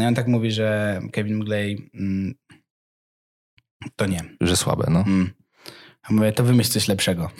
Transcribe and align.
No 0.00 0.04
i 0.04 0.08
on 0.08 0.14
tak 0.14 0.28
mówi, 0.28 0.50
że 0.52 1.00
Kevin 1.12 1.36
McGlay 1.36 1.90
mm, 1.94 2.34
to 3.96 4.06
nie. 4.06 4.24
Że 4.40 4.56
słabe, 4.56 4.86
no. 4.90 5.00
Mm. 5.00 5.30
A 6.02 6.12
mówię, 6.12 6.32
to 6.32 6.44
wymyśl 6.44 6.70
coś 6.70 6.88
lepszego. 6.88 7.30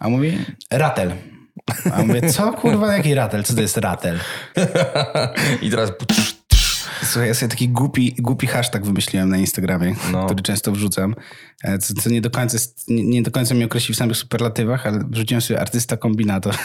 A 0.00 0.08
mówi, 0.08 0.38
ratel. 0.70 1.12
A 1.92 2.02
mówię, 2.02 2.30
co 2.30 2.52
kurwa, 2.52 2.96
jaki 2.96 3.14
ratel? 3.14 3.44
Co 3.44 3.54
to 3.54 3.60
jest 3.60 3.76
ratel? 3.76 4.18
I 5.62 5.70
teraz... 5.70 5.92
Słuchaj, 7.02 7.28
ja 7.28 7.34
sobie 7.34 7.50
taki 7.50 7.68
głupi, 7.68 8.14
głupi 8.18 8.46
hashtag 8.46 8.84
wymyśliłem 8.84 9.28
na 9.28 9.38
Instagramie, 9.38 9.94
No. 10.12 10.26
który 10.26 10.42
często 10.42 10.72
wrzucam, 10.72 11.14
e, 11.64 11.78
co, 11.78 11.94
co 11.94 12.10
nie, 12.10 12.20
do 12.20 12.30
końca, 12.30 12.58
nie, 12.88 13.04
nie 13.04 13.22
do 13.22 13.30
końca 13.30 13.54
mnie 13.54 13.64
określi 13.64 13.94
w 13.94 13.98
samych 13.98 14.16
superlatywach, 14.16 14.86
ale 14.86 15.04
wrzuciłem 15.10 15.40
sobie 15.40 15.60
artysta 15.60 15.96
kombinator. 15.96 16.54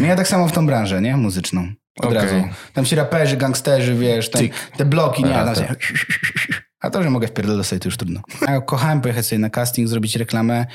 No 0.00 0.06
ja 0.06 0.16
tak 0.16 0.28
samo 0.28 0.48
w 0.48 0.52
tą 0.52 0.66
branżę, 0.66 1.00
nie? 1.00 1.16
Muzyczną. 1.16 1.72
Od 2.00 2.04
Okej. 2.06 2.16
razu. 2.16 2.34
Tam 2.72 2.84
ci 2.84 2.96
raperzy, 2.96 3.36
gangsterzy, 3.36 3.94
wiesz, 3.94 4.30
tam, 4.30 4.42
te 4.76 4.84
bloki, 4.84 5.24
nie? 5.24 5.34
A, 5.36 5.44
Raper. 5.44 5.66
się, 5.68 5.74
a 6.80 6.90
to, 6.90 7.02
że 7.02 7.10
mogę 7.10 7.26
wpierdolę 7.28 7.64
sobie, 7.64 7.80
to 7.80 7.88
już 7.88 7.96
trudno. 7.96 8.20
Ja 8.48 8.60
kochałem 8.60 9.00
pojechać 9.00 9.26
sobie 9.26 9.38
na 9.38 9.50
casting, 9.50 9.88
zrobić 9.88 10.16
reklamę, 10.16 10.66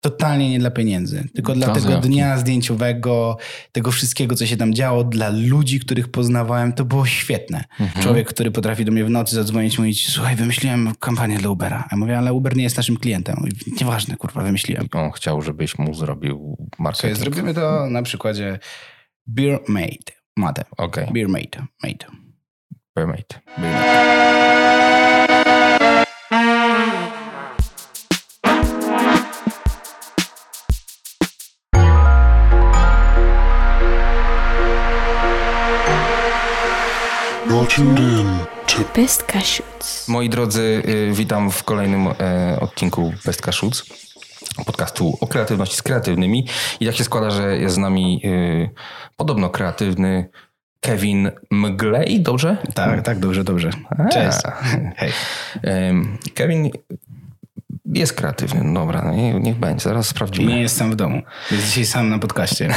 totalnie 0.00 0.50
nie 0.50 0.58
dla 0.58 0.70
pieniędzy, 0.70 1.24
tylko 1.34 1.54
dla 1.54 1.74
tego 1.74 1.96
dnia 1.96 2.38
zdjęciowego, 2.38 3.36
tego 3.72 3.90
wszystkiego, 3.90 4.34
co 4.34 4.46
się 4.46 4.56
tam 4.56 4.74
działo, 4.74 5.04
dla 5.04 5.28
ludzi, 5.28 5.80
których 5.80 6.08
poznawałem, 6.08 6.72
to 6.72 6.84
było 6.84 7.06
świetne. 7.06 7.64
Mhm. 7.80 8.02
Człowiek, 8.02 8.28
który 8.28 8.50
potrafi 8.50 8.84
do 8.84 8.92
mnie 8.92 9.04
w 9.04 9.10
nocy 9.10 9.34
zadzwonić 9.34 9.74
i 9.74 9.80
mówić, 9.80 10.08
słuchaj, 10.08 10.36
wymyśliłem 10.36 10.92
kampanię 11.00 11.38
dla 11.38 11.50
Ubera. 11.50 11.88
Ja 11.90 11.96
mówię, 11.96 12.18
ale 12.18 12.32
Uber 12.32 12.56
nie 12.56 12.62
jest 12.62 12.76
naszym 12.76 12.96
klientem. 12.96 13.36
Mówi, 13.38 13.52
Nieważne, 13.80 14.16
kurwa, 14.16 14.42
wymyśliłem. 14.42 14.88
On 14.92 15.10
chciał, 15.10 15.42
żebyś 15.42 15.78
mu 15.78 15.94
zrobił 15.94 16.56
Słuchaj, 16.58 16.76
marketing. 16.78 17.18
zrobimy 17.18 17.54
to 17.54 17.86
na 17.90 18.02
przykładzie 18.02 18.58
Beer 19.26 19.60
Made. 19.68 20.15
Mate. 20.36 20.64
Okej, 20.76 21.06
Beer. 21.12 21.26
Permate. 21.26 22.10
Beer 22.92 23.06
Made. 23.06 23.40
You're 37.48 37.66
tuned 37.66 37.98
in 37.98 38.38
to 38.66 38.84
Best 38.94 39.22
Cashews. 39.26 40.08
Moi 40.08 40.28
drodzy, 40.28 40.82
y, 40.84 41.12
witam 41.14 41.50
w 41.50 41.64
kolejnym 41.64 42.08
e, 42.18 42.56
odcinku 42.60 43.12
Best 43.24 43.40
Kaszuc, 43.42 43.84
podcastu 44.64 45.18
o 45.20 45.26
kreatywności 45.26 45.76
z 45.76 45.82
kreatywnymi. 45.82 46.48
I 46.80 46.86
tak 46.86 46.96
się 46.96 47.04
składa, 47.04 47.30
że 47.30 47.56
jest 47.56 47.74
z 47.74 47.78
nami 47.78 48.20
y, 48.24 48.70
podobno 49.16 49.50
kreatywny 49.50 50.28
Kevin 50.80 51.30
Mglej, 51.50 52.20
dobrze? 52.20 52.56
Tak, 52.74 53.02
tak, 53.02 53.18
dobrze, 53.18 53.44
dobrze. 53.44 53.70
Cześć. 54.12 54.38
Hej. 54.96 55.12
Kevin 56.34 56.70
jest 57.84 58.12
kreatywny, 58.12 58.74
dobra, 58.74 59.02
no 59.04 59.12
nie, 59.12 59.34
niech 59.34 59.56
będzie, 59.56 59.84
zaraz 59.84 60.06
sprawdzimy. 60.06 60.52
nie 60.52 60.60
jest 60.60 60.76
sam 60.76 60.90
w 60.90 60.96
domu. 60.96 61.22
Jest 61.50 61.66
dzisiaj 61.66 61.84
sam 61.84 62.08
na 62.08 62.18
podcaście. 62.18 62.68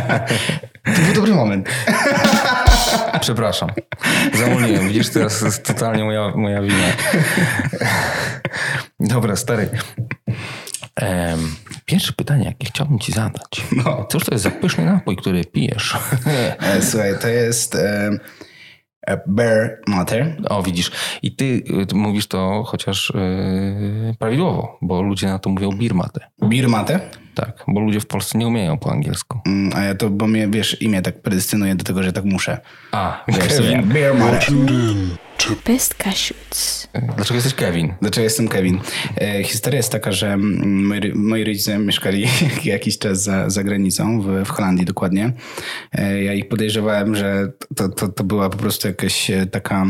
to 0.96 1.02
był 1.02 1.14
dobry 1.14 1.34
moment. 1.34 1.68
Przepraszam. 3.20 3.68
Zamówiłem. 4.34 4.88
Widzisz, 4.88 5.08
teraz 5.08 5.40
jest 5.42 5.64
totalnie 5.66 6.04
moja, 6.04 6.32
moja 6.36 6.62
wina. 6.62 6.86
Dobra, 9.00 9.36
stary. 9.36 9.68
Em, 11.02 11.54
pierwsze 11.84 12.12
pytanie, 12.12 12.44
jakie 12.44 12.66
chciałbym 12.66 12.98
ci 12.98 13.12
zadać. 13.12 13.62
No. 13.84 14.06
Cóż 14.10 14.24
to 14.24 14.34
jest 14.34 14.44
za 14.44 14.50
pyszny 14.50 14.84
napój, 14.84 15.16
który 15.16 15.44
pijesz? 15.44 15.96
E, 16.60 16.82
Słuchaj, 16.82 17.12
to 17.20 17.28
jest 17.28 17.74
e, 17.74 18.10
Bear 19.26 19.78
Mater. 19.86 20.36
o, 20.48 20.62
widzisz. 20.62 20.90
I 21.22 21.36
ty, 21.36 21.44
y, 21.82 21.86
ty 21.86 21.94
mówisz 21.94 22.26
to 22.26 22.62
chociaż 22.66 23.12
yy, 23.14 24.14
prawidłowo, 24.18 24.78
bo 24.82 25.02
ludzie 25.02 25.26
na 25.26 25.38
to 25.38 25.50
mówią 25.50 25.72
birmate. 25.72 26.20
Beer 26.42 26.68
Mate. 26.68 27.00
Tak, 27.34 27.64
bo 27.68 27.80
ludzie 27.80 28.00
w 28.00 28.06
Polsce 28.06 28.38
nie 28.38 28.46
umieją 28.46 28.78
po 28.78 28.90
angielsku. 28.92 29.40
Mm, 29.46 29.70
A 29.76 29.82
ja 29.82 29.94
to, 29.94 30.10
bo 30.10 30.26
mnie, 30.26 30.48
wiesz, 30.48 30.82
imię 30.82 31.02
tak 31.02 31.22
predestynuje 31.22 31.74
do 31.74 31.84
tego, 31.84 32.02
że 32.02 32.12
tak 32.12 32.24
muszę. 32.24 32.60
A, 32.92 33.24
Wiesz, 33.28 33.38
Kevin. 33.48 33.82
Beer 33.82 34.14
To 35.48 35.54
Best 35.72 35.94
Cashews. 35.94 36.88
Dlaczego 37.16 37.34
jesteś 37.34 37.54
Kevin? 37.54 37.94
Dlaczego 38.00 38.24
jestem 38.24 38.48
Kevin? 38.48 38.80
E, 39.20 39.44
historia 39.44 39.76
jest 39.76 39.92
taka, 39.92 40.12
że 40.12 40.32
mm, 40.32 40.86
moi, 40.86 41.12
moi 41.14 41.44
rodzice 41.44 41.78
mieszkali 41.78 42.26
jakiś 42.64 42.98
czas 42.98 43.22
za, 43.22 43.50
za 43.50 43.64
granicą, 43.64 44.20
w, 44.20 44.44
w 44.44 44.48
Holandii 44.48 44.84
dokładnie. 44.84 45.32
E, 45.92 46.22
ja 46.22 46.34
ich 46.34 46.48
podejrzewałem, 46.48 47.16
że 47.16 47.52
to, 47.76 47.88
to, 47.88 48.08
to 48.08 48.24
była 48.24 48.50
po 48.50 48.56
prostu 48.56 48.88
jakaś 48.88 49.30
e, 49.30 49.46
taka 49.46 49.86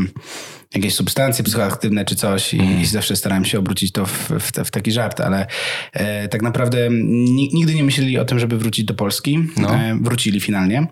jakieś 0.74 0.94
substancje 0.94 1.44
psychoaktywne 1.44 2.04
czy 2.04 2.16
coś 2.16 2.54
i, 2.54 2.80
i 2.80 2.86
zawsze 2.86 3.16
starałem 3.16 3.44
się 3.44 3.58
obrócić 3.58 3.92
to 3.92 4.06
w, 4.06 4.30
w, 4.30 4.52
w 4.64 4.70
taki 4.70 4.92
żart, 4.92 5.20
ale 5.20 5.46
e, 5.92 6.28
tak 6.28 6.42
naprawdę 6.42 6.88
ni, 6.90 7.50
nigdy 7.54 7.74
nie 7.74 7.84
myśleli 7.84 8.18
o 8.18 8.24
tym, 8.24 8.38
żeby 8.38 8.58
wrócić 8.58 8.84
do 8.84 8.94
Polski. 8.94 9.38
No. 9.56 9.74
E, 9.74 9.98
wrócili 10.00 10.40
finalnie. 10.40 10.86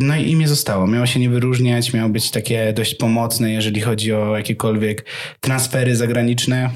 No 0.00 0.16
i 0.16 0.30
imię 0.30 0.48
zostało. 0.48 0.86
Miało 0.86 1.06
się 1.06 1.20
nie 1.20 1.30
wyróżniać, 1.30 1.92
miało 1.92 2.08
być 2.08 2.30
takie 2.30 2.72
dość 2.72 2.94
pomocne, 2.94 3.52
jeżeli 3.52 3.80
chodzi 3.80 4.12
o 4.14 4.36
jakiekolwiek 4.36 5.04
transfery 5.40 5.96
zagraniczne. 5.96 6.70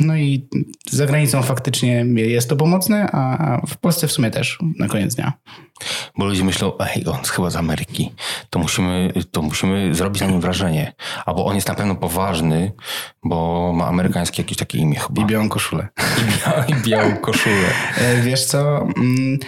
No 0.00 0.16
i 0.16 0.48
za 0.90 1.06
granicą 1.06 1.42
faktycznie 1.42 2.04
jest 2.16 2.48
to 2.48 2.56
pomocne, 2.56 3.10
a 3.12 3.60
w 3.66 3.76
Polsce 3.76 4.08
w 4.08 4.12
sumie 4.12 4.30
też 4.30 4.58
na 4.78 4.88
koniec 4.88 5.14
dnia. 5.14 5.32
Bo 6.18 6.24
ludzie 6.24 6.44
myślą, 6.44 6.72
ej, 6.78 7.06
on 7.06 7.18
jest 7.18 7.30
chyba 7.30 7.50
z 7.50 7.56
Ameryki. 7.56 8.10
To 8.50 8.58
musimy, 8.58 9.12
to 9.30 9.42
musimy 9.42 9.94
zrobić 9.94 10.20
na 10.22 10.26
nim 10.28 10.40
wrażenie. 10.40 10.92
Albo 11.26 11.44
on 11.46 11.54
jest 11.54 11.68
na 11.68 11.74
pewno 11.74 11.94
poważny, 11.94 12.72
bo 13.24 13.72
ma 13.76 13.86
amerykańskie 13.86 14.42
jakieś 14.42 14.58
takie 14.58 14.78
imię 14.78 14.98
chyba. 14.98 15.22
I 15.22 15.26
białą 15.26 15.48
koszulę. 15.48 15.88
I, 16.18 16.22
bia- 16.22 16.70
i 16.78 16.88
białą 16.90 17.16
koszulę. 17.16 17.68
E, 17.98 18.22
Wiesz 18.22 18.44
co, 18.44 18.82
mm, 18.96 19.38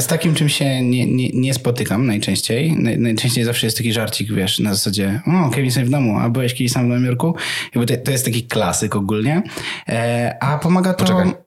z 0.00 0.06
takim 0.06 0.34
czym 0.34 0.48
się 0.48 0.82
nie, 0.82 1.06
nie, 1.06 1.28
nie 1.28 1.54
spotykam 1.54 2.06
najczęściej. 2.06 2.76
Naj, 2.76 2.98
najczęściej 2.98 3.44
zawsze 3.44 3.66
jest 3.66 3.76
taki 3.76 3.92
żarcik, 3.92 4.32
wiesz, 4.32 4.58
na 4.58 4.74
zasadzie 4.74 5.20
o, 5.46 5.50
Kevin 5.50 5.70
sobie 5.70 5.86
w 5.86 5.90
domu, 5.90 6.18
a 6.18 6.30
byłeś 6.30 6.54
kiedyś 6.54 6.72
sam 6.72 6.86
w 6.86 6.88
Nowym 6.88 7.04
Jorku? 7.04 7.34
Jakby 7.74 7.96
to, 7.96 8.04
to 8.04 8.10
jest 8.10 8.24
taki 8.24 8.42
klasyk 8.42 8.96
ogólnie. 8.96 9.42
E, 9.88 10.36
a 10.40 10.58
pomaga 10.58 10.94
to... 10.94 11.04
Poczekaj. 11.04 11.32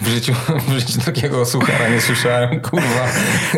W 0.00 0.08
życiu, 0.08 0.34
w 0.68 0.72
życiu 0.72 1.00
takiego 1.04 1.46
suchara 1.46 1.88
nie 1.88 2.00
słyszałem, 2.00 2.60
kurwa. 2.60 3.08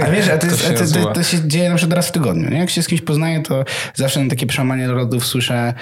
A 0.06 0.10
wiesz, 0.10 0.28
a 0.28 0.38
to, 0.38 0.46
jest, 0.46 0.62
się 0.62 0.68
a 0.68 0.72
to, 0.72 0.86
to, 0.86 1.12
to 1.12 1.22
się 1.22 1.48
dzieje 1.48 1.70
na 1.70 1.76
przykład 1.76 1.96
raz 1.96 2.08
w 2.08 2.12
tygodniu. 2.12 2.50
Nie? 2.50 2.58
Jak 2.58 2.70
się 2.70 2.82
z 2.82 2.86
kimś 2.86 3.00
poznaję, 3.00 3.42
to 3.42 3.64
zawsze 3.94 4.24
na 4.24 4.30
takie 4.30 4.46
przełamanie 4.46 4.88
rodów 4.88 5.26
słyszę 5.26 5.74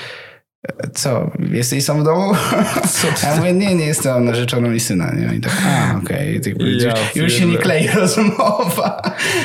co, 0.95 1.31
jesteś 1.51 1.85
sam 1.85 2.01
w 2.01 2.05
domu? 2.05 2.35
Co 2.89 3.09
ja 3.27 3.37
mówię, 3.37 3.53
nie, 3.53 3.75
nie 3.75 3.87
jestem 3.87 4.25
narzeczoną 4.25 4.73
i 4.73 4.81
syna. 4.81 5.13
Nie? 5.15 5.35
I 5.37 5.41
tak, 5.41 5.63
a, 5.67 5.99
okej. 5.99 6.41
Tak, 6.41 6.53
Ja 7.15 7.23
już, 7.23 7.33
się 7.33 7.47
nie 7.47 7.59
klei 7.59 7.89
rozmowa. 8.01 9.03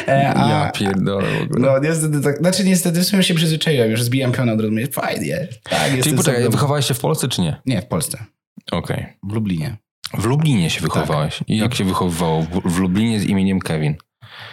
E, 0.08 0.34
A, 0.36 0.50
Ja 0.50 0.72
pierdolę 0.72 1.28
w 1.40 1.42
ogóle. 1.44 1.60
no 1.60 1.80
niestety 1.80 2.22
tak, 2.22 2.38
znaczy 2.38 2.64
niestety 2.64 3.00
w 3.02 3.06
sumie 3.06 3.24
się 3.24 3.34
przyzwyczaiłem, 3.34 3.92
już 3.92 4.04
zbijam 4.04 4.32
piona 4.32 4.54
od 4.54 4.60
razu, 4.62 4.72
mówię, 4.72 4.88
fajnie. 4.88 5.48
Tak, 5.64 5.92
Czyli 6.04 6.18
poczekaj, 6.18 6.50
wychowałeś 6.50 6.86
się 6.86 6.94
w 6.94 7.00
Polsce 7.00 7.28
czy 7.28 7.42
nie? 7.42 7.62
Nie, 7.66 7.82
w 7.82 7.86
Polsce, 7.86 8.18
Okej. 8.72 9.06
w 9.24 9.34
Lublinie. 9.34 9.78
W 10.18 10.26
Lublinie 10.26 10.70
się 10.70 10.82
wychowałeś. 10.82 11.40
I 11.48 11.58
jak 11.58 11.76
się 11.76 11.84
wychowywało 11.86 12.46
w 12.66 12.80
Lublinie 12.80 13.20
z 13.20 13.24
imieniem 13.26 13.60
Kevin? 13.60 13.96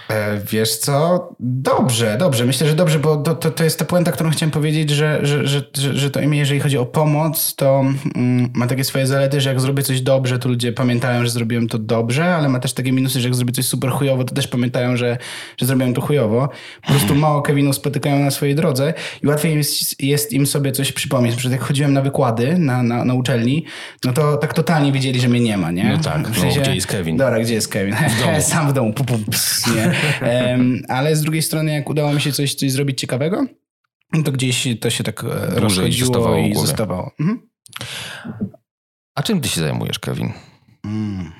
E, 0.08 0.40
Wiesz 0.50 0.76
co? 0.76 1.28
Dobrze, 1.40 2.16
dobrze. 2.18 2.44
Myślę, 2.44 2.68
że 2.68 2.74
dobrze, 2.74 2.98
bo 2.98 3.16
to, 3.16 3.34
to, 3.34 3.50
to 3.50 3.64
jest 3.64 3.78
ta 3.78 3.84
puenta, 3.84 4.12
którą 4.12 4.30
chciałem 4.30 4.50
powiedzieć, 4.50 4.90
że, 4.90 5.20
że, 5.22 5.46
że, 5.46 5.62
że, 5.74 6.10
to 6.10 6.20
imię, 6.20 6.38
jeżeli 6.38 6.60
chodzi 6.60 6.78
o 6.78 6.86
pomoc, 6.86 7.54
to 7.54 7.84
mm, 8.14 8.50
ma 8.54 8.66
takie 8.66 8.84
swoje 8.84 9.06
zalety, 9.06 9.40
że 9.40 9.48
jak 9.48 9.60
zrobię 9.60 9.82
coś 9.82 10.00
dobrze, 10.00 10.38
to 10.38 10.48
ludzie 10.48 10.72
pamiętają, 10.72 11.24
że 11.24 11.30
zrobiłem 11.30 11.68
to 11.68 11.78
dobrze, 11.78 12.34
ale 12.34 12.48
ma 12.48 12.60
też 12.60 12.72
takie 12.72 12.92
minusy, 12.92 13.20
że 13.20 13.28
jak 13.28 13.34
zrobię 13.34 13.52
coś 13.52 13.66
super 13.66 13.90
chujowo, 13.90 14.24
to 14.24 14.34
też 14.34 14.48
pamiętają, 14.48 14.96
że, 14.96 15.18
że 15.56 15.66
zrobiłem 15.66 15.94
to 15.94 16.00
chujowo. 16.00 16.48
Po 16.82 16.92
prostu 16.92 17.14
mało 17.24 17.42
Kevinów 17.42 17.76
spotykają 17.76 18.18
na 18.18 18.30
swojej 18.30 18.54
drodze 18.54 18.94
i 19.22 19.26
łatwiej 19.26 19.56
jest, 19.56 20.02
jest 20.02 20.32
im 20.32 20.46
sobie 20.46 20.72
coś 20.72 20.92
przypomnieć. 20.92 21.34
Przykład 21.36 21.52
jak 21.52 21.68
chodziłem 21.68 21.92
na 21.92 22.02
wykłady 22.02 22.58
na, 22.58 22.82
na, 22.82 23.04
na 23.04 23.14
uczelni, 23.14 23.64
no 24.04 24.12
to 24.12 24.36
tak 24.36 24.54
totalnie 24.54 24.92
wiedzieli, 24.92 25.20
że 25.20 25.28
mnie 25.28 25.40
nie 25.40 25.56
ma, 25.56 25.70
nie? 25.70 25.84
No 25.84 25.98
tak, 25.98 26.28
W 26.28 26.44
no, 26.44 26.62
gdzie 26.62 26.74
jest 26.74 26.86
Kevin? 26.86 27.16
Dobra, 27.16 27.40
gdzie 27.40 27.54
jest 27.54 27.68
Kevin? 27.68 27.94
Sam 28.40 28.68
w 28.68 28.72
domu. 28.72 28.92
Pu, 28.92 29.04
pu, 29.04 29.18
nie. 29.66 29.94
Ale 30.88 31.16
z 31.16 31.22
drugiej 31.22 31.42
strony, 31.42 31.72
jak 31.72 31.90
udało 31.90 32.12
mi 32.12 32.20
się 32.20 32.32
coś, 32.32 32.54
coś 32.54 32.72
zrobić 32.72 33.00
ciekawego, 33.00 33.46
to 34.24 34.32
gdzieś 34.32 34.68
to 34.80 34.90
się 34.90 35.04
tak 35.04 35.24
e, 35.24 35.26
rozchodziło 35.60 36.06
zostawało 36.06 36.36
i 36.36 36.54
zostawało. 36.54 37.10
Mhm. 37.20 37.48
A 39.14 39.22
czym 39.22 39.40
ty 39.40 39.48
się 39.48 39.60
zajmujesz, 39.60 39.98
Kevin? 39.98 40.32
Mm. 40.84 41.32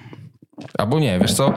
Albo 0.79 1.01
nie, 1.01 1.19
wiesz 1.19 1.35
co? 1.35 1.55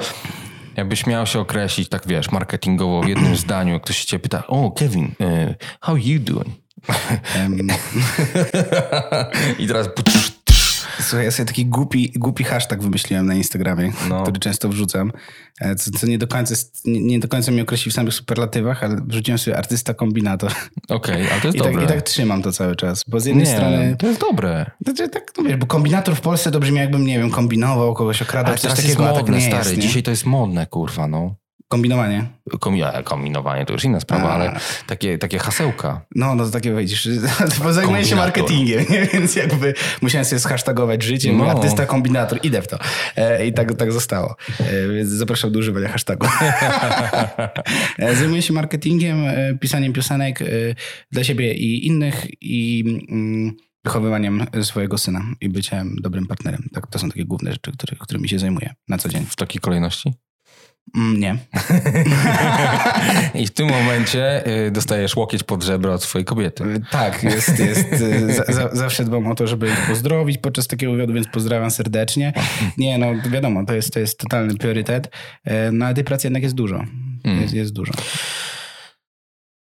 Jakbyś 0.78 1.08
miał 1.08 1.26
się 1.26 1.40
określić, 1.40 1.90
tak 1.90 2.08
wiesz, 2.08 2.32
marketingowo 2.32 3.02
w 3.02 3.08
jednym 3.08 3.36
zdaniu, 3.46 3.74
jak 3.74 3.84
ktoś 3.84 3.98
się 3.98 4.06
cię 4.06 4.20
pyta, 4.20 4.48
o 4.48 4.72
Kevin, 4.72 5.06
uh, 5.06 5.56
how 5.82 5.98
you 5.98 6.20
doing? 6.20 6.48
Em, 7.36 7.68
I 9.60 9.68
teraz... 9.68 9.90
Słuchaj, 11.00 11.26
ja 11.26 11.32
sobie 11.32 11.48
taki 11.48 11.66
głupi, 11.66 12.12
głupi 12.16 12.44
hashtag 12.44 12.82
wymyśliłem 12.82 13.26
na 13.26 13.36
Instagramie, 13.36 13.92
No. 14.10 14.24
który 14.24 14.40
często 14.40 14.70
wrzucam, 14.70 15.12
e, 15.62 15.76
co, 15.76 15.92
co 15.92 16.08
nie, 16.08 16.18
do 16.18 16.28
końca 16.28 16.52
jest, 16.52 16.82
nie, 16.86 17.20
do 17.20 17.28
końca 17.28 17.52
mnie 17.52 17.62
określi 17.62 17.92
w 17.92 17.94
samych 17.96 18.14
superlatywach, 18.14 18.84
ale 18.84 19.02
wrzuciłem 19.08 19.38
sobie 19.38 19.58
artysta 19.58 19.94
kombinator. 19.94 20.52
Okej, 20.90 21.30
ale 21.32 21.42
to 21.42 21.48
jest 21.48 21.58
I 21.58 21.62
tak, 21.62 21.72
dobre. 21.72 21.86
I 21.86 21.88
tak 21.88 22.02
trzymam 22.02 22.42
to 22.42 22.52
cały 22.52 22.76
czas, 22.76 23.04
bo 23.08 23.20
z 23.20 23.26
jednej 23.26 23.46
nie, 23.46 23.52
strony... 23.54 23.96
to 24.00 24.08
jest 24.08 24.20
dobre. 24.22 24.72
Znaczy, 24.86 25.10
tak, 25.10 25.32
no 25.38 25.44
wiesz, 25.44 25.58
bo 25.58 25.66
kombinator 25.66 26.16
w 26.16 26.22
Polsce 26.22 26.52
to 26.52 26.60
brzmi 26.60 26.78
jakbym, 26.78 27.06
nie 27.06 27.20
wiem, 27.20 27.32
kombinował, 27.32 27.94
kogoś 27.94 28.22
okradał, 28.22 28.48
Ale 28.52 28.58
coś 28.58 28.72
jest 28.72 28.82
takiego, 28.82 29.04
tak 29.06 29.16
modne, 29.16 29.38
nie 29.38 29.42
stary. 29.48 29.58
jest, 29.58 29.76
nie? 29.78 29.82
Dzisiaj 29.82 30.04
to 30.04 30.12
jest 30.12 30.26
modne, 30.26 30.66
kurwa, 30.68 31.08
no. 31.08 31.36
Kombinowanie. 31.68 32.28
Kombinowanie 33.04 33.66
to 33.66 33.74
już 33.74 33.84
inna 33.84 34.00
sprawa, 34.00 34.30
A. 34.30 34.34
ale 34.34 34.60
takie, 34.88 35.18
takie 35.18 35.40
hasełka. 35.40 36.06
No, 36.16 36.36
no 36.36 36.46
to 36.46 36.52
takie 36.52 36.74
wejdziesz, 36.74 37.10
bo 37.64 37.74
zajmuję 37.74 38.06
się 38.06 38.16
marketingiem, 38.16 38.86
nie? 38.90 39.06
więc 39.06 39.36
jakby 39.36 39.74
musiałem 40.02 40.26
sobie 40.26 40.40
zhashtagować 40.40 41.04
życie, 41.04 41.34
No. 41.34 41.52
artysta, 41.52 41.86
kombinator, 41.86 42.40
idę 42.44 42.62
w 42.62 42.68
to. 42.68 42.80
E, 43.16 43.48
I 43.48 43.54
tak, 43.54 43.74
tak 43.74 43.92
zostało. 43.92 44.36
E, 44.60 44.88
więc 44.96 45.10
zapraszam 45.10 45.52
do 45.52 45.60
używania 45.60 45.88
hashtagu. 45.88 46.28
E, 48.00 48.16
zajmuję 48.16 48.42
się 48.42 48.54
marketingiem, 48.54 49.26
e, 49.28 49.58
pisaniem 49.62 49.94
piosenek 49.94 50.42
e, 50.42 50.46
dla 51.12 51.24
siebie 51.24 51.54
i 51.54 51.88
innych 51.88 52.26
i 52.42 52.84
mm, 53.10 53.54
wychowywaniem 53.86 54.46
swojego 54.64 54.98
syna 54.98 55.22
i 55.42 55.50
byciem 55.50 55.96
dobrym 56.02 56.28
partnerem. 56.28 56.70
Tak, 56.74 56.88
to 56.88 57.00
są 57.00 57.10
takie 57.10 57.26
główne 57.26 57.52
rzeczy, 57.52 57.72
które, 57.72 57.96
którymi 58.00 58.30
się 58.30 58.40
zajmuję 58.40 58.74
na 58.88 58.98
co 58.98 59.10
dzień. 59.10 59.26
W 59.30 59.36
takiej 59.36 59.62
kolejności. 59.62 60.14
Mm, 60.96 61.20
nie. 61.20 61.38
I 63.42 63.48
w 63.48 63.52
tym 63.52 63.68
momencie 63.70 64.48
y, 64.68 64.72
dostajesz 64.72 65.16
łokieć 65.16 65.44
pod 65.44 65.64
żebro 65.64 65.94
od 65.94 66.04
swojej 66.04 66.26
kobiety. 66.26 66.64
Tak, 66.92 67.24
jest, 67.24 67.60
jest. 67.60 67.94
y, 67.94 68.34
Za, 68.34 68.44
za, 68.54 68.70
zawsze 68.76 69.04
dbam 69.06 69.28
o 69.28 69.36
to, 69.36 69.48
żeby 69.48 69.68
ich 69.68 69.88
pozdrowić 69.88 70.38
podczas 70.38 70.68
takiego 70.68 70.92
wywiadu, 70.92 71.14
więc 71.14 71.28
pozdrawiam 71.28 71.72
serdecznie. 71.72 72.34
Nie, 72.78 72.98
no 72.98 73.08
wiadomo, 73.32 73.66
to 73.66 73.74
jest, 73.74 73.94
to 73.94 74.00
jest 74.00 74.20
totalny 74.20 74.56
priorytet. 74.56 75.12
E, 75.46 75.72
No 75.72 75.86
ale 75.86 75.96
tej 75.96 76.04
pracy 76.04 76.28
jednak 76.28 76.44
jest 76.44 76.56
dużo. 76.56 76.84
Mm. 77.24 77.42
Jest, 77.42 77.54
jest 77.54 77.74
dużo. 77.74 77.94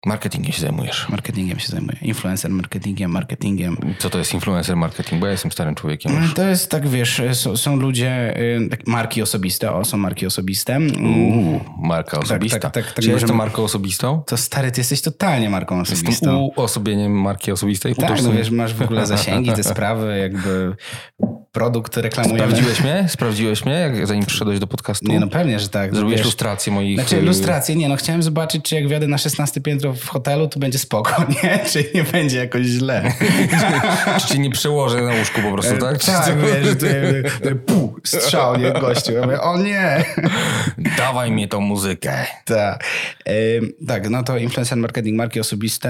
Marketingiem 0.06 0.52
się 0.52 0.62
zajmujesz. 0.62 1.10
Marketingiem 1.10 1.60
się 1.60 1.68
zajmuję. 1.68 1.98
Influencer 2.02 2.52
marketingiem, 2.52 3.12
marketingiem. 3.12 3.78
Co 4.00 4.10
to 4.10 4.18
jest 4.18 4.34
influencer 4.34 4.76
marketing? 4.78 5.22
Bo 5.22 5.26
ja 5.26 5.32
jestem 5.32 5.52
starym 5.52 5.76
człowiekiem. 5.76 6.22
już. 6.24 6.34
To 6.34 6.44
jest 6.44 6.72
tak, 6.72 6.88
wiesz, 6.88 7.22
są, 7.34 7.58
są 7.58 7.76
ludzie, 7.76 8.38
y, 8.64 8.70
tak, 8.70 8.88
marki 8.88 9.22
osobiste, 9.22 9.72
o, 9.74 9.86
są 9.86 9.98
marki 9.98 10.26
osobiste. 10.26 10.80
Uuu, 10.80 11.60
marka 11.84 12.20
osobista. 12.20 12.60
tak, 12.60 12.74
tak, 12.74 12.86
tak, 12.86 12.96
Czy 12.96 13.08
ja 13.10 13.14
jestem 13.14 13.28
możemy- 13.28 13.38
marką 13.38 13.64
osobistą? 13.64 14.24
To 14.28 14.38
stary, 14.38 14.72
ty 14.72 14.80
jesteś 14.80 15.02
totalnie 15.02 15.50
marką 15.50 15.80
Jestem 15.80 15.98
osobistą. 15.98 16.50
uosobieniem 16.56 17.22
marki 17.22 17.52
osobistej? 17.52 17.96
Tak, 17.96 18.10
no 18.10 18.16
Utożsamiam- 18.16 18.38
wiesz, 18.38 18.52
masz 18.52 18.74
w 18.74 18.82
ogóle 18.82 19.06
zasięgi, 19.06 19.52
te 19.54 19.64
sprawy, 19.64 20.18
jakby 20.20 20.76
produkt 21.52 21.98
reklamujemy. 21.98 22.48
Sprawdziłeś 22.48 22.82
mnie? 22.84 23.06
Sprawdziłeś 23.10 23.66
mnie, 23.66 23.74
jak, 23.74 24.08
zanim 24.08 24.26
przyszedłeś 24.26 24.60
do 24.60 24.68
podcastu? 24.68 25.12
Nie, 25.12 25.20
no 25.20 25.28
pewnie, 25.28 25.60
że 25.60 25.70
tak. 25.70 25.96
Zrobiłeś 25.96 26.18
Wiesz, 26.18 26.26
lustrację 26.26 26.74
moich... 26.74 27.00
Znaczy 27.00 27.16
y, 27.18 27.22
ilustrację, 27.22 27.76
nie 27.76 27.90
no, 27.90 27.96
chciałem 27.96 28.24
zobaczyć, 28.24 28.64
czy 28.64 28.76
jak 28.76 28.88
wjadę 28.88 29.08
na 29.08 29.18
16 29.18 29.62
piętro 29.62 29.91
w 29.94 30.08
hotelu, 30.08 30.48
to 30.48 30.60
będzie 30.60 30.80
spoko, 30.80 31.26
nie? 31.44 31.60
Czy 31.70 31.92
nie 31.96 32.04
będzie 32.04 32.38
jakoś 32.38 32.66
źle. 32.66 33.14
Czy 34.22 34.28
cię 34.28 34.40
nie 34.40 34.50
przełożę 34.50 35.02
na 35.02 35.14
łóżku 35.14 35.42
po 35.42 35.52
prostu, 35.52 35.78
tak? 35.78 36.00
Czy 36.00 36.08
tak, 36.08 36.26
co? 36.26 36.38
wiesz, 36.38 36.70
tutaj, 36.74 37.24
tutaj 37.38 37.56
pu, 37.56 37.96
strzał, 38.04 38.58
nie, 38.58 38.72
gościu. 38.72 39.12
Ja 39.12 39.22
mówię, 39.22 39.42
o 39.42 39.58
nie! 39.58 40.06
Dawaj 40.98 41.32
mnie 41.32 41.48
tą 41.48 41.62
muzykę. 41.62 42.26
Tak. 42.46 42.84
Ym, 43.58 43.72
tak, 43.88 44.10
no 44.10 44.24
to 44.24 44.38
influencer 44.38 44.78
marketing, 44.78 45.18
marki 45.18 45.40
osobiste, 45.40 45.90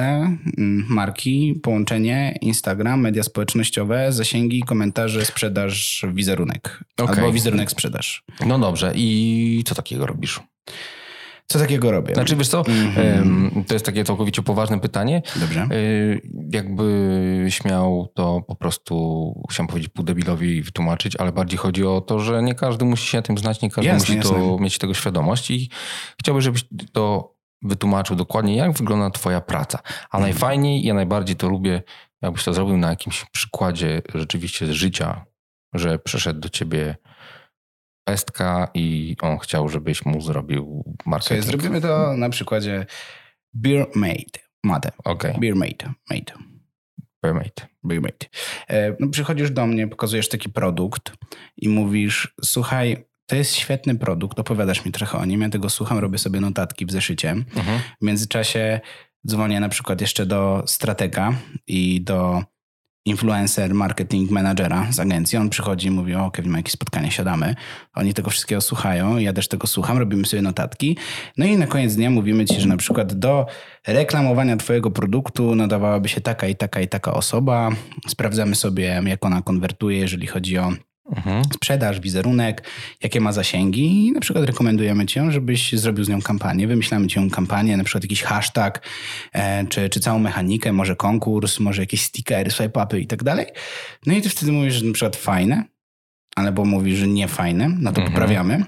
mm, 0.58 0.86
marki, 0.90 1.60
połączenie, 1.64 2.38
Instagram, 2.42 3.02
media 3.02 3.24
społecznościowe, 3.24 4.12
zasięgi, 4.12 4.64
komentarze, 4.64 5.26
sprzedaż, 5.26 6.06
wizerunek. 6.14 6.80
Okej. 6.98 7.16
Albo 7.16 7.32
wizerunek, 7.32 7.72
sprzedaż. 7.72 8.24
No 8.46 8.60
dobrze. 8.60 8.92
I 8.96 9.64
co 9.66 9.76
takiego 9.76 10.06
robisz? 10.06 10.40
Co 11.52 11.60
takiego 11.60 11.92
robię? 11.92 12.14
Znaczy, 12.14 12.36
wiesz 12.36 12.48
co, 12.48 12.64
em, 12.98 13.64
to 13.68 13.74
jest 13.74 13.86
takie 13.86 14.04
całkowicie 14.04 14.42
poważne 14.42 14.80
pytanie. 14.80 15.22
Dobrze. 15.36 15.68
Y, 15.72 16.22
Jakbyś 16.54 17.64
miał 17.66 18.12
to 18.16 18.42
po 18.48 18.56
prostu, 18.56 19.34
chciałem 19.52 19.68
powiedzieć 19.68 19.90
pół 19.94 20.06
debilowi 20.06 20.62
wytłumaczyć, 20.62 21.16
ale 21.16 21.32
bardziej 21.32 21.58
chodzi 21.58 21.86
o 21.86 22.02
to, 22.02 22.20
że 22.20 22.44
nie 22.44 22.56
każdy 22.56 22.86
musi 22.86 23.08
się 23.08 23.18
na 23.18 23.22
tym 23.22 23.38
znać, 23.38 23.62
nie 23.62 23.70
każdy 23.72 23.88
Jasne, 23.92 24.16
musi 24.16 24.30
to 24.30 24.38
jasne. 24.38 24.60
mieć 24.60 24.78
tego 24.78 24.94
świadomość 24.94 25.52
i 25.52 25.70
chciałbym, 26.22 26.42
żebyś 26.42 26.66
to 26.94 27.36
wytłumaczył 27.62 28.16
dokładnie, 28.16 28.56
jak 28.56 28.72
wygląda 28.78 29.10
twoja 29.10 29.42
praca. 29.42 29.80
A 29.86 30.18
Mhm. 30.18 30.24
najfajniej, 30.24 30.84
ja 30.84 30.94
najbardziej 30.94 31.36
to 31.36 31.50
lubię, 31.50 31.82
jakbyś 32.22 32.44
to 32.44 32.54
zrobił 32.54 32.78
na 32.78 32.90
jakimś 32.90 33.26
przykładzie 33.32 34.02
rzeczywiście 34.16 34.66
z 34.68 34.70
życia, 34.70 35.26
że 35.74 36.00
przyszedł 36.00 36.40
do 36.40 36.50
ciebie 36.50 36.96
pestka 38.04 38.68
i 38.74 39.16
on 39.22 39.38
chciał, 39.38 39.70
żebyś 39.70 40.06
mu 40.06 40.22
zrobił 40.22 40.84
Słuchaj, 40.86 41.04
marketing. 41.06 41.44
zrobimy 41.44 41.82
to 41.82 42.14
na 42.18 42.30
przykładzie 42.30 42.86
Beer 43.54 43.88
Made. 43.96 44.40
Mate. 44.64 44.92
Okej, 45.04 45.36
Beer 45.40 45.56
Made. 45.56 45.94
Made. 46.10 46.34
permate. 47.22 47.68
Beer 47.84 48.02
Made. 48.02 48.26
E, 48.70 48.96
No, 49.00 49.08
przychodzisz 49.10 49.52
do 49.52 49.68
mnie, 49.68 49.88
pokazujesz 49.88 50.30
taki 50.30 50.50
produkt 50.50 51.14
i 51.58 51.70
mówisz, 51.70 52.36
słuchaj, 52.44 53.06
to 53.26 53.36
jest 53.36 53.56
świetny 53.56 53.96
produkt, 53.96 54.40
opowiadasz 54.40 54.86
mi 54.86 54.92
trochę 54.92 55.18
o 55.18 55.26
nim, 55.26 55.42
ja 55.42 55.50
tego 55.50 55.70
słucham, 55.70 55.98
robię 55.98 56.18
sobie 56.18 56.40
notatki 56.40 56.86
w 56.86 56.92
zeszycie. 56.92 57.30
Mhm. 57.32 57.80
W 58.02 58.06
międzyczasie 58.06 58.80
dzwonię 59.28 59.60
na 59.60 59.70
przykład 59.70 60.02
jeszcze 60.02 60.26
do 60.26 60.64
stratega 60.68 61.34
i 61.68 62.02
do 62.02 62.44
influencer 63.06 63.74
marketing 63.74 64.32
managera 64.32 64.88
z 64.92 65.00
agencji. 65.00 65.38
On 65.38 65.50
przychodzi 65.50 65.88
i 65.88 65.92
mówi, 65.92 66.16
o 66.16 66.32
Kevin, 66.32 66.52
ma 66.52 66.58
jakieś 66.58 66.74
spotkanie, 66.74 67.12
siadamy. 67.12 67.56
Oni 67.96 68.14
tego 68.14 68.30
wszystkiego 68.30 68.62
słuchają, 68.62 69.18
ja 69.18 69.34
też 69.34 69.48
tego 69.48 69.68
słucham, 69.68 69.98
robimy 69.98 70.26
sobie 70.26 70.42
notatki. 70.42 70.98
No 71.38 71.46
i 71.46 71.58
na 71.58 71.68
koniec 71.68 71.96
dnia 71.96 72.10
mówimy 72.10 72.46
ci, 72.46 72.62
że 72.62 72.68
na 72.68 72.78
przykład 72.78 73.14
do 73.14 73.46
reklamowania 73.88 74.58
twojego 74.58 74.92
produktu 74.92 75.56
nadawałaby 75.56 76.10
się 76.10 76.22
taka 76.22 76.48
i 76.48 76.56
taka 76.56 76.82
i 76.82 76.88
taka 76.88 77.14
osoba. 77.14 77.70
Sprawdzamy 78.08 78.56
sobie, 78.56 79.02
jak 79.06 79.26
ona 79.26 79.42
konwertuje, 79.42 79.98
jeżeli 79.98 80.28
chodzi 80.28 80.58
o 80.58 80.72
Mhm. 81.06 81.44
sprzedaż, 81.54 82.00
wizerunek, 82.00 82.68
jakie 83.04 83.22
ma 83.22 83.32
zasięgi 83.32 84.08
i 84.08 84.12
na 84.12 84.20
przykład 84.20 84.46
rekomendujemy 84.46 85.06
ci 85.06 85.20
ją, 85.20 85.32
żebyś 85.32 85.74
zrobił 85.74 86.04
z 86.04 86.10
nią 86.10 86.22
kampanię. 86.22 86.68
Wymyślamy 86.68 87.08
ci 87.08 87.20
ją 87.20 87.30
kampanię, 87.30 87.78
na 87.78 87.84
przykład 87.84 88.04
jakiś 88.04 88.24
hashtag, 88.24 88.88
e, 89.34 89.68
czy, 89.68 89.90
czy 89.90 90.00
całą 90.00 90.20
mechanikę, 90.20 90.72
może 90.74 90.96
konkurs, 90.96 91.60
może 91.60 91.82
jakieś 91.82 92.02
stickery, 92.02 92.52
swipe-upy 92.52 93.00
i 93.00 93.08
tak 93.08 93.24
dalej. 93.24 93.46
No 94.06 94.14
i 94.14 94.22
ty 94.22 94.30
wtedy 94.30 94.52
mówisz, 94.52 94.74
że 94.74 94.86
na 94.86 94.94
przykład 94.94 95.16
fajne, 95.16 95.64
albo 96.36 96.66
mówisz, 96.66 97.00
że 97.00 97.08
nie 97.08 97.28
fajne, 97.28 97.70
no 97.80 97.92
to 97.92 98.02
Mhm. 98.02 98.12
poprawiamy. 98.14 98.66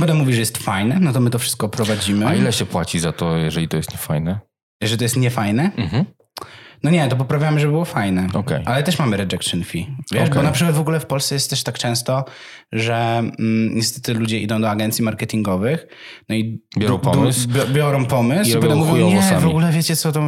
Potem 0.00 0.16
mówisz, 0.16 0.34
że 0.34 0.40
jest 0.40 0.58
fajne, 0.58 0.98
no 1.00 1.12
to 1.12 1.20
my 1.20 1.30
to 1.30 1.38
wszystko 1.38 1.68
prowadzimy. 1.68 2.26
A 2.26 2.34
ile 2.34 2.52
się 2.52 2.66
płaci 2.66 3.00
za 3.00 3.12
to, 3.12 3.36
jeżeli 3.36 3.68
to 3.68 3.76
jest 3.76 3.90
niefajne? 3.92 4.40
Że 4.82 4.96
to 4.96 5.04
jest 5.04 5.16
niefajne? 5.16 5.70
Mhm. 5.76 6.04
No 6.82 6.90
nie, 6.90 7.08
to 7.08 7.16
poprawiamy, 7.16 7.60
żeby 7.60 7.72
było 7.72 7.84
fajne. 7.84 8.26
Okej. 8.34 8.62
Ale 8.64 8.82
też 8.82 8.98
mamy 8.98 9.16
rejection 9.16 9.64
fee. 9.64 9.86
Wiesz, 10.12 10.22
Okej. 10.22 10.34
bo 10.34 10.42
na 10.42 10.52
przykład 10.52 10.76
w 10.76 10.80
ogóle 10.80 11.00
w 11.00 11.06
Polsce 11.06 11.34
jest 11.34 11.50
też 11.50 11.62
tak 11.62 11.78
często, 11.78 12.24
że 12.72 12.94
mm, 13.18 13.74
niestety 13.74 14.14
ludzie 14.14 14.38
idą 14.38 14.60
do 14.60 14.70
agencji 14.70 15.04
marketingowych, 15.04 15.86
no 16.28 16.34
i 16.34 16.60
Biorą 16.78 16.98
pomysł. 16.98 17.48
bi- 17.48 17.74
biorą 17.74 18.06
pomysł 18.06 18.50
I 18.50 18.58
i, 18.58 18.62
potem 18.62 18.78
mówią, 18.78 19.10
nie, 19.10 19.22
sami. 19.22 19.42
w 19.42 19.46
ogóle 19.46 19.72
wiecie 19.72 19.96
co, 19.96 20.12
to 20.12 20.20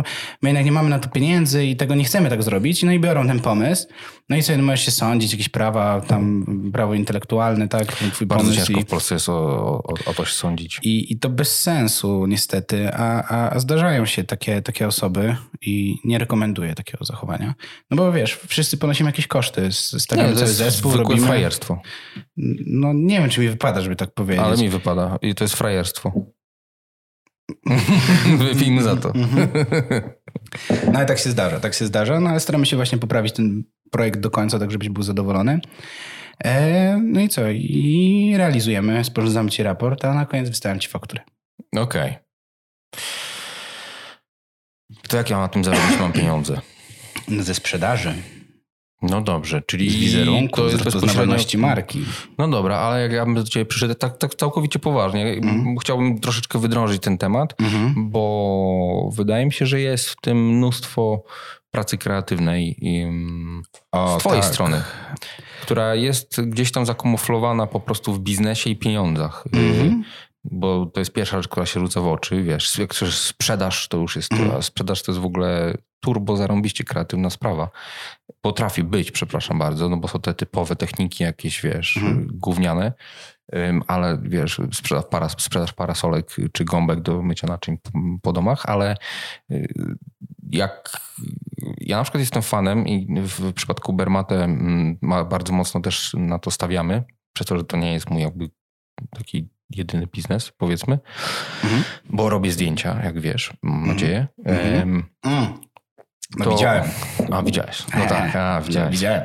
my 0.43 0.49
jednak 0.49 0.65
nie 0.65 0.73
mamy 0.73 0.89
na 0.91 0.99
to 0.99 1.09
pieniędzy 1.09 1.67
i 1.67 1.77
tego 1.77 1.95
nie 1.95 2.05
chcemy 2.05 2.31
tak 2.31 2.43
zrobić. 2.43 2.83
No 2.83 2.93
i 2.93 3.01
biorą 3.01 3.27
ten 3.27 3.41
pomysł. 3.41 3.87
No 4.29 4.37
i 4.37 4.43
sobie 4.43 4.59
no, 4.59 4.65
możesz 4.65 4.85
się 4.85 4.91
sądzić, 4.91 5.33
jakieś 5.33 5.49
prawa, 5.49 6.01
tam 6.01 6.47
prawo 6.73 6.95
intelektualne, 6.95 7.69
tak, 7.69 7.87
twój 7.93 8.27
Bardzo 8.27 8.45
pomysł. 8.45 8.59
ciężko 8.67 8.81
I, 8.81 8.85
w 8.85 8.87
Polsce 8.87 9.15
jest 9.15 9.29
o, 9.29 9.33
o, 9.35 9.95
o 10.07 10.15
to 10.15 10.25
się 10.25 10.35
sądzić. 10.35 10.81
i, 10.83 11.13
I 11.13 11.19
to 11.19 11.29
bez 11.29 11.61
sensu 11.61 12.27
niestety, 12.27 12.95
a, 12.95 13.25
a, 13.29 13.51
a 13.55 13.59
zdarzają 13.61 14.07
się 14.07 14.25
takie, 14.25 14.63
takie 14.63 14.87
osoby 14.87 15.37
i 15.63 15.97
nie 16.05 16.19
rekomenduję 16.19 16.42
takiego 16.77 17.05
zachowania. 17.05 17.55
No 17.91 17.97
bo 17.97 18.13
wiesz, 18.13 18.39
wszyscy 18.47 18.77
ponosimy 18.77 19.09
jakieś 19.09 19.27
koszty, 19.27 19.73
stawiamy 19.73 20.29
to 20.29 20.37
cały 20.37 20.49
zespół, 20.49 20.97
robimy... 20.97 21.27
frajerstwo. 21.27 21.81
No 22.67 22.93
nie 22.95 23.21
wiem, 23.21 23.31
czy 23.31 23.41
mi 23.41 23.49
wypada, 23.49 23.81
żeby 23.81 23.97
tak 23.97 24.15
powiedzieć. 24.15 24.45
Ale 24.45 24.57
mi 24.57 24.69
wypada. 24.69 25.19
I 25.23 25.35
to 25.35 25.45
jest 25.45 25.55
frajerstwo. 25.55 26.13
Wypijmy 28.39 28.83
za 28.83 28.97
to. 28.97 29.13
No 30.87 30.93
ale 30.95 31.07
tak 31.07 31.19
się 31.19 31.31
zdarza, 31.31 31.61
tak 31.61 31.75
się 31.75 31.87
zdarza, 31.87 32.21
no 32.21 32.31
ale 32.31 32.41
staramy 32.41 32.67
się 32.67 32.77
właśnie 32.77 32.99
poprawić 32.99 33.33
ten 33.33 33.65
projekt 33.91 34.21
do 34.21 34.31
końca, 34.31 34.59
tak 34.59 34.71
żebyś 34.71 34.89
był 34.89 35.03
zadowolony. 35.03 35.61
E, 36.45 36.97
no 37.05 37.21
i 37.21 37.29
co? 37.29 37.51
I 37.51 38.35
realizujemy, 38.37 39.05
sporządzamy 39.05 39.51
ci 39.51 39.63
raport, 39.63 40.05
a 40.05 40.15
na 40.15 40.27
koniec 40.27 40.49
wystawiam 40.49 40.81
ci 40.81 40.89
fakturę. 40.89 41.23
Okej. 41.77 42.15
To 45.09 45.17
jak 45.17 45.31
ja 45.31 45.39
na 45.39 45.49
tym 45.49 45.65
zarobić 45.65 45.99
mam 46.01 46.13
pieniądze? 46.13 46.61
No 47.29 47.43
ze 47.53 47.55
sprzedaży. 47.55 48.15
No 49.03 49.21
dobrze, 49.21 49.63
czyli 49.67 49.91
Z 49.91 49.95
wizerunku, 49.97 50.57
to 50.57 50.69
z 50.69 50.73
jest 50.73 50.85
bezpośrednio... 50.85 51.07
rozpoznawalności 51.07 51.59
marki. 51.59 52.05
No 52.39 52.49
dobra, 52.49 52.79
ale 52.79 53.03
jak 53.03 53.13
ja 53.13 53.25
bym 53.25 53.35
do 53.35 53.45
ciebie 53.45 53.67
przyszedł 53.67 53.95
tak, 53.95 54.19
tak 54.19 54.35
całkowicie 54.35 54.79
poważnie, 54.79 55.41
chciałbym 55.81 56.21
troszeczkę 56.21 56.59
wydrążyć 56.59 57.03
ten 57.03 57.19
temat, 57.19 57.55
Mhm. 57.61 58.11
bo 58.11 59.11
wydaje 59.15 59.47
mi 59.47 59.53
się, 59.53 59.67
że 59.67 59.81
jest 59.81 60.09
w 60.11 60.17
tym 60.21 60.49
mnóstwo 60.57 61.23
pracy 61.71 61.99
kreatywnej 61.99 62.77
O, 63.93 64.17
z 64.17 64.21
twojej 64.21 64.43
tak. 64.43 64.53
strony, 64.53 64.83
która 65.63 65.95
jest 65.95 66.41
gdzieś 66.47 66.73
tam 66.73 66.87
zakamuflowana 66.87 67.67
po 67.67 67.81
prostu 67.81 68.13
w 68.13 68.21
biznesie 68.21 68.71
i 68.71 68.77
pieniądzach. 68.77 69.45
Mhm. 69.53 70.05
Bo 70.45 70.87
to 70.87 71.01
jest 71.01 71.13
pierwsza 71.13 71.37
rzecz, 71.37 71.49
która 71.49 71.67
się 71.67 71.81
rzuca 71.81 72.01
w 72.01 72.07
oczy. 72.07 72.43
Wiesz, 72.43 72.79
jak 72.79 72.95
chcesz 72.95 73.19
sprzedaż, 73.19 73.89
to 73.89 73.97
już 73.99 74.17
jest, 74.17 74.33
Mhm. 74.33 74.51
a 74.51 74.63
sprzedaż 74.63 75.03
to 75.03 75.13
jest 75.13 75.21
w 75.23 75.27
ogóle 75.27 75.75
turbo 76.01 76.37
zarąbiście 76.37 76.85
kreatywna 76.85 77.31
sprawa. 77.31 77.71
Potrafi 78.41 78.85
być, 78.85 79.11
przepraszam 79.11 79.59
bardzo, 79.59 79.89
no 79.89 79.97
bo 79.97 80.09
są 80.09 80.21
te 80.21 80.35
typowe 80.35 80.77
techniki 80.77 81.25
jakieś, 81.25 81.63
wiesz, 81.63 81.97
Mhm. 81.97 82.29
gówniane, 82.33 82.93
ale 83.87 84.19
wiesz, 84.23 84.61
sprzedaż, 84.73 85.05
paras, 85.11 85.33
sprzedaż 85.39 85.73
parasolek 85.73 86.37
czy 86.53 86.65
gąbek 86.65 87.01
do 87.01 87.23
mycia 87.23 87.47
naczyń 87.47 87.79
po, 88.23 88.33
domach, 88.33 88.67
ale 88.67 88.97
y, 89.51 89.69
jak 90.51 90.91
ja 91.81 91.97
na 91.97 92.03
przykład 92.03 92.21
jestem 92.21 92.43
fanem 92.43 92.89
i 92.89 93.21
w 93.21 93.53
przypadku 93.53 93.93
Bermate 93.93 94.49
ma, 95.03 95.25
bardzo 95.25 95.53
mocno 95.53 95.81
też 95.81 96.15
na 96.19 96.39
to 96.39 96.51
stawiamy, 96.51 97.05
przez 97.33 97.47
to, 97.47 97.59
że 97.59 97.65
to 97.65 97.77
nie 97.77 97.93
jest 97.93 98.11
mój 98.11 98.23
jakby 98.23 98.51
taki 99.11 99.49
biznes, 100.15 100.53
powiedzmy, 100.59 100.99
Mhm. 101.65 101.83
bo 102.11 102.29
robię 102.29 102.53
zdjęcia, 102.53 103.01
jak 103.05 103.21
wiesz, 103.21 103.53
mam 103.63 103.75
Mhm. 103.75 103.93
nadzieję. 103.93 104.27
Mhm. 104.45 105.05
Mm. 105.25 105.53
No 106.39 106.45
To- 106.45 106.51
widziałem. 106.51 106.85
a, 107.33 107.43
widziałeś. 107.43 107.83
No 107.99 108.07
tak, 108.07 108.37
a, 108.37 108.61
widziałeś. 108.61 108.93
Widziałem. 108.93 109.23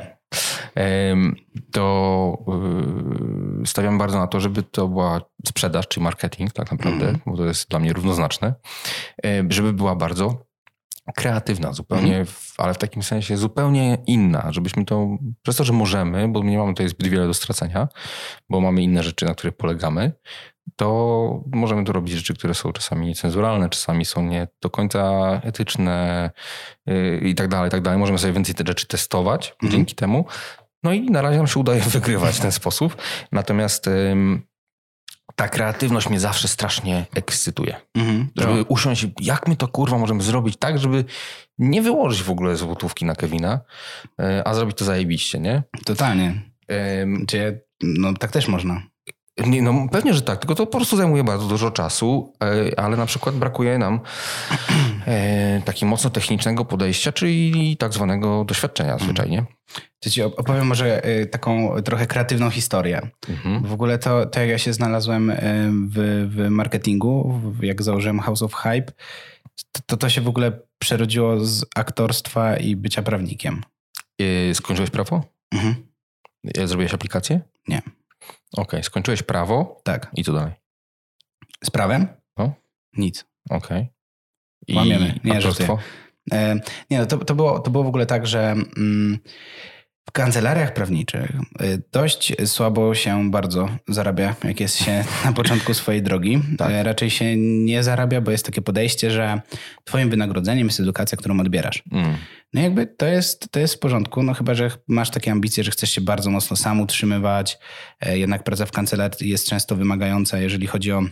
Em, 0.74 1.36
to 1.72 2.38
yy, 3.60 3.66
stawiam 3.66 3.98
bardzo 3.98 4.18
na 4.18 4.26
to, 4.26 4.40
żeby 4.40 4.62
to 4.62 4.88
była 4.88 5.20
sprzedaż, 5.48 5.88
czy 5.88 6.00
marketing 6.00 6.52
tak 6.52 6.70
naprawdę, 6.72 7.08
Mhm. 7.08 7.20
bo 7.26 7.36
to 7.36 7.44
jest 7.44 7.70
dla 7.70 7.78
mnie 7.78 7.92
równoznaczne, 7.92 8.54
żeby 9.48 9.72
była 9.72 9.96
bardzo 9.96 10.46
kreatywna 11.16 11.72
zupełnie, 11.72 12.24
w, 12.24 12.54
ale 12.58 12.74
w 12.74 12.78
takim 12.78 13.02
sensie 13.02 13.36
zupełnie 13.36 13.98
inna, 14.06 14.52
żebyśmy 14.52 14.84
to, 14.84 15.08
przez 15.42 15.56
to, 15.56 15.64
że 15.64 15.72
możemy, 15.72 16.28
bo 16.28 16.42
nie 16.44 16.58
mamy 16.58 16.74
tutaj 16.74 16.88
zbyt 16.88 17.08
wiele 17.08 17.26
do 17.26 17.34
stracenia, 17.34 17.88
bo 18.50 18.60
mamy 18.60 18.82
inne 18.82 19.02
rzeczy, 19.02 19.26
na 19.26 19.34
których 19.34 19.56
polegamy, 19.56 20.12
to 20.76 21.44
możemy 21.52 21.84
tu 21.84 21.92
robić 21.92 22.14
rzeczy, 22.14 22.34
które 22.34 22.54
są 22.54 22.72
czasami 22.72 23.06
niecenzuralne, 23.06 23.68
czasami 23.68 24.04
są 24.04 24.22
nie 24.22 24.48
do 24.62 24.70
końca 24.70 25.30
etyczne 25.44 26.30
yy, 26.86 27.18
i 27.18 27.34
tak 27.34 27.48
dalej, 27.48 27.68
i 27.68 27.70
tak 27.70 27.82
dalej. 27.82 27.98
Możemy 27.98 28.18
sobie 28.18 28.32
więcej 28.32 28.54
te 28.54 28.64
rzeczy 28.66 28.86
testować 28.86 29.52
Mhm. 29.52 29.72
dzięki 29.72 29.94
temu. 29.94 30.24
No 30.82 30.92
i 30.92 31.10
na 31.10 31.22
razie 31.22 31.36
nam 31.36 31.46
się 31.46 31.60
udaje 31.60 31.80
wygrywać 31.98 32.36
w 32.36 32.40
ten 32.40 32.52
sposób. 32.52 32.96
Natomiast 33.32 33.86
ym, 33.86 34.42
ta 35.38 35.48
kreatywność 35.48 36.08
mnie 36.08 36.20
zawsze 36.20 36.48
strasznie 36.48 37.06
ekscytuje. 37.14 37.76
Mhm. 37.94 38.28
Żeby 38.36 38.62
usiąść, 38.62 39.06
jak 39.20 39.48
my 39.48 39.56
to 39.56 39.68
kurwa 39.68 39.98
możemy 39.98 40.22
zrobić 40.22 40.56
tak, 40.56 40.78
żeby 40.78 41.04
nie 41.58 41.82
wyłożyć 41.82 42.22
w 42.22 42.30
ogóle 42.30 42.56
złotówki 42.56 43.04
na 43.04 43.14
Kevina, 43.14 43.60
yy, 44.18 44.44
a 44.44 44.54
zrobić 44.54 44.76
to 44.76 44.84
zajebiście, 44.84 45.40
nie? 45.40 45.62
Totalnie. 45.84 46.42
Czy, 47.28 47.60
no 47.82 48.14
tak 48.14 48.30
też 48.30 48.48
można. 48.48 48.82
Nie, 49.46 49.62
no 49.62 49.88
pewnie, 49.92 50.14
że 50.14 50.22
tak, 50.22 50.38
tylko 50.38 50.54
to 50.54 50.66
po 50.66 50.78
prostu 50.78 50.96
zajmuje 50.96 51.24
bardzo 51.24 51.46
dużo 51.46 51.70
czasu, 51.70 52.32
e, 52.42 52.80
ale 52.80 52.96
na 52.96 53.06
przykład 53.06 53.34
brakuje 53.34 53.78
nam 53.78 54.00
e, 55.06 55.62
takiego 55.64 55.86
mocno 55.90 56.10
technicznego 56.10 56.64
podejścia, 56.64 57.12
czyli 57.12 57.76
tak 57.76 57.92
zwanego 57.92 58.44
doświadczenia 58.44 58.98
zwyczajnie. 58.98 59.44
To 60.00 60.10
ci 60.10 60.22
opowiem 60.22 60.66
może 60.66 61.06
y, 61.08 61.26
taką 61.26 61.82
trochę 61.82 62.06
kreatywną 62.06 62.50
historię. 62.50 63.10
Mhm. 63.28 63.62
W 63.62 63.72
ogóle 63.72 63.98
to, 63.98 64.26
to 64.26 64.40
jak 64.40 64.48
ja 64.48 64.58
się 64.58 64.72
znalazłem 64.72 65.32
w, 65.94 66.28
w 66.30 66.50
marketingu, 66.50 67.40
jak 67.62 67.82
założyłem 67.82 68.20
House 68.20 68.42
of 68.42 68.54
Hype, 68.54 68.92
to, 69.86 69.96
to 69.96 70.08
się 70.08 70.20
w 70.20 70.28
ogóle 70.28 70.60
przerodziło 70.78 71.44
z 71.44 71.64
aktorstwa 71.76 72.56
i 72.56 72.76
bycia 72.76 73.02
prawnikiem. 73.02 73.62
E, 74.20 74.54
skończyłeś 74.54 74.90
prawo? 74.90 75.24
Mhm. 75.52 75.74
E, 76.58 76.66
Zrobiłeś 76.66 76.94
aplikację? 76.94 77.40
Nie. 77.68 77.82
Okej, 78.56 78.82
skończyłeś 78.84 79.22
prawo 79.22 79.80
Tak. 79.84 80.10
i 80.16 80.24
co 80.24 80.32
dalej? 80.32 80.52
Z 81.64 81.70
prawem? 81.70 82.08
No. 82.36 82.52
Nic. 82.96 83.24
Okej. 83.50 83.88
I 84.66 84.74
Łamiemy. 84.74 85.20
Nie, 85.24 85.36
aktorstwo? 85.36 85.78
E, 86.32 86.54
Nie, 86.90 86.98
no 86.98 87.06
to, 87.06 87.18
to, 87.18 87.34
było, 87.34 87.58
to 87.58 87.70
było 87.70 87.84
w 87.84 87.88
ogóle 87.88 88.06
tak, 88.06 88.26
że 88.26 88.50
mm, 88.76 89.18
w 90.08 90.12
kancelariach 90.12 90.74
prawniczych 90.74 91.30
y, 91.62 91.82
dość 91.92 92.32
słabo 92.44 92.94
się 92.94 93.30
bardzo 93.30 93.68
zarabia, 93.88 94.36
jak 94.44 94.60
jest 94.60 94.76
się 94.76 95.04
na 95.24 95.32
początku 95.32 95.74
swojej 95.74 96.02
drogi. 96.02 96.42
Tak. 96.58 96.70
E, 96.70 96.82
Raczej 96.82 97.10
się 97.10 97.36
nie 97.36 97.82
zarabia, 97.82 98.20
bo 98.20 98.30
jest 98.30 98.46
takie 98.46 98.62
podejście, 98.62 99.10
że 99.10 99.40
twoim 99.84 100.10
wynagrodzeniem 100.10 100.66
jest 100.66 100.80
edukacja, 100.80 101.18
którą 101.18 101.40
odbierasz. 101.40 101.82
Mm. 101.92 102.16
No 102.54 102.60
jakby 102.60 102.86
to 102.86 103.06
jest, 103.06 103.50
to 103.50 103.60
jest 103.60 103.74
w 103.74 103.78
porządku, 103.78 104.22
no 104.22 104.34
chyba, 104.34 104.54
że 104.54 104.70
masz 104.88 105.10
takie 105.10 105.32
ambicje, 105.32 105.64
że 105.64 105.70
chcesz 105.70 105.90
się 105.90 106.00
bardzo 106.00 106.30
mocno 106.30 106.56
sam 106.56 106.80
utrzymywać. 106.80 107.58
E, 108.00 108.18
Jednak 108.18 108.44
praca 108.44 108.66
w 108.66 108.72
kancelarii 108.72 109.30
jest 109.30 109.48
często 109.48 109.76
wymagająca, 109.76 110.38
jeżeli 110.38 110.66
chodzi 110.66 110.92
o 110.92 111.02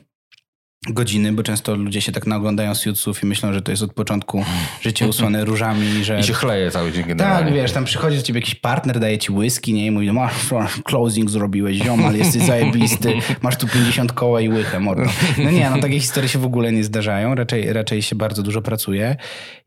godziny, 0.88 1.33
bo 1.33 1.43
często 1.43 1.75
ludzie 1.75 2.00
się 2.00 2.12
tak 2.12 2.26
naoglądają 2.26 2.75
Suitsów 2.75 3.23
i 3.23 3.26
myślą, 3.26 3.52
że 3.52 3.62
to 3.62 3.71
jest 3.71 3.83
od 3.83 3.95
początku 3.95 4.45
życie 4.81 5.09
usłane 5.09 5.45
różami, 5.45 6.05
że... 6.05 6.21
I 6.21 6.25
się 6.25 6.33
chleje 6.33 6.71
cały 6.71 6.93
dzień 6.93 7.05
generalnie. 7.05 7.45
Tak, 7.45 7.55
wiesz, 7.55 7.73
tam 7.73 7.85
przychodzi 7.85 8.16
do 8.16 8.23
ciebie 8.23 8.40
jakiś 8.40 8.55
partner, 8.55 9.00
daje 9.00 9.19
ci 9.19 9.33
whisky, 9.33 9.73
nie? 9.73 9.87
I 9.87 9.90
mówi, 9.90 10.12
masz 10.12 10.33
closing 10.88 11.31
zrobiłeś, 11.31 11.76
ziomal, 11.76 12.16
jesteś 12.16 12.43
zajebisty, 12.43 13.14
masz 13.43 13.57
tu 13.57 13.69
50 13.69 14.12
koła 14.12 14.40
i 14.40 14.49
łychę, 14.49 14.81
mordo. 14.81 15.11
No 15.38 15.50
nie, 15.50 15.71
no 15.71 15.81
takie 15.81 16.00
historie 16.00 16.28
się 16.28 16.38
w 16.38 16.45
ogóle 16.45 16.73
nie 16.73 16.85
zdarzają, 16.85 17.35
raczej, 17.35 17.73
raczej 17.73 18.02
się 18.02 18.16
bardzo 18.16 18.43
dużo 18.43 18.62
pracuje. 18.62 19.16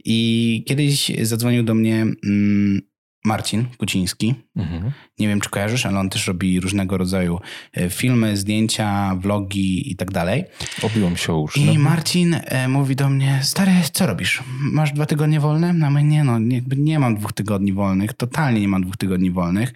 I 0.05 0.63
kiedyś 0.67 1.11
zadzwonił 1.21 1.63
do 1.63 1.73
mnie 1.73 2.05
mm, 2.25 2.81
Marcin 3.25 3.65
Kuciński, 3.77 4.35
Mhm. 4.55 4.91
nie 5.19 5.27
wiem, 5.27 5.41
czy 5.41 5.49
kojarzysz, 5.49 5.85
ale 5.85 5.99
on 5.99 6.09
też 6.09 6.27
robi 6.27 6.59
różnego 6.59 6.97
rodzaju 6.97 7.39
e, 7.73 7.89
filmy, 7.89 8.38
zdjęcia, 8.38 9.15
vlogi 9.15 9.91
i 9.91 9.95
tak 9.95 10.11
dalej. 10.11 10.43
Obiło 10.83 11.09
mi 11.09 11.17
się 11.17 11.33
uszy. 11.33 11.59
I 11.59 11.65
no. 11.65 11.73
Marcin 11.89 12.35
e, 12.43 12.67
mówi 12.67 12.95
do 12.95 13.09
mnie, 13.09 13.39
stary, 13.43 13.71
co 13.93 14.07
robisz? 14.07 14.43
Masz 14.59 14.91
dwa 14.91 15.05
tygodnie 15.05 15.39
wolne? 15.39 15.73
No 15.73 15.89
my 15.89 16.03
nie 16.03 16.23
no, 16.23 16.39
nie, 16.39 16.61
nie 16.77 16.99
mam 16.99 17.15
dwóch 17.15 17.33
tygodni 17.33 17.73
wolnych, 17.73 18.13
totalnie 18.13 18.61
nie 18.61 18.67
mam 18.67 18.81
dwóch 18.83 18.97
tygodni 18.97 19.31
wolnych. 19.31 19.73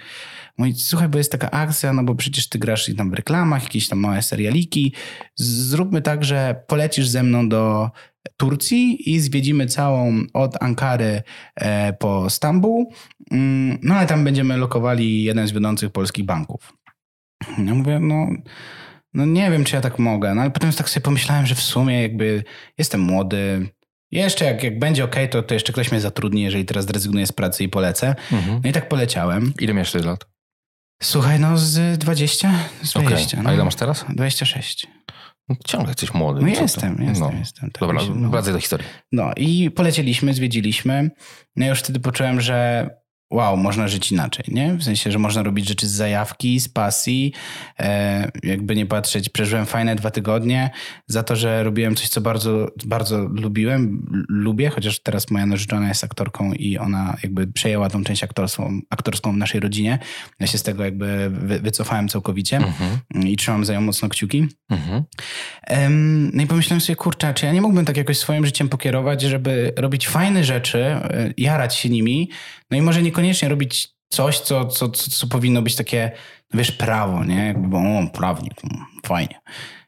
Mówi, 0.57 0.73
słuchaj, 0.73 1.09
bo 1.09 1.17
jest 1.17 1.31
taka 1.31 1.51
akcja, 1.51 1.93
no 1.93 2.03
bo 2.03 2.15
przecież 2.15 2.50
ty 2.50 2.59
grasz 2.59 2.89
i 2.89 2.95
tam 2.95 3.09
w 3.09 3.13
reklamach, 3.13 3.63
jakieś 3.63 3.88
tam 3.88 4.00
małe 4.00 4.21
serialiki. 4.21 4.93
Zróbmy 5.35 6.01
tak, 6.01 6.23
że 6.23 6.63
polecisz 6.67 7.07
ze 7.07 7.23
mną 7.23 7.50
do 7.50 7.91
Turcji 8.37 9.11
i 9.13 9.19
zwiedzimy 9.19 9.67
całą 9.67 10.21
od 10.33 10.63
Ankary 10.63 11.21
e, 11.55 11.93
po 11.93 12.29
Stambuł. 12.29 12.93
Mm, 13.31 13.79
No 13.83 13.95
ale 13.95 14.07
tam 14.07 14.23
będziemy 14.23 14.57
lokowali 14.57 15.23
jeden 15.23 15.47
z 15.47 15.51
wiodących 15.51 15.91
polskich 15.91 16.25
banków. 16.25 16.73
Ja 17.57 17.75
mówię, 17.75 17.99
no, 17.99 18.27
no 19.13 19.25
nie 19.25 19.51
wiem, 19.51 19.63
czy 19.63 19.75
ja 19.75 19.81
tak 19.81 19.99
mogę. 19.99 20.35
No 20.35 20.41
ale 20.41 20.51
potem 20.51 20.71
tak 20.71 20.89
sobie 20.89 21.03
pomyślałem, 21.03 21.45
że 21.45 21.55
w 21.55 21.61
sumie 21.61 22.01
jakby 22.01 22.43
jestem 22.77 23.01
młody. 23.01 23.69
Jeszcze 24.11 24.45
jak, 24.45 24.63
jak 24.63 24.79
będzie 24.79 25.03
ok, 25.03 25.15
to, 25.31 25.43
to 25.43 25.53
jeszcze 25.53 25.73
ktoś 25.73 25.91
mnie 25.91 26.01
zatrudni, 26.01 26.41
jeżeli 26.41 26.65
teraz 26.65 26.85
zrezygnuję 26.85 27.27
z 27.27 27.31
pracy 27.31 27.63
i 27.63 27.69
polecę. 27.69 28.15
Mhm. 28.31 28.61
No 28.63 28.69
i 28.69 28.73
tak 28.73 28.89
poleciałem. 28.89 29.53
Ile 29.59 29.73
miałeś 29.73 29.89
wtedy 29.89 30.05
lat? 30.05 30.25
Słuchaj, 31.03 31.39
no 31.39 31.57
z 31.57 31.97
20? 31.99 32.53
Z 32.83 32.95
Okej. 32.95 33.07
20. 33.07 33.37
A 33.39 33.41
no. 33.43 33.53
ile 33.53 33.63
masz 33.65 33.75
teraz? 33.75 34.05
26. 34.09 34.87
Ciągle 35.65 35.89
jesteś 35.89 36.13
młody. 36.13 36.41
No 36.41 36.47
jestem, 36.47 36.97
jestem, 37.01 37.29
No. 37.31 37.39
jestem. 37.39 37.71
Tak 37.71 37.79
Dobra, 37.79 38.01
no. 38.15 38.29
wracaj 38.29 38.53
do 38.53 38.59
historii. 38.59 38.88
No 39.12 39.31
i 39.38 39.71
polecieliśmy, 39.71 40.33
zwiedziliśmy. 40.33 41.12
No 41.55 41.65
i 41.65 41.69
już 41.69 41.79
wtedy 41.79 42.00
poczułem, 42.00 42.41
że 42.41 42.89
wow, 43.33 43.57
można 43.57 43.87
żyć 43.87 44.11
inaczej, 44.11 44.45
nie? 44.47 44.73
W 44.73 44.83
sensie, 44.83 45.11
że 45.11 45.19
można 45.19 45.43
robić 45.43 45.67
rzeczy 45.67 45.87
z 45.87 45.91
zajawki, 45.91 46.59
z 46.59 46.69
pasji. 46.69 47.33
E, 47.79 48.31
jakby 48.43 48.75
nie 48.75 48.85
patrzeć, 48.85 49.29
przeżyłem 49.29 49.65
fajne 49.65 49.95
dwa 49.95 50.11
tygodnie 50.11 50.69
za 51.07 51.23
to, 51.23 51.35
że 51.35 51.63
robiłem 51.63 51.95
coś, 51.95 52.09
co 52.09 52.21
bardzo, 52.21 52.67
bardzo 52.85 53.17
lubiłem, 53.19 54.05
lubię, 54.29 54.69
chociaż 54.69 54.99
teraz 54.99 55.31
moja 55.31 55.45
narzeczona 55.45 55.87
jest 55.87 56.03
aktorką 56.03 56.53
i 56.53 56.77
ona 56.77 57.17
jakby 57.23 57.47
przejęła 57.47 57.89
tą 57.89 58.03
część 58.03 58.23
aktorską, 58.23 58.79
aktorską 58.89 59.33
w 59.33 59.37
naszej 59.37 59.59
rodzinie. 59.59 59.99
Ja 60.39 60.47
się 60.47 60.57
z 60.57 60.63
tego 60.63 60.85
jakby 60.85 61.29
wy, 61.29 61.59
wycofałem 61.59 62.09
całkowicie 62.09 62.57
Mhm. 62.57 63.27
i 63.27 63.37
trzymam 63.37 63.65
za 63.65 63.73
nią 63.73 63.81
mocno 63.81 64.09
kciuki. 64.09 64.47
Mhm. 64.69 65.03
No 66.33 66.43
i 66.43 66.47
pomyślałem 66.47 66.81
sobie, 66.81 66.95
kurczę, 66.95 67.33
czy 67.33 67.45
ja 67.45 67.53
nie 67.53 67.61
mógłbym 67.61 67.85
tak 67.85 67.97
jakoś 67.97 68.17
swoim 68.17 68.45
życiem 68.45 68.69
pokierować, 68.69 69.21
żeby 69.21 69.73
robić 69.77 70.07
fajne 70.07 70.43
rzeczy, 70.43 70.83
e, 70.83 71.33
jarać 71.37 71.75
się 71.75 71.89
nimi, 71.89 72.29
no 72.71 72.77
i 72.77 72.81
może 72.81 73.01
niekoniecznie 73.01 73.22
robić 73.47 73.89
coś, 74.09 74.39
co, 74.39 74.65
co, 74.65 74.89
co, 74.89 75.11
co 75.11 75.27
powinno 75.27 75.61
być 75.61 75.75
takie, 75.75 76.11
no 76.53 76.57
wiesz, 76.57 76.71
prawo, 76.71 77.25
nie? 77.25 77.45
Jakby, 77.45 77.67
bo, 77.67 77.77
o, 77.77 78.07
prawnik, 78.13 78.53
mm, 78.63 78.85
fajnie. 79.05 79.39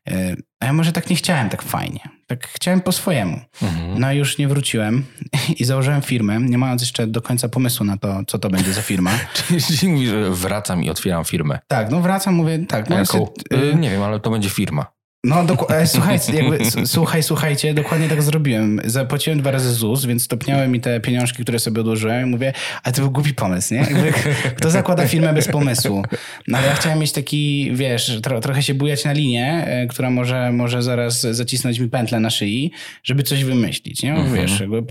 E, 0.10 0.36
A 0.60 0.66
ja 0.66 0.74
może 0.74 0.92
tak 0.92 1.10
nie 1.10 1.16
chciałem 1.16 1.50
tak 1.50 1.62
fajnie. 1.62 2.00
Tak 2.28 2.48
chciałem 2.48 2.82
po 2.82 2.92
swojemu. 2.92 3.40
Mhm. 3.62 4.00
No 4.00 4.12
i 4.12 4.18
już 4.18 4.38
nie 4.38 4.48
wróciłem 4.48 5.06
i 5.60 5.66
założyłem 5.66 6.02
firmę, 6.02 6.40
nie 6.40 6.58
mając 6.58 6.82
jeszcze 6.82 7.08
do 7.08 7.22
końca 7.22 7.50
pomysłu 7.50 7.86
na 7.86 7.98
to, 7.98 8.22
co 8.28 8.40
to 8.40 8.50
będzie 8.50 8.74
za 8.74 8.82
firma. 8.82 9.12
Czyli, 9.68 9.92
mówisz, 9.92 10.10
że 10.10 10.30
wracam 10.30 10.84
i 10.84 10.90
otwieram 10.90 11.26
firmę. 11.26 11.60
Tak, 11.68 11.92
no 11.92 12.02
wracam, 12.02 12.34
mówię, 12.34 12.66
tak. 12.68 12.90
No, 12.90 12.98
Jaką? 12.98 13.06
sobie, 13.06 13.64
Y, 13.72 13.76
nie 13.76 13.90
wiem, 13.90 14.04
ale 14.04 14.20
to 14.20 14.30
będzie 14.30 14.50
firma. 14.50 14.95
No 15.26 15.44
doku- 15.46 15.74
e, 15.74 15.88
słuchajcie, 15.88 16.34
jakby, 16.34 16.58
słuchaj, 16.86 17.24
słuchajcie, 17.24 17.74
dokładnie 17.74 18.10
tak 18.10 18.22
zrobiłem. 18.24 18.82
Zapłaciłem 18.86 19.40
dwa 19.40 19.52
razy 19.52 19.74
ZUS, 19.74 20.06
więc 20.06 20.24
stopniały 20.24 20.68
mi 20.68 20.80
te 20.80 21.00
pieniążki, 21.00 21.44
które 21.44 21.60
sobie 21.60 21.82
odłożyłem 21.82 22.28
i 22.28 22.30
mówię, 22.30 22.54
ale 22.84 22.94
to 22.94 23.02
był 23.02 23.12
głupi 23.12 23.34
pomysł, 23.34 23.74
nie? 23.74 23.80
Jakby, 23.80 24.14
kto 24.58 24.72
zakłada 24.72 25.08
firmę 25.08 25.34
bez 25.34 25.48
pomysłu? 25.48 26.04
No 26.48 26.58
ale 26.58 26.68
ja 26.68 26.76
chciałem 26.76 27.00
mieć 27.00 27.12
taki, 27.12 27.72
wiesz, 27.74 28.20
tro, 28.24 28.42
trochę 28.42 28.64
się 28.64 28.74
bujać 28.74 29.06
na 29.06 29.14
linię, 29.14 29.66
e, 29.68 29.88
która 29.88 30.10
może, 30.10 30.52
może 30.52 30.84
zaraz 30.84 31.22
zacisnąć 31.22 31.80
mi 31.80 31.90
pętlę 31.90 32.20
na 32.20 32.30
szyi, 32.30 32.72
żeby 33.04 33.24
coś 33.24 33.44
wymyślić, 33.44 34.04
nie? 34.04 34.14
Mhm. 34.14 34.36
Wiesz, 34.36 34.60
jakby 34.60 34.84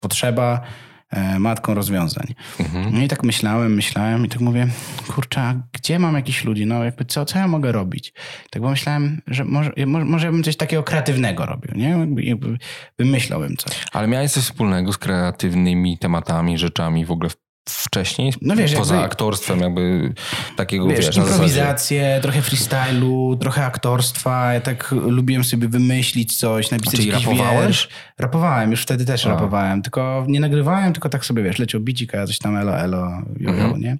potrzeba 0.00 0.60
matką 1.38 1.74
rozwiązań. 1.74 2.34
Mhm. 2.60 2.94
No 2.94 3.00
i 3.02 3.08
tak 3.08 3.22
myślałem, 3.24 3.74
myślałem 3.74 4.26
i 4.26 4.28
tak 4.28 4.40
mówię, 4.40 4.66
kurczę, 5.14 5.40
a 5.40 5.54
gdzie 5.72 5.98
mam 5.98 6.14
jakichś 6.14 6.44
ludzi? 6.44 6.66
No 6.66 6.84
jakby 6.84 7.04
co, 7.04 7.24
co 7.24 7.38
ja 7.38 7.48
mogę 7.48 7.72
robić? 7.72 8.12
Tak 8.50 8.62
pomyślałem, 8.62 9.20
że 9.26 9.44
może, 9.44 9.72
może, 9.86 10.04
może 10.04 10.26
ja 10.26 10.32
bym 10.32 10.42
coś 10.42 10.56
takiego 10.56 10.82
kreatywnego 10.82 11.46
robił, 11.46 11.70
nie? 11.76 11.88
Jakby, 11.88 12.22
jakby 12.22 12.58
wymyślałbym 12.98 13.56
coś. 13.56 13.84
Ale 13.92 14.08
miałeś 14.08 14.30
coś 14.32 14.42
wspólnego 14.44 14.92
z 14.92 14.98
kreatywnymi 14.98 15.98
tematami, 15.98 16.58
rzeczami 16.58 17.04
w 17.06 17.10
ogóle 17.10 17.30
w- 17.30 17.43
wcześniej? 17.68 18.32
No 18.42 18.56
wiesz, 18.56 18.74
Poza 18.74 18.94
jakby- 18.94 19.06
aktorstwem 19.06 19.60
jakby 19.60 20.12
takiego, 20.56 20.86
Wiesz, 20.86 21.06
wiesz, 21.06 21.16
improwizację, 21.16 22.18
trochę 22.22 22.42
freestylu, 22.42 23.36
trochę 23.40 23.64
aktorstwa. 23.66 24.52
Ja 24.54 24.60
tak 24.60 24.92
lubiłem 24.92 25.44
sobie 25.44 25.68
wymyślić 25.68 26.36
coś, 26.36 26.70
napisać 26.70 26.96
Czyli 26.96 27.08
jakiś 27.08 27.26
rapowałeś? 27.26 27.66
wiersz. 27.66 27.88
Rapowałem, 28.18 28.70
już 28.70 28.82
wtedy 28.82 29.04
też 29.04 29.26
A. 29.26 29.28
rapowałem, 29.28 29.82
tylko 29.82 30.24
nie 30.28 30.40
nagrywałem, 30.40 30.92
tylko 30.92 31.08
tak 31.08 31.24
sobie, 31.26 31.42
wiesz, 31.42 31.58
leciał 31.58 31.80
bicik, 31.80 32.14
a 32.14 32.18
ja 32.18 32.26
coś 32.26 32.38
tam 32.38 32.56
elo, 32.56 32.78
elo, 32.78 32.98
jo, 33.40 33.50
jo, 33.52 33.64
Mhm. 33.64 33.80
nie? 33.80 33.96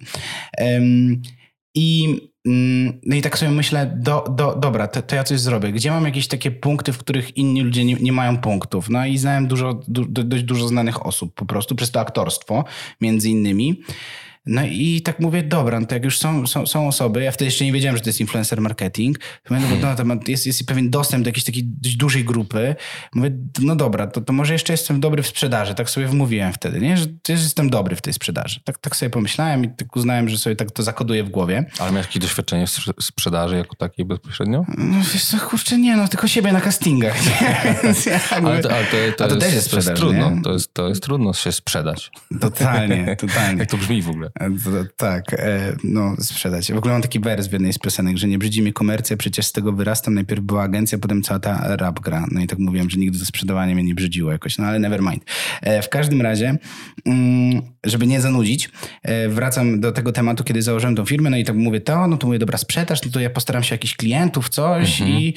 Em, 0.57 1.21
I, 1.75 2.17
no 3.05 3.15
i 3.15 3.21
tak 3.21 3.37
sobie 3.37 3.51
myślę, 3.51 3.93
do, 3.97 4.25
do, 4.29 4.55
dobra, 4.55 4.87
to, 4.87 5.01
to 5.01 5.15
ja 5.15 5.23
coś 5.23 5.39
zrobię. 5.39 5.71
Gdzie 5.71 5.91
mam 5.91 6.05
jakieś 6.05 6.27
takie 6.27 6.51
punkty, 6.51 6.93
w 6.93 6.97
których 6.97 7.37
inni 7.37 7.61
ludzie 7.61 7.85
nie, 7.85 7.93
nie 7.93 8.11
mają 8.11 8.37
punktów? 8.37 8.89
No 8.89 9.05
i 9.05 9.17
znałem 9.17 9.47
dużo, 9.47 9.73
du, 9.87 10.05
do- 10.05 10.23
dość 10.23 10.43
dużo 10.43 10.67
znanych 10.67 11.05
osób 11.05 11.33
po 11.33 11.45
prostu, 11.45 11.75
przez 11.75 11.91
to 11.91 11.99
aktorstwo 11.99 12.63
między 13.01 13.29
innymi. 13.29 13.81
No 14.45 14.61
i 14.65 15.01
tak 15.01 15.19
mówię, 15.19 15.43
dobra, 15.43 15.79
no 15.79 15.85
to 15.85 15.95
jak 15.95 16.03
już 16.03 16.17
są, 16.17 16.47
są, 16.47 16.65
są 16.67 16.87
osoby, 16.87 17.23
ja 17.23 17.31
wtedy 17.31 17.45
jeszcze 17.45 17.65
nie 17.65 17.71
wiedziałem, 17.73 17.97
że 17.97 18.03
to 18.03 18.09
jest 18.09 18.19
influencer 18.21 18.61
marketing, 18.61 19.19
no, 19.49 19.57
no, 20.05 20.15
jest, 20.27 20.45
jest 20.45 20.65
pewien 20.67 20.89
dostęp 20.89 21.23
do 21.23 21.29
jakiejś 21.29 21.43
takiej 21.43 21.63
dość 21.65 21.95
dużej 21.95 22.23
grupy. 22.23 22.75
Mówię, 23.15 23.31
no 23.61 23.75
dobra, 23.75 24.07
to, 24.07 24.21
to 24.21 24.33
może 24.33 24.53
jeszcze 24.53 24.73
jestem 24.73 24.99
dobry 24.99 25.23
w 25.23 25.27
sprzedaży. 25.27 25.75
Tak 25.75 25.89
sobie 25.89 26.07
wmówiłem 26.07 26.53
wtedy, 26.53 26.79
nie? 26.79 26.97
że 26.97 27.05
też 27.07 27.41
jestem 27.43 27.69
dobry 27.69 27.95
w 27.95 28.01
tej 28.01 28.13
sprzedaży. 28.13 28.59
Tak, 28.63 28.77
tak 28.77 28.95
sobie 28.95 29.09
pomyślałem 29.09 29.65
i 29.65 29.69
tak 29.69 29.95
uznałem, 29.95 30.29
że 30.29 30.37
sobie 30.37 30.55
tak 30.55 30.71
to 30.71 30.83
zakoduję 30.83 31.23
w 31.23 31.29
głowie. 31.29 31.65
Ale 31.79 31.91
miałeś 31.91 32.07
jakieś 32.07 32.21
doświadczenie 32.21 32.67
w 32.67 32.69
sprze- 32.69 32.93
sprzedaży 33.01 33.55
jako 33.55 33.75
takiej 33.75 34.05
bezpośrednio? 34.05 34.65
No 34.77 34.97
wiesz 35.13 35.25
co, 35.25 35.37
kurczę, 35.39 35.77
nie, 35.77 35.97
no 35.97 36.07
tylko 36.07 36.27
siebie 36.27 36.51
na 36.51 36.61
castingach. 36.61 37.15
Jakby- 38.31 38.49
Ale 38.49 38.61
to, 38.61 38.75
ale 38.75 38.85
to, 38.85 38.97
to, 39.17 39.25
A 39.25 39.27
to 39.27 39.35
jest, 39.35 39.45
też 39.45 39.53
jest 39.53 39.71
to 39.71 39.75
jest 39.77 39.87
sprzedaż, 39.87 39.99
trudno. 39.99 40.31
nie? 40.31 40.41
To 40.41 40.53
jest, 40.53 40.73
to 40.73 40.89
jest 40.89 41.03
trudno 41.03 41.33
się 41.33 41.51
sprzedać. 41.51 42.11
Totalnie, 42.41 43.15
totalnie. 43.15 43.59
Jak 43.61 43.69
to 43.69 43.77
brzmi 43.77 44.01
w 44.01 44.09
ogóle? 44.09 44.31
Tak, 44.97 45.33
e, 45.33 45.75
no 45.83 46.15
sprzedać. 46.19 46.71
W 46.71 46.77
ogóle 46.77 46.93
mam 46.93 47.01
taki 47.01 47.19
wers 47.19 47.47
w 47.47 47.53
jednej 47.53 47.73
z 47.73 47.79
piosenek, 47.79 48.17
że 48.17 48.27
nie 48.27 48.37
brzydzi 48.37 48.61
mi 48.61 48.73
komercja, 48.73 49.17
przecież 49.17 49.45
z 49.45 49.51
tego 49.51 49.71
wyrastam. 49.73 50.13
Najpierw 50.13 50.41
była 50.41 50.63
agencja, 50.63 50.97
potem 50.97 51.21
cała 51.23 51.39
ta 51.39 51.75
rap 51.75 51.99
gra. 51.99 52.25
No 52.31 52.41
i 52.41 52.47
tak 52.47 52.59
mówiłem, 52.59 52.89
że 52.89 52.97
nigdy 52.97 53.19
to 53.19 53.25
sprzedawanie 53.25 53.75
mnie 53.75 53.83
nie 53.83 53.95
brzydziło 53.95 54.31
jakoś, 54.31 54.57
no 54.57 54.65
ale 54.65 54.79
never 54.79 55.01
mind. 55.01 55.23
E, 55.61 55.81
W 55.81 55.89
każdym 55.89 56.21
razie, 56.21 56.57
mm, 57.05 57.61
żeby 57.83 58.07
nie 58.07 58.21
zanudzić, 58.21 58.69
e, 59.03 59.29
wracam 59.29 59.79
do 59.79 59.91
tego 59.91 60.11
tematu, 60.11 60.43
kiedy 60.43 60.61
założyłem 60.61 60.95
tą 60.95 61.05
firmę, 61.05 61.29
no 61.29 61.37
i 61.37 61.43
tak 61.43 61.55
mówię 61.55 61.81
to, 61.81 62.07
no 62.07 62.17
to 62.17 62.27
mówię, 62.27 62.39
dobra, 62.39 62.57
sprzedaż, 62.57 63.05
no 63.05 63.11
to 63.11 63.19
ja 63.19 63.29
postaram 63.29 63.63
się 63.63 63.75
jakichś 63.75 63.95
klientów, 63.95 64.49
coś 64.49 64.99
i 65.01 65.33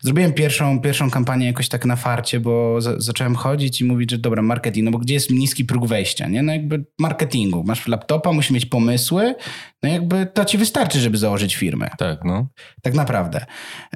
zrobiłem 0.00 0.32
pierwszą, 0.32 0.80
pierwszą 0.80 1.10
kampanię 1.10 1.46
jakoś 1.46 1.68
tak 1.68 1.84
na 1.86 1.96
farcie, 1.96 2.40
bo 2.40 2.80
za, 2.80 3.00
zacząłem 3.00 3.34
chodzić 3.34 3.80
i 3.80 3.84
mówić, 3.84 4.10
że 4.10 4.18
dobra, 4.18 4.42
marketing, 4.42 4.84
no 4.84 4.90
bo 4.90 4.98
gdzie 4.98 5.14
jest 5.14 5.30
niski 5.30 5.64
próg 5.64 5.86
wejścia, 5.86 6.28
nie? 6.28 6.42
No 6.42 6.52
jakby 6.52 6.84
marketingu. 6.98 7.64
Masz 7.64 7.88
laptopa, 7.88 8.32
musisz 8.42 8.54
mieć 8.54 8.66
pomysły, 8.66 9.34
no 9.82 9.88
jakby 9.88 10.26
to 10.26 10.44
ci 10.44 10.58
wystarczy, 10.58 11.00
żeby 11.00 11.18
założyć 11.18 11.56
firmę. 11.56 11.90
Tak, 11.98 12.24
no. 12.24 12.46
Tak 12.82 12.94
naprawdę. 12.94 13.46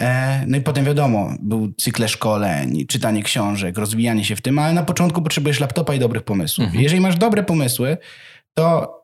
E, 0.01 0.45
no 0.47 0.59
i 0.59 0.61
potem 0.61 0.85
wiadomo, 0.85 1.31
był 1.41 1.73
cykle 1.73 2.09
szkoleń, 2.09 2.87
czytanie 2.87 3.23
książek, 3.23 3.79
rozwijanie 3.79 4.25
się 4.25 4.37
w 4.37 4.41
tym, 4.41 4.59
ale 4.59 4.73
na 4.73 4.83
początku 4.83 5.23
potrzebujesz 5.23 5.61
laptopa 5.61 5.95
i 5.95 5.99
dobrych 5.99 6.23
pomysłów. 6.23 6.75
Jeżeli 6.75 7.01
masz 7.01 7.17
dobre 7.17 7.43
pomysły, 7.43 7.99
to 8.55 8.95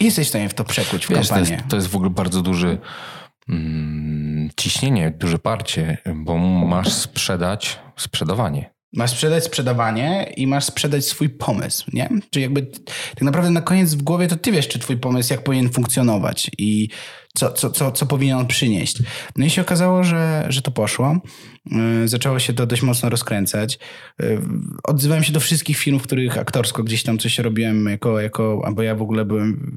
jesteś 0.00 0.26
w 0.26 0.28
stanie 0.30 0.48
w 0.48 0.54
to 0.54 0.64
przekuć 0.64 1.06
w 1.06 1.10
Wiesz, 1.10 1.28
to 1.28 1.34
kampanię. 1.34 1.56
jest, 1.56 1.68
to 1.68 1.76
jest 1.76 1.88
w 1.88 1.96
ogóle 1.96 2.10
bardzo 2.10 2.42
duży 2.42 2.78
mm, 3.48 4.50
ciśnienie, 4.56 5.10
duże 5.10 5.38
parcie, 5.38 5.98
bo 6.14 6.38
masz 6.38 6.92
sprzedać 6.92 7.78
sprzedawanie. 7.96 8.70
Masz 8.92 9.10
sprzedać 9.10 9.44
sprzedawanie 9.44 10.32
i 10.36 10.46
masz 10.46 10.64
sprzedać 10.64 11.04
swój 11.04 11.28
pomysł, 11.28 11.90
nie? 11.92 12.08
Czyli 12.30 12.42
jakby 12.42 12.66
tak 13.14 13.22
naprawdę 13.22 13.50
na 13.50 13.60
koniec 13.60 13.94
w 13.94 14.02
głowie 14.02 14.28
to 14.28 14.36
ty 14.36 14.52
wiesz, 14.52 14.68
czy 14.68 14.78
twój 14.78 14.96
pomysł 14.96 15.32
jak 15.32 15.44
powinien 15.44 15.70
funkcjonować 15.70 16.50
i 16.58 16.88
co, 17.34 17.52
co, 17.52 17.70
co, 17.70 17.92
co 17.92 18.06
powinien 18.06 18.38
on 18.38 18.46
przynieść. 18.46 18.98
No 19.36 19.44
i 19.44 19.50
się 19.50 19.62
okazało, 19.62 20.04
że, 20.04 20.46
że 20.48 20.62
to 20.62 20.70
poszło. 20.70 21.20
Yy, 21.66 22.08
Zaczęło 22.08 22.38
się 22.38 22.52
to 22.52 22.66
dość 22.66 22.82
mocno 22.82 23.08
rozkręcać. 23.08 23.78
Yy, 24.18 24.42
Odzywałem 24.84 25.24
się 25.24 25.32
do 25.32 25.40
wszystkich 25.40 25.78
filmów, 25.78 26.02
w 26.02 26.06
których 26.06 26.38
aktorsko 26.38 26.82
gdzieś 26.82 27.02
tam 27.02 27.18
coś 27.18 27.38
robiłem 27.38 27.86
jako, 27.86 28.20
jako 28.20 28.62
albo 28.64 28.82
ja 28.82 28.94
w 28.94 29.02
ogóle 29.02 29.24
byłem 29.24 29.76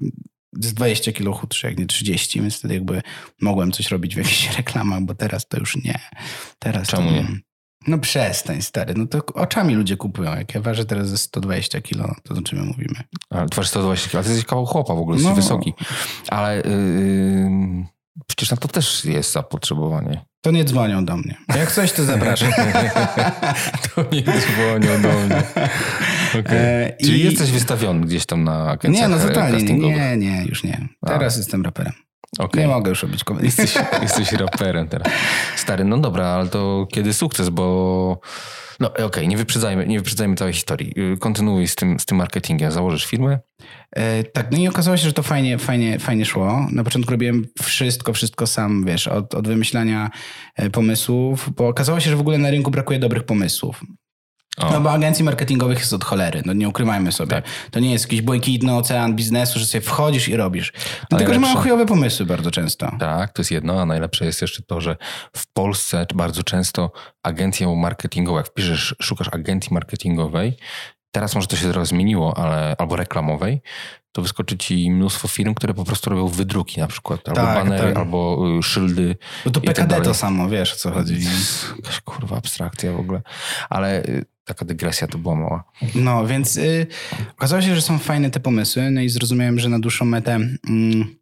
z 0.60 0.74
20 0.74 1.12
kilo 1.12 1.34
chudszy, 1.34 1.67
jak 1.67 1.80
nie 1.80 1.86
30, 1.86 2.41
więc 2.41 2.58
wtedy 2.58 2.74
jakby 2.74 3.02
mogłem 3.41 3.71
coś 3.71 3.91
robić 3.91 4.15
w 4.15 4.17
jakichś 4.17 4.50
reklamach, 4.58 5.02
bo 5.02 5.15
teraz 5.15 5.47
to 5.47 5.60
już 5.60 5.76
nie. 5.76 6.00
Teraz 6.60 6.88
Czemu 6.88 7.10
to, 7.10 7.15
nie? 7.15 7.51
No 7.88 7.98
przestań, 7.98 8.62
stary. 8.62 8.94
No 8.98 9.06
to 9.08 9.22
oczami 9.34 9.76
ludzie 9.76 9.98
kupują. 9.98 10.36
Jak 10.38 10.56
ja 10.56 10.62
ważę 10.62 10.86
teraz 10.86 11.10
ze 11.10 11.17
120 11.17 11.82
kilo, 11.82 12.15
to 12.24 12.34
o 12.34 12.41
czym 12.41 12.60
my 12.60 12.65
mówimy? 12.65 12.96
Ale 13.30 13.50
twarz 13.50 13.67
120 13.67 14.06
kg, 14.10 14.15
ale 14.17 14.24
ty 14.24 14.30
jesteś 14.30 14.46
kawał 14.50 14.65
chłopa 14.65 14.94
w 14.94 14.98
ogóle, 14.98 15.17
jesteś 15.17 15.30
No. 15.30 15.36
wysoki. 15.36 15.74
Ale 16.30 16.56
yy, 16.58 17.50
przecież 18.28 18.52
na 18.52 18.58
to 18.58 18.67
też 18.67 19.06
jest 19.06 19.32
zapotrzebowanie. 19.32 20.26
To 20.41 20.52
nie 20.52 20.65
dzwonią 20.65 21.06
do 21.06 21.17
mnie. 21.17 21.38
Jak 21.56 21.72
coś, 21.72 21.91
to 21.91 22.04
zapraszam. 22.04 22.52
To 23.96 24.06
nie 24.12 24.24
dzwonią 24.24 25.02
do 25.02 25.10
mnie. 25.20 25.44
Okay. 26.39 26.58
E, 26.58 26.98
Czyli 27.04 27.20
i- 27.20 27.24
jesteś 27.24 27.52
wystawiony 27.52 28.06
gdzieś 28.06 28.26
tam 28.26 28.44
na 28.44 28.70
agencjach 28.70 29.10
Nie, 29.10 29.15
no 29.15 29.24
totalnie. 29.28 29.63
Nie, 29.74 30.17
nie, 30.17 30.46
już 30.46 30.63
nie. 30.63 30.88
Teraz 31.06 31.38
jestem 31.38 31.62
raperem. 31.63 31.94
Okej. 32.39 32.62
Nie 32.62 32.67
mogę 32.67 32.89
już 32.89 33.04
robić 33.04 33.24
komedii. 33.24 33.46
Jesteś, 33.46 33.76
jesteś 34.02 34.32
raperem 34.32 34.88
teraz. 34.88 35.08
Stary, 35.56 35.84
no 35.84 35.98
dobra, 35.98 36.28
ale 36.28 36.50
to 36.50 36.88
kiedy 36.91 37.13
sukces, 37.13 37.50
bo... 37.50 38.20
No 38.80 38.94
okej, 39.06 39.28
nie, 39.28 39.38
wyprzedzajmy, 39.38 39.88
nie 39.88 40.00
wyprzedzajmy 40.00 40.36
całej 40.36 40.54
historii. 40.54 40.94
Yy, 40.96 41.17
Kontynuuj 41.17 41.67
z 41.67 41.76
tym, 41.76 42.00
z 42.00 42.06
tym 42.06 42.17
marketingiem. 42.17 42.72
Założysz 42.72 43.06
firmę? 43.06 43.39
E, 43.91 44.24
tak, 44.24 44.52
no 44.52 44.58
i 44.58 44.67
okazało 44.67 44.98
się, 44.98 45.04
że 45.04 45.13
to 45.13 45.24
fajnie, 45.24 45.58
fajnie, 45.58 46.00
fajnie 46.00 46.26
szło. 46.26 46.67
Na 46.72 46.84
początku 46.84 47.12
robiłem 47.12 47.46
wszystko, 47.62 48.13
wszystko 48.13 48.48
sam, 48.48 48.86
wiesz, 48.86 49.08
od, 49.08 49.36
od 49.36 49.48
wymyślania 49.48 50.10
e, 50.56 50.70
pomysłów, 50.70 51.50
bo 51.58 51.67
okazało 51.67 52.00
się, 52.00 52.10
że 52.10 52.15
w 52.15 52.20
ogóle 52.20 52.38
na 52.38 52.52
rynku 52.52 52.72
brakuje 52.72 53.00
dobrych 53.00 53.24
pomysłów. 53.24 53.82
O. 54.58 54.72
No 54.72 54.82
bo 54.82 54.92
agencji 54.92 55.24
marketingowych 55.24 55.80
jest 55.80 55.94
od 55.94 56.04
cholery, 56.04 56.42
no 56.46 56.54
nie 56.54 56.70
ukrywajmy 56.70 57.12
sobie. 57.12 57.32
Tak. 57.32 57.46
To 57.72 57.80
nie 57.80 57.92
jest 57.92 58.06
jakiś 58.06 58.22
błękitny 58.22 58.76
ocean 58.76 59.16
biznesu, 59.16 59.60
że 59.60 59.66
sobie 59.66 59.82
wchodzisz 59.82 60.28
i 60.28 60.36
robisz. 60.36 60.74
Tylko, 61.10 61.34
że 61.34 61.40
mają 61.40 61.56
chujowe 61.56 61.86
pomysły 61.86 62.26
bardzo 62.26 62.52
często. 62.52 62.92
Tak, 63.00 63.34
to 63.34 63.42
jest 63.42 63.52
jedno, 63.52 63.82
a 63.82 63.86
najlepsze 63.86 64.26
jest 64.26 64.42
jeszcze 64.42 64.64
to, 64.64 64.82
że 64.82 64.96
w 65.36 65.54
Polsce 65.54 66.06
bardzo 66.16 66.44
często 66.44 66.92
agencją 67.24 67.76
marketingową, 67.76 68.38
jak 68.38 68.48
wpiszesz, 68.48 68.96
szukasz 69.02 69.28
agencji 69.32 69.74
marketingowej, 69.74 70.58
teraz 71.12 71.36
może 71.36 71.48
to 71.48 71.56
się 71.56 71.72
trochę 71.72 71.86
zmieniło, 71.86 72.38
ale 72.38 72.76
albo 72.78 72.96
reklamowej, 72.96 73.62
to 74.12 74.21
wyskoczy 74.21 74.58
ci 74.58 74.91
mnóstwo 74.91 75.28
firm, 75.28 75.54
które 75.54 75.74
po 75.74 75.86
prostu 75.86 76.10
robią 76.10 76.28
wydruki 76.28 76.80
na 76.80 76.88
przykład, 76.88 77.30
albo 77.30 77.41
Tak, 77.41 77.56
banery, 77.56 77.88
tak. 77.88 77.97
albo 77.97 78.47
y, 78.60 78.63
szyldy. 78.63 79.15
Bo 79.45 79.52
to 79.52 79.60
i 79.60 79.63
tak 79.63 79.76
PKD 79.76 80.02
to 80.02 80.13
samo, 80.13 80.50
wiesz 80.50 80.74
o 80.74 80.76
co 80.76 80.91
chodzi. 80.91 81.19
Jakaś 81.76 82.02
kurwa 82.02 82.38
abstrakcja 82.38 82.91
w 82.91 83.00
ogóle. 83.00 83.21
Ale 83.69 84.04
y, 84.04 84.26
taka 84.45 84.65
dygresja 84.65 85.08
to 85.08 85.17
była 85.17 85.36
mała. 85.36 85.63
No, 85.95 86.28
więc 86.28 86.58
y, 86.58 86.88
okazało 87.38 87.62
się, 87.62 87.76
że 87.76 87.82
są 87.82 88.00
fajne 88.00 88.32
te 88.32 88.39
pomysły, 88.39 88.91
no 88.91 89.02
i 89.02 89.10
zrozumiałem, 89.10 89.60
że 89.60 89.69
na 89.69 89.80
dłuższą 89.80 90.06
metę 90.06 90.36
mm, 90.69 91.15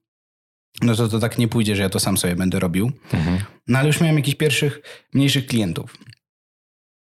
no 0.82 0.96
to, 0.96 1.08
to 1.08 1.20
tak 1.20 1.38
nie 1.38 1.48
pójdzie, 1.48 1.76
że 1.76 1.82
ja 1.82 1.90
to 1.90 2.00
sam 2.00 2.18
sobie 2.18 2.36
będę 2.36 2.60
robił. 2.60 2.92
Mhm. 3.14 3.40
No 3.68 3.80
ale 3.80 3.88
już 3.88 4.02
miałem 4.02 4.16
jakichś 4.18 4.38
pierwszych, 4.38 4.82
mniejszych 5.14 5.46
klientów. 5.46 5.98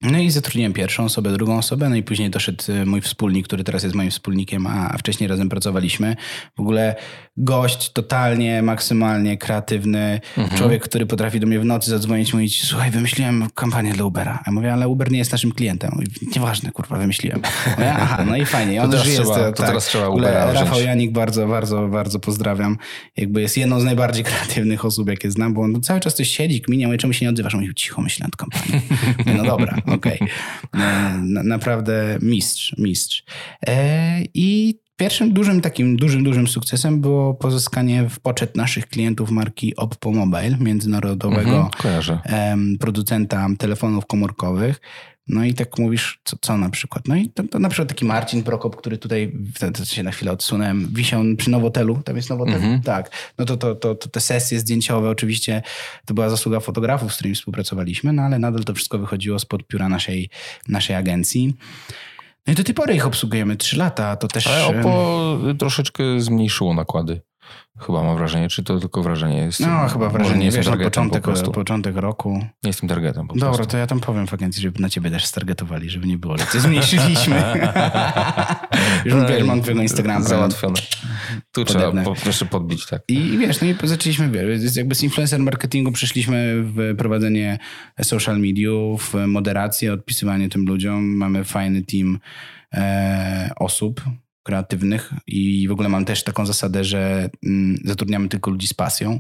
No 0.04 0.20
i 0.20 0.30
zatrudniłem 0.32 0.74
pierwszą 0.74 1.06
osobę, 1.06 1.32
drugą 1.32 1.58
osobę, 1.58 1.90
no 1.90 1.96
i 1.96 2.04
później 2.04 2.30
doszedł 2.30 2.64
y, 2.72 2.86
mój 2.86 3.02
wspólnik, 3.02 3.48
który 3.48 3.64
teraz 3.64 3.84
jest 3.84 3.96
moim 3.96 4.12
wspólnikiem, 4.12 4.68
a, 4.68 4.98
wcześniej 4.98 5.28
razem 5.28 5.50
pracowaliśmy. 5.50 6.16
W 6.58 6.60
ogóle 6.60 6.96
gość 7.38 7.90
totalnie, 7.92 8.62
maksymalnie 8.62 9.38
kreatywny, 9.38 10.22
człowiek, 10.58 10.84
który 10.84 11.06
potrafi 11.06 11.40
do 11.40 11.48
mnie 11.48 11.60
w 11.60 11.66
nocy 11.66 11.90
zadzwonić 11.90 12.30
i 12.30 12.36
mówić, 12.36 12.64
słuchaj, 12.64 12.92
wymyśliłem 12.92 13.48
kampanię 13.56 13.94
dla 13.94 14.06
Ubera. 14.06 14.34
A 14.40 14.44
ja 14.46 14.52
mówię, 14.52 14.74
ale 14.74 14.88
Uber 14.88 15.12
nie 15.12 15.18
jest 15.18 15.32
naszym 15.32 15.52
klientem. 15.52 15.92
Mówi, 15.94 16.08
Nieważne, 16.36 16.72
kurwa, 16.72 16.98
wymyśliłem. 16.98 17.42
Mówię, 17.78 17.94
Aha, 17.94 18.26
no 18.26 18.38
i 18.38 18.46
fajnie. 18.46 18.74
I 18.74 18.78
To 18.78 18.84
On 18.84 18.92
teraz 18.92 19.08
z 19.08 19.14
trzeba- 19.14 19.52
to 19.52 19.64
teraz 19.64 19.86
trzeba 19.86 20.06
W 20.06 20.10
ogóle 20.10 20.28
Ubera 20.30 20.54
Rafał. 20.54 20.82
Janik 20.82 21.12
bardzo, 21.12 21.48
bardzo, 21.48 21.88
bardzo 21.88 22.20
pozdrawiam. 22.20 22.78
Jakby 23.18 23.42
jest 23.42 23.58
jedną 23.58 23.80
z 23.80 23.84
najbardziej 23.84 24.24
kreatywnych 24.30 24.86
osób, 24.86 25.10
jakie 25.10 25.32
znam, 25.32 25.54
bo 25.54 25.62
on 25.62 25.82
cały 25.82 26.00
czas 26.00 26.16
coś 26.16 26.30
siedzi, 26.30 26.62
kminie, 26.62 26.86
mówi, 26.88 26.98
czemu 26.98 27.14
się 27.14 27.26
nie 27.26 27.30
odzywasz? 27.30 27.56
On 27.56 27.62
mówi, 27.62 27.74
cicho, 27.76 28.02
myślę 28.02 28.24
nad 28.24 28.36
kampanią. 28.36 28.82
Mówię, 29.18 29.34
no 29.38 29.44
dobra, 29.44 29.78
okej. 29.94 30.20
E, 30.74 31.18
Na, 31.22 31.44
naprawdę 31.44 32.18
mistrz, 32.22 32.76
mistrz. 32.78 33.24
E, 33.68 34.22
I 34.34 34.80
pierwszym 34.96 35.34
dużym 35.34 35.62
takim, 35.62 35.96
dużym, 35.98 36.24
dużym 36.24 36.48
sukcesem 36.48 37.02
było 37.02 37.34
pozyskanie 37.34 38.10
w 38.10 38.20
poczet 38.20 38.58
naszych 38.58 38.88
klientów 38.88 39.32
marki 39.32 39.76
Oppo 39.76 40.12
Mobile, 40.12 40.58
międzynarodowego 40.60 41.70
Mhm, 42.24 42.78
producenta 42.78 43.48
telefonów 43.58 44.06
komórkowych. 44.06 44.82
No 45.28 45.46
i 45.46 45.54
tak 45.54 45.78
mówisz, 45.80 46.20
co, 46.24 46.38
co 46.42 46.58
na 46.58 46.70
przykład? 46.70 47.08
No 47.08 47.16
i 47.16 47.30
to, 47.30 47.44
to 47.44 47.60
na 47.60 47.70
przykład 47.70 47.90
taki 47.90 48.06
Marcin 48.06 48.44
Prokop, 48.44 48.76
który 48.76 48.98
tutaj, 48.98 49.34
to, 49.78 49.86
się 49.86 50.04
na 50.04 50.12
chwilę 50.12 50.32
odsunąłem, 50.32 50.88
wisiał 50.94 51.22
przy 51.38 51.50
Nowotelu, 51.50 52.02
tam 52.06 52.16
jest 52.16 52.30
Nowotel? 52.30 52.56
Mhm. 52.56 52.82
Tak. 52.82 53.12
No 53.38 53.46
to, 53.46 53.58
to, 53.58 53.76
to, 53.76 53.96
to 53.96 54.10
te 54.10 54.20
sesje 54.20 54.60
zdjęciowe 54.60 55.10
oczywiście 55.10 55.62
to 56.06 56.14
była 56.14 56.30
zasługa 56.30 56.60
fotografów, 56.60 57.12
z 57.12 57.16
którymi 57.16 57.36
współpracowaliśmy, 57.36 58.14
no 58.14 58.22
ale 58.22 58.40
nadal 58.40 58.64
to 58.64 58.74
wszystko 58.74 59.00
wychodziło 59.00 59.40
spod 59.40 59.68
pióra 59.68 59.90
naszej, 59.90 60.30
naszej 60.68 60.96
agencji. 60.96 61.54
No 62.48 62.54
i 62.54 62.56
do 62.56 62.64
tej 62.64 62.76
pory 62.76 62.96
ich 62.96 63.08
obsługujemy 63.08 63.58
trzy 63.58 63.78
lata, 63.78 64.08
a 64.08 64.16
to 64.16 64.28
też... 64.28 64.48
Ale 64.48 64.68
em, 64.68 64.80
Oppo 64.80 65.38
troszeczkę 65.60 66.04
zmniejszyło 66.22 66.74
nakłady. 66.74 67.22
Chyba 67.80 68.04
mam 68.04 68.18
wrażenie, 68.18 68.48
czy 68.50 68.64
to 68.64 68.80
tylko 68.80 69.04
wrażenie 69.04 69.38
jest? 69.38 69.60
No, 69.60 69.88
chyba 69.90 70.10
wrażenie, 70.10 70.46
nie 70.46 70.52
wiesz, 70.52 70.68
na 70.68 70.78
początek, 70.78 71.24
po 71.46 71.52
początek 71.52 71.96
roku. 71.96 72.34
Nie 72.64 72.70
jestem 72.70 72.90
targetem 72.90 73.28
po 73.28 73.34
Dobra, 73.34 73.48
prostu. 73.48 73.72
to 73.72 73.78
ja 73.78 73.88
tam 73.88 74.00
powiem 74.00 74.28
w 74.28 74.34
agencji, 74.34 74.62
żeby 74.62 74.80
na 74.80 74.90
ciebie 74.90 75.12
też 75.12 75.26
stargetowali, 75.26 75.90
żeby 75.90 76.08
nie 76.08 76.18
było, 76.18 76.38
że 76.38 76.60
zmniejszyliśmy. 76.60 77.36
Już 79.06 79.14
No 79.14 79.38
i 79.38 79.44
mam 79.44 79.62
twojego 79.62 79.82
Instagrama. 79.82 80.26
Załatwione. 80.26 80.76
Tu 81.52 81.66
trzeba 81.66 82.04
po, 82.04 82.16
jeszcze 82.26 82.46
podbić, 82.46 82.86
tak. 82.86 83.02
I 83.08 83.38
wiesz, 83.38 83.62
no 83.62 83.68
i 83.68 83.76
zaczęliśmy, 83.84 84.30
wiesz, 84.30 84.76
jakby 84.76 84.96
z 84.96 85.04
influencer 85.04 85.40
marketingu 85.40 85.92
przeszliśmy 85.92 86.64
w 86.64 86.96
prowadzenie 86.98 87.60
social 88.02 88.40
mediów, 88.40 89.14
moderację, 89.28 89.94
odpisywanie 89.94 90.50
tym 90.50 90.66
ludziom. 90.66 91.04
Mamy 91.18 91.44
fajny 91.44 91.82
team 91.82 92.20
e, 92.74 93.52
osób 93.56 94.02
kreatywnych 94.44 95.14
i 95.28 95.68
w 95.68 95.72
ogóle 95.72 95.90
mam 95.90 96.06
też 96.06 96.24
taką 96.24 96.46
zasadę, 96.46 96.84
że 96.84 97.30
mm, 97.44 97.78
zatrudniamy 97.86 98.30
tylko 98.30 98.52
ludzi 98.52 98.68
z 98.68 98.74
pasją, 98.74 99.20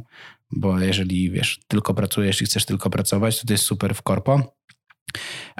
bo 0.51 0.79
jeżeli, 0.79 1.31
wiesz, 1.31 1.59
tylko 1.67 1.93
pracujesz 1.93 2.41
i 2.41 2.45
chcesz 2.45 2.65
tylko 2.65 2.89
pracować, 2.89 3.41
to 3.41 3.47
to 3.47 3.53
jest 3.53 3.63
super 3.63 3.95
w 3.95 4.01
korpo. 4.01 4.55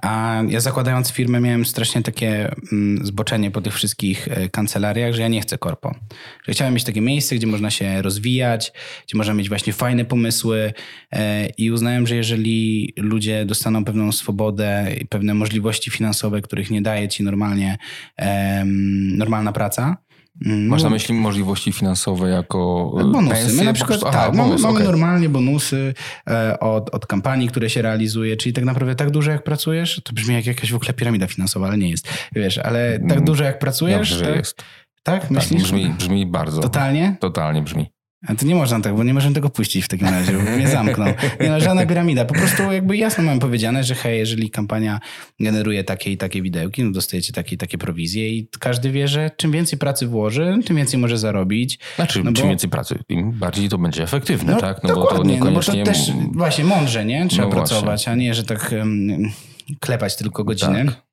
A 0.02 0.42
ja 0.48 0.60
zakładając 0.60 1.12
firmę 1.12 1.40
miałem 1.40 1.66
strasznie 1.66 2.02
takie 2.02 2.56
mm, 2.72 3.06
zboczenie 3.06 3.52
po 3.52 3.62
tych 3.62 3.74
wszystkich 3.74 4.28
e, 4.28 4.50
kancelariach, 4.50 5.14
że 5.14 5.22
ja 5.22 5.28
nie 5.28 5.42
chcę 5.42 5.58
korpo. 5.58 5.96
Że 6.44 6.54
chciałem 6.54 6.74
mieć 6.74 6.84
takie 6.84 7.02
miejsce, 7.02 7.36
gdzie 7.36 7.48
można 7.48 7.72
się 7.72 8.02
rozwijać, 8.02 8.72
gdzie 9.08 9.18
można 9.18 9.34
mieć 9.34 9.50
właśnie 9.50 9.74
fajne 9.74 10.06
pomysły 10.06 10.74
e, 11.12 11.48
i 11.58 11.72
uznałem, 11.72 12.08
że 12.08 12.16
jeżeli 12.16 12.94
ludzie 12.98 13.46
dostaną 13.46 13.86
pewną 13.86 14.12
swobodę 14.12 14.96
i 15.02 15.08
pewne 15.08 15.34
możliwości 15.34 15.92
finansowe, 15.92 16.42
których 16.42 16.72
nie 16.72 16.82
daje 16.82 17.08
ci 17.08 17.24
normalnie 17.24 17.78
normalna 19.18 19.52
praca, 19.52 19.98
Masz 20.46 20.84
na 20.84 20.90
no, 20.90 20.94
myśli 20.96 21.16
możliwości 21.16 21.72
finansowe 21.72 22.30
jako 22.30 22.92
e, 23.00 23.04
Bonusy. 23.04 23.34
pensje? 23.36 23.58
My 23.58 23.64
na 23.64 23.74
przykład 23.74 24.00
prostu? 24.00 24.18
tak, 24.18 24.28
Aha, 24.30 24.38
mamy, 24.38 24.50
bonus, 24.50 24.62
mamy 24.62 24.76
okej. 24.76 24.88
normalnie 24.88 25.30
bonusy 25.30 25.94
e, 26.30 26.60
od, 26.60 26.90
od 26.96 27.06
kampanii, 27.08 27.48
które 27.48 27.70
się 27.70 27.82
realizuje, 27.82 28.38
czyli 28.38 28.54
tak 28.54 28.64
naprawdę 28.66 28.96
tak 28.96 29.12
dużo 29.12 29.32
jak 29.32 29.44
pracujesz, 29.44 30.02
to 30.04 30.14
brzmi 30.14 30.36
jak 30.36 30.46
jakaś 30.46 30.72
w 30.72 30.76
ogóle 30.76 30.94
piramida 30.94 31.28
finansowa, 31.28 31.68
ale 31.68 31.78
nie 31.78 31.90
jest. 31.90 32.08
Wiesz, 32.36 32.58
ale 32.58 33.00
tak 33.00 33.12
Mm, 33.12 33.26
dużo 33.26 33.44
jak 33.44 33.60
pracujesz, 33.60 34.10
Dobrze, 34.10 34.26
tak, 34.26 34.36
jest. 34.36 34.64
tak 35.04 35.22
Tak, 35.22 35.32
myślisz? 35.32 35.64
brzmi, 35.64 35.90
brzmi 35.98 36.26
bardzo. 36.26 36.62
Totalnie? 36.62 37.16
Totalnie 37.20 37.62
brzmi. 37.62 37.90
A 38.28 38.36
to 38.36 38.46
nie 38.46 38.56
można 38.56 38.80
tak, 38.80 38.96
bo 38.96 39.04
nie 39.04 39.14
możemy 39.14 39.36
tego 39.36 39.50
puścić 39.50 39.86
w 39.86 39.88
takim 39.88 40.08
razie, 40.08 40.32
bo 40.34 40.42
mnie 40.52 40.68
zamkną. 40.68 41.06
Nie 41.42 41.50
no, 41.50 41.60
żadna 41.60 41.86
piramida. 41.86 42.26
Po 42.26 42.34
prostu 42.34 42.72
jakby 42.72 42.98
jasno 42.98 43.24
mam 43.24 43.40
powiedziane, 43.40 43.84
że 43.84 43.96
hej, 43.96 44.20
jeżeli 44.20 44.50
kampania 44.50 45.00
generuje 45.40 45.84
takie 45.84 46.12
i 46.12 46.18
takie 46.18 46.42
widełki, 46.42 46.84
no 46.84 46.92
dostajecie 46.92 47.34
takie 47.34 47.56
i 47.56 47.58
takie 47.58 47.78
prowizje 47.78 48.30
i 48.30 48.48
każdy 48.60 48.92
wie, 48.92 49.08
że 49.08 49.32
czym 49.38 49.52
więcej 49.52 49.80
pracy 49.80 50.08
włoży, 50.08 50.58
tym 50.66 50.76
więcej 50.76 51.00
może 51.00 51.18
zarobić. 51.18 51.80
Znaczy, 51.96 52.24
No 52.24 52.32
bo- 52.32 52.38
czym 52.38 52.50
więcej 52.50 52.70
pracy, 52.70 53.00
im 53.10 53.32
bardziej 53.32 53.70
to 53.70 53.78
będzie 53.78 54.04
efektywne, 54.04 54.56
tak? 54.56 54.84
No 54.84 54.90
bo 54.90 54.96
to 54.96 55.02
dokładnie, 55.02 55.34
niekoniecznie... 55.34 55.74
No 55.74 55.86
bo 55.86 55.86
to 55.86 55.92
też 55.92 56.12
właśnie 56.34 56.64
mądrze, 56.64 57.06
nie? 57.06 57.28
Trzeba 57.28 57.48
No 57.48 57.54
pracować, 57.54 58.08
a 58.08 58.16
nie, 58.16 58.34
że 58.34 58.44
tak 58.44 58.74
em, 58.74 59.30
klepać 59.80 60.16
tylko 60.18 60.44
godzinę. 60.44 60.86
Tak. 60.86 61.13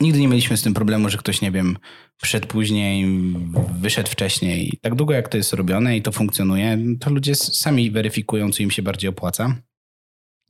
Nigdy 0.00 0.20
nie 0.20 0.28
mieliśmy 0.28 0.56
z 0.56 0.62
tym 0.62 0.74
problemu, 0.74 1.08
że 1.08 1.18
ktoś, 1.18 1.40
nie 1.40 1.50
wiem, 1.50 1.78
przyszedł 2.16 2.46
później, 2.46 3.06
wyszedł 3.80 4.10
wcześniej. 4.10 4.78
Tak 4.82 4.94
długo 4.94 5.14
jak 5.14 5.28
to 5.28 5.36
jest 5.36 5.52
robione 5.52 5.96
i 5.96 6.02
to 6.02 6.12
funkcjonuje, 6.12 6.78
to 7.00 7.10
ludzie 7.10 7.34
sami 7.34 7.90
weryfikują, 7.90 8.52
co 8.52 8.62
im 8.62 8.70
się 8.70 8.82
bardziej 8.82 9.10
opłaca. 9.10 9.54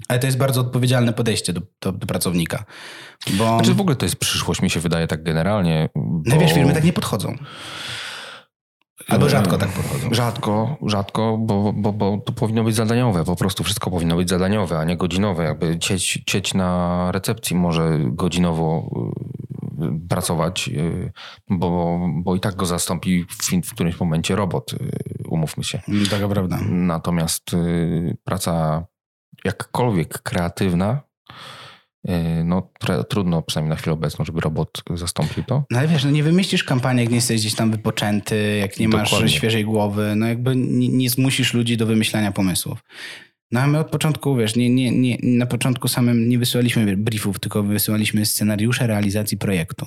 Ale 0.09 0.19
to 0.19 0.27
jest 0.27 0.39
bardzo 0.39 0.61
odpowiedzialne 0.61 1.13
podejście 1.13 1.53
do, 1.53 1.61
do, 1.81 1.93
do 1.93 2.07
pracownika. 2.07 2.65
Bo 3.31 3.45
Znaczy 3.45 3.75
w 3.75 3.81
ogóle 3.81 3.97
to 3.97 4.07
jest 4.07 4.17
przyszłość, 4.17 4.63
mi 4.63 4.71
się 4.71 4.81
wydaje 4.81 5.07
tak 5.07 5.23
generalnie. 5.23 5.89
Bo... 5.95 6.23
no 6.25 6.39
wiesz, 6.39 6.53
firmy 6.53 6.73
tak 6.73 6.85
nie 6.85 6.93
podchodzą. 6.93 7.37
Albo 9.09 9.29
rzadko 9.29 9.59
tak 9.59 9.69
podchodzą. 9.69 10.09
Rzadko, 10.15 10.77
rzadko, 10.87 11.39
bo, 11.39 11.73
bo, 11.73 11.93
bo 11.93 12.19
to 12.19 12.33
powinno 12.33 12.65
być 12.65 12.75
zadaniowe. 12.75 13.25
Po 13.25 13.37
prostu 13.37 13.65
wszystko 13.65 13.91
powinno 13.91 14.17
być 14.17 14.29
zadaniowe, 14.29 14.79
a 14.79 14.85
nie 14.85 14.97
godzinowe. 14.97 15.45
Jakby 15.45 15.79
cieć, 15.79 16.23
cieć 16.27 16.55
na 16.55 17.13
recepcji 17.13 17.57
może 17.57 17.99
godzinowo 18.03 18.91
y, 19.83 20.09
pracować, 20.09 20.69
y, 20.69 21.13
bo, 21.51 22.01
bo 22.23 22.37
i 22.37 22.41
tak 22.41 22.57
go 22.57 22.67
zastąpi 22.67 23.25
w, 23.25 23.67
w 23.67 23.75
którymś 23.75 24.01
momencie 24.01 24.37
robot, 24.37 24.73
y, 24.73 24.79
umówmy 25.29 25.65
się. 25.65 25.81
Taka 26.11 26.29
prawda. 26.29 26.59
Natomiast 26.69 27.51
praca 28.25 28.85
jakkolwiek 29.45 30.23
kreatywna, 30.23 31.01
no 32.45 32.71
tre- 32.85 33.05
trudno 33.05 33.43
przynajmniej 33.43 33.71
na 33.71 33.77
chwilę 33.77 33.95
obecną, 33.95 34.25
żeby 34.25 34.41
robot 34.41 34.83
zastąpił 34.95 35.45
to. 35.45 35.65
No 35.71 35.79
ale 35.79 35.89
wiesz, 35.89 36.05
no 36.05 36.11
nie 36.11 36.23
wymyślisz 36.23 36.65
kampanii, 36.65 37.03
jak 37.03 37.11
nie 37.11 37.17
jesteś 37.17 37.41
gdzieś 37.41 37.55
tam 37.55 37.71
wypoczęty, 37.71 38.57
jak 38.61 38.79
nie 38.79 38.89
masz 38.89 39.11
Dokładnie. 39.11 39.37
świeżej 39.37 39.65
głowy, 39.65 40.13
no 40.17 40.27
jakby 40.27 40.57
nie, 40.57 40.89
nie 40.89 41.11
zmusisz 41.11 41.55
ludzi 41.55 41.77
do 41.77 41.87
wymyślania 41.87 42.33
pomysłów. 42.33 42.79
No 43.53 43.61
a 43.61 43.67
my 43.67 43.79
od 43.79 43.91
początku, 43.91 44.37
wiesz, 44.37 44.57
nie, 44.57 44.71
nie, 44.71 44.91
nie, 44.91 45.19
na 45.23 45.47
początku 45.47 45.89
samym 45.89 46.29
nie 46.29 46.39
wysyłaliśmy 46.39 46.97
briefów, 46.97 47.39
tylko 47.41 47.63
wysyłaliśmy 47.63 48.27
scenariusze 48.27 48.87
realizacji 48.87 49.39
projektu. 49.39 49.87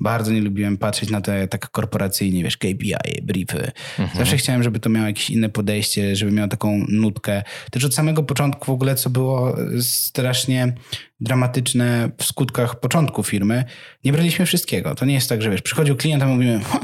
Bardzo 0.00 0.32
nie 0.32 0.40
lubiłem 0.40 0.78
patrzeć 0.78 1.10
na 1.10 1.20
te 1.20 1.48
tak 1.48 1.70
korporacyjnie, 1.70 2.42
wiesz, 2.44 2.56
KPI, 2.56 3.22
briefy. 3.22 3.70
Zawsze 4.18 4.36
chciałem, 4.36 4.62
żeby 4.62 4.80
to 4.80 4.90
miało 4.90 5.06
jakieś 5.06 5.30
inne 5.30 5.48
podejście, 5.48 6.16
żeby 6.16 6.32
miało 6.32 6.48
taką 6.48 6.84
nutkę. 6.88 7.42
Też 7.70 7.84
od 7.84 7.94
samego 7.94 8.22
początku 8.22 8.66
w 8.66 8.70
ogóle, 8.70 8.94
co 8.94 9.10
było 9.10 9.56
strasznie 9.80 10.74
dramatyczne 11.20 12.10
w 12.18 12.24
skutkach 12.24 12.80
początku 12.80 13.22
firmy, 13.22 13.64
nie 14.04 14.12
braliśmy 14.12 14.46
wszystkiego. 14.46 14.94
To 14.94 15.04
nie 15.04 15.14
jest 15.14 15.28
tak, 15.28 15.42
że 15.42 15.50
wiesz, 15.50 15.62
przychodził 15.62 15.96
klient, 15.96 16.22
a 16.22 16.26
mówimy, 16.26 16.60
"Ha, 16.64 16.80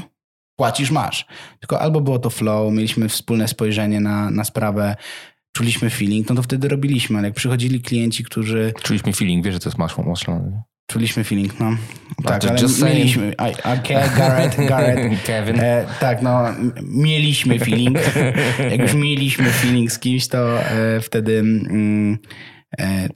płacisz, 0.57 0.91
masz. 0.91 1.27
Tylko 1.61 1.81
albo 1.81 2.01
było 2.01 2.19
to 2.19 2.31
flow, 2.31 2.73
mieliśmy 2.73 3.09
wspólne 3.09 3.49
spojrzenie 3.49 4.01
na, 4.01 4.31
na 4.31 4.45
sprawę, 4.45 4.97
czuliśmy 5.53 5.91
feeling, 5.91 6.29
no 6.29 6.35
to 6.37 6.43
wtedy 6.43 6.69
robiliśmy, 6.69 7.19
ale 7.19 7.29
jak 7.29 7.35
przychodzili 7.35 7.81
klienci, 7.81 8.25
którzy 8.25 8.73
Czuliśmy 8.83 9.13
feeling, 9.13 9.45
wiesz, 9.45 9.55
że 9.55 9.61
to 9.61 9.69
jest 9.69 9.79
masło 9.79 10.05
maślane. 10.05 10.63
Czuliśmy 10.87 11.25
feeling, 11.25 11.61
no. 11.61 11.77
Tak, 12.25 12.45
ale 12.45 12.61
mieliśmy. 12.85 13.29
I, 13.49 13.53
okay, 13.53 14.17
Garrett, 14.17 14.57
Garrett. 14.69 15.23
Kevin. 15.23 15.61
E, 15.61 15.87
tak, 16.01 16.23
no, 16.23 16.45
mieliśmy 16.83 17.59
feeling. 17.59 17.99
Jak 18.71 18.81
już 18.81 18.95
mieliśmy 18.95 19.51
feeling 19.51 19.93
z 19.93 19.99
kimś, 19.99 20.29
to 20.29 20.61
e, 20.61 21.01
wtedy, 21.01 21.39
mm, 21.39 22.19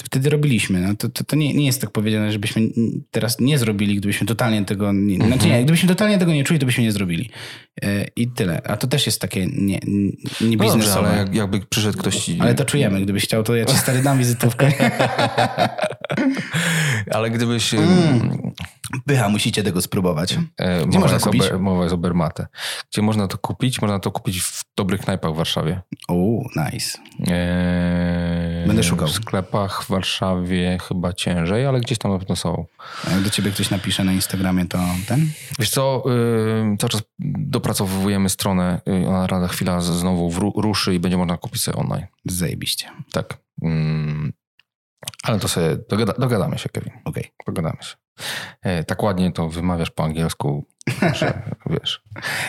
wtedy 0.05 0.31
robiliśmy. 0.31 0.81
No, 0.81 0.94
to, 0.94 1.09
to, 1.09 1.25
to 1.25 1.37
nie, 1.37 1.55
nie 1.55 1.66
jest 1.66 1.81
tak 1.81 1.90
powiedziane, 1.90 2.33
żebyśmy 2.33 2.62
teraz 3.11 3.40
nie 3.40 3.59
zrobili, 3.59 3.96
gdybyśmy 3.96 4.27
totalnie 4.27 4.64
tego 4.64 4.92
nie, 4.92 5.16
znaczy 5.16 5.33
Mhm. 5.33 5.51
nie, 5.53 5.64
gdybyśmy 5.64 5.88
totalnie 5.88 6.18
tego 6.18 6.33
nie 6.33 6.44
czuli, 6.44 6.61
to 6.61 6.66
byśmy 6.66 6.85
nie 6.85 6.92
zrobili. 6.92 7.31
E, 7.83 8.07
I 8.16 8.29
tyle. 8.29 8.62
A 8.66 8.77
to 8.77 8.87
też 8.87 9.07
jest 9.07 9.20
takie 9.20 9.46
nie, 9.46 9.79
nie 9.87 10.11
No 10.40 10.57
dobrze, 10.57 10.79
biznesowe. 10.79 11.09
ale 11.09 11.18
jak, 11.18 11.35
jakby 11.35 11.61
przyszedł 11.61 11.99
ktoś 11.99 12.16
ci... 12.16 12.37
ale 12.40 12.55
to 12.55 12.64
czujemy. 12.64 13.01
Gdybyś 13.03 13.25
chciał, 13.25 13.42
to 13.42 13.57
ja 13.57 13.64
ci 13.64 13.77
stary 13.77 14.03
dam 14.03 14.18
wizytówkę. 14.18 14.73
Ale 17.14 17.31
gdybyś... 17.31 17.75
Mm. 17.75 18.53
Pycha, 19.07 19.29
musicie 19.29 19.62
tego 19.62 19.83
spróbować. 19.83 20.38
E, 20.57 20.79
Gdzie 20.87 20.98
mowa, 20.98 21.00
można 21.00 21.18
kupić? 21.18 21.42
Ober, 21.42 21.61
mowa 21.61 21.83
jest 21.83 21.94
o 21.94 21.98
Bermate. 21.98 22.46
Gdzie 22.92 23.03
można 23.03 23.29
to 23.29 23.38
kupić? 23.38 23.83
Można 23.83 23.98
to 23.98 24.11
kupić 24.11 24.40
w 24.42 24.64
dobrych 24.76 25.00
knajpach 25.00 25.33
w 25.33 25.37
Warszawie. 25.37 25.81
O, 26.09 26.14
nice. 26.57 26.98
E, 27.29 28.64
Będę 28.66 28.83
szukał. 28.83 29.09
W 29.09 29.12
sklepach 29.12 29.83
w 29.85 29.88
Warszawie 29.88 30.79
chyba 30.88 31.12
ciężej, 31.12 31.66
ale 31.66 31.81
gdzieś 31.81 31.98
tam 31.98 32.12
na 32.12 32.18
pewno 32.18 32.37
są. 32.37 32.66
A 33.07 33.11
jak 33.11 33.22
do 33.22 33.31
ciebie 33.31 33.50
ktoś 33.50 33.70
napisze 33.70 34.05
na 34.05 34.12
Instagramie, 34.12 34.66
to 34.66 34.79
ten? 35.09 35.31
Wiesz 35.59 35.70
co, 35.70 36.03
yy, 36.07 36.76
cały 36.76 36.90
czas 36.90 37.03
dopracowujemy 37.38 38.29
stronę, 38.29 38.81
yy, 38.87 39.09
ona 39.09 39.26
rada 39.26 39.48
chwila 39.48 39.81
znowu 39.81 40.53
ruszy 40.57 40.94
i 40.94 40.98
będzie 41.00 41.16
można 41.16 41.37
kupić 41.37 41.62
sobie 41.62 41.76
online. 41.79 42.07
Zajebiście. 42.24 42.87
Tak. 43.12 43.38
Mm, 43.62 44.33
ale 45.22 45.40
to 45.40 45.48
sobie 45.48 45.76
dogada, 45.88 46.12
dogadamy 46.12 46.58
się, 46.58 46.68
Kevin. 46.68 46.92
Okej. 47.04 47.32
Dogadamy 47.46 47.82
się. 47.82 47.96
E, 48.62 48.84
tak 48.84 49.02
ładnie 49.02 49.32
to 49.32 49.48
wymawiasz 49.48 49.90
po 49.90 50.04
angielsku, 50.04 50.66
że 51.14 51.42
wiesz. 51.70 52.02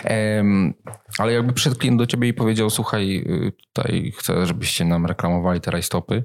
Em, 0.04 0.74
ale 1.18 1.34
jakby 1.34 1.54
przyszedł 1.54 1.76
klient 1.76 1.98
do 1.98 2.06
ciebie 2.06 2.28
i 2.28 2.34
powiedział, 2.34 2.70
słuchaj, 2.70 3.18
y, 3.18 3.52
tutaj 3.68 4.14
chcę, 4.18 4.46
żebyście 4.46 4.86
nam 4.86 5.06
reklamowali 5.06 5.62
te 5.62 5.72
rajstopy. 5.72 6.24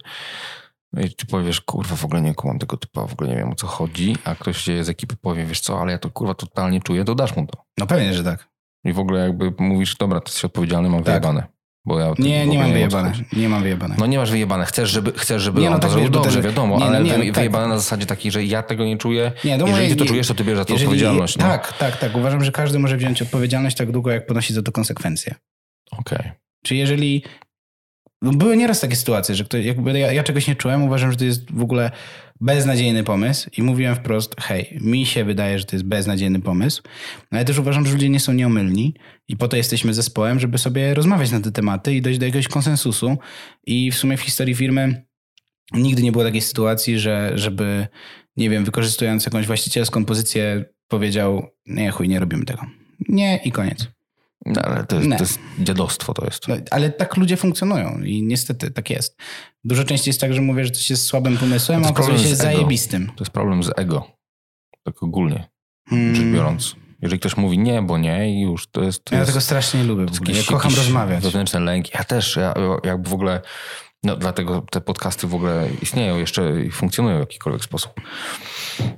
No 0.92 1.02
I 1.02 1.10
ty 1.14 1.26
powiesz, 1.26 1.60
kurwa, 1.60 1.96
w 1.96 2.04
ogóle 2.04 2.20
nie 2.22 2.34
kumam 2.34 2.58
tego 2.58 2.76
typa, 2.76 3.06
w 3.06 3.12
ogóle 3.12 3.30
nie 3.30 3.36
wiem 3.36 3.50
o 3.50 3.54
co 3.54 3.66
chodzi, 3.66 4.16
a 4.24 4.34
ktoś 4.34 4.64
z 4.80 4.88
ekipy 4.88 5.16
powie, 5.16 5.46
wiesz 5.46 5.60
co, 5.60 5.80
ale 5.80 5.92
ja 5.92 5.98
to 5.98 6.10
kurwa 6.10 6.34
totalnie 6.34 6.80
czuję, 6.80 7.04
to 7.04 7.14
dasz 7.14 7.36
mu 7.36 7.46
to. 7.46 7.64
No 7.78 7.86
pewnie, 7.86 8.14
że 8.14 8.24
tak. 8.24 8.48
I 8.84 8.92
w 8.92 8.98
ogóle 8.98 9.20
jakby 9.20 9.52
mówisz, 9.58 9.96
dobra, 9.96 10.20
ty 10.20 10.28
jesteś 10.28 10.44
odpowiedzialny, 10.44 10.88
mam 10.88 11.04
Tak. 11.04 11.06
wyjebane. 11.06 11.46
Bo 11.86 12.00
ja 12.00 12.12
Nie, 12.18 12.46
nie 12.46 12.58
mam 12.58 12.72
wyjebane. 12.72 13.12
Nie 13.32 13.48
mam 13.48 13.62
wyjebane. 13.62 13.94
No 13.98 14.06
nie 14.06 14.18
masz 14.18 14.30
wyjebane. 14.30 14.64
Chcesz, 14.66 14.90
żeby, 14.90 15.12
chcesz, 15.16 15.42
żeby 15.42 15.60
Nie, 15.60 15.66
on 15.66 15.72
no 15.72 15.78
to 15.78 15.82
tak, 15.82 15.90
zrobił 15.90 16.08
wiesz, 16.08 16.18
bo 16.18 16.24
dobrze, 16.24 16.42
ten- 16.42 16.50
wiadomo, 16.50 16.74
nie, 16.74 16.80
no 16.80 16.86
ale 16.86 17.00
nie, 17.04 17.18
no 17.18 17.24
tak. 17.24 17.34
wyjebane 17.34 17.68
na 17.68 17.78
zasadzie 17.78 18.06
takiej, 18.06 18.32
że 18.32 18.44
ja 18.44 18.62
tego 18.62 18.84
nie 18.84 18.96
czuję. 18.98 19.32
Nie, 19.44 19.56
no 19.58 19.66
Jeżeli 19.66 19.88
ty 19.88 19.96
to 19.96 20.04
czujesz, 20.04 20.28
to 20.28 20.34
ty 20.34 20.44
bierzesz 20.44 20.58
za 20.58 20.64
to 20.64 20.72
Jeżeli- 20.72 20.86
odpowiedzialność. 20.86 21.38
No. 21.38 21.44
Tak, 21.44 21.72
tak, 21.78 21.96
tak. 21.96 22.16
Uważam, 22.16 22.44
że 22.44 22.52
każdy 22.52 22.78
może 22.78 22.96
wziąć 22.96 23.22
odpowiedzialność 23.22 23.76
tak 23.76 23.90
długo, 23.92 24.10
jak 24.10 24.26
ponosi 24.26 24.54
za 24.54 24.62
to 24.62 24.72
konsekwencje. 24.72 25.34
Okej. 25.92 26.32
Czy 26.64 26.74
jeżeli. 26.76 27.22
No 28.26 28.32
były 28.32 28.56
nieraz 28.56 28.80
takie 28.80 28.96
sytuacje, 28.96 29.34
że 29.34 29.44
ktoś, 29.44 29.64
jakby 29.64 29.98
ja, 29.98 30.12
ja 30.12 30.22
czegoś 30.22 30.46
nie 30.46 30.54
czułem, 30.54 30.82
uważam, 30.82 31.12
że 31.12 31.18
to 31.18 31.24
jest 31.24 31.52
w 31.52 31.62
ogóle 31.62 31.90
beznadziejny 32.40 33.04
pomysł 33.04 33.50
i 33.58 33.62
mówiłem 33.62 33.94
wprost, 33.94 34.40
hej, 34.40 34.78
mi 34.80 35.06
się 35.06 35.24
wydaje, 35.24 35.58
że 35.58 35.64
to 35.64 35.76
jest 35.76 35.84
beznadziejny 35.84 36.40
pomysł, 36.40 36.82
ale 37.30 37.44
też 37.44 37.58
uważam, 37.58 37.86
że 37.86 37.92
ludzie 37.92 38.08
nie 38.08 38.20
są 38.20 38.32
nieomylni 38.32 38.94
i 39.28 39.36
po 39.36 39.48
to 39.48 39.56
jesteśmy 39.56 39.94
zespołem, 39.94 40.40
żeby 40.40 40.58
sobie 40.58 40.94
rozmawiać 40.94 41.30
na 41.30 41.40
te 41.40 41.52
tematy 41.52 41.94
i 41.94 42.02
dojść 42.02 42.18
do 42.18 42.26
jakiegoś 42.26 42.48
konsensusu 42.48 43.16
i 43.66 43.90
w 43.90 43.94
sumie 43.94 44.16
w 44.16 44.20
historii 44.20 44.54
firmy 44.54 45.06
nigdy 45.72 46.02
nie 46.02 46.12
było 46.12 46.24
takiej 46.24 46.40
sytuacji, 46.40 46.98
że 46.98 47.32
żeby, 47.34 47.86
nie 48.36 48.50
wiem, 48.50 48.64
wykorzystując 48.64 49.26
jakąś 49.26 49.46
właścicielską 49.46 50.04
pozycję 50.04 50.64
powiedział, 50.88 51.46
nie 51.66 51.90
chuj, 51.90 52.08
nie 52.08 52.20
robimy 52.20 52.44
tego. 52.44 52.66
Nie 53.08 53.40
i 53.44 53.52
koniec. 53.52 53.95
No, 54.46 54.62
ale 54.62 54.84
to 54.84 54.96
jest, 54.96 55.08
to 55.08 55.24
jest 55.24 55.38
dziadostwo 55.58 56.14
to 56.14 56.24
jest. 56.24 56.48
No, 56.48 56.56
ale 56.70 56.90
tak 56.90 57.16
ludzie 57.16 57.36
funkcjonują 57.36 58.02
i 58.02 58.22
niestety 58.22 58.70
tak 58.70 58.90
jest. 58.90 59.16
Dużo 59.64 59.84
częściej 59.84 60.10
jest 60.10 60.20
tak, 60.20 60.34
że 60.34 60.40
mówię, 60.40 60.64
że 60.64 60.70
coś 60.70 60.90
jest 60.90 61.06
słabym 61.06 61.36
pomysłem, 61.38 61.84
a 61.84 61.88
okazuje 61.88 62.18
się 62.18 62.36
zajebistym. 62.36 63.06
To 63.06 63.24
jest 63.24 63.32
problem 63.32 63.62
z 63.62 63.70
ego. 63.76 64.06
Tak 64.82 65.02
ogólnie 65.02 65.48
Hmm. 65.88 66.14
rzecz 66.14 66.24
biorąc. 66.24 66.76
Jeżeli 67.02 67.20
ktoś 67.20 67.36
mówi 67.36 67.58
nie, 67.58 67.82
bo 67.82 67.98
nie 67.98 68.30
i 68.30 68.40
już 68.40 68.66
to 68.70 68.82
jest... 68.82 69.04
To 69.04 69.14
Ja 69.14 69.20
jest, 69.20 69.30
tego 69.30 69.40
strasznie 69.40 69.80
nie 69.80 69.86
lubię 69.86 70.06
w 70.06 70.20
ogóle. 70.20 70.36
Ja 70.36 70.42
kocham 70.44 70.74
rozmawiać. 70.74 71.24
Wewnętrzny 71.24 71.60
lęk. 71.60 71.94
Ja 71.94 72.04
też. 72.04 72.36
Ja 72.36 72.54
jakby 72.84 73.08
w 73.10 73.14
ogóle... 73.14 73.40
No 74.02 74.16
dlatego 74.16 74.60
te 74.70 74.80
podcasty 74.80 75.26
w 75.26 75.34
ogóle 75.34 75.68
istnieją 75.82 76.18
jeszcze 76.18 76.64
i 76.64 76.70
funkcjonują 76.70 77.16
w 77.16 77.20
jakikolwiek 77.20 77.64
sposób. 77.64 78.00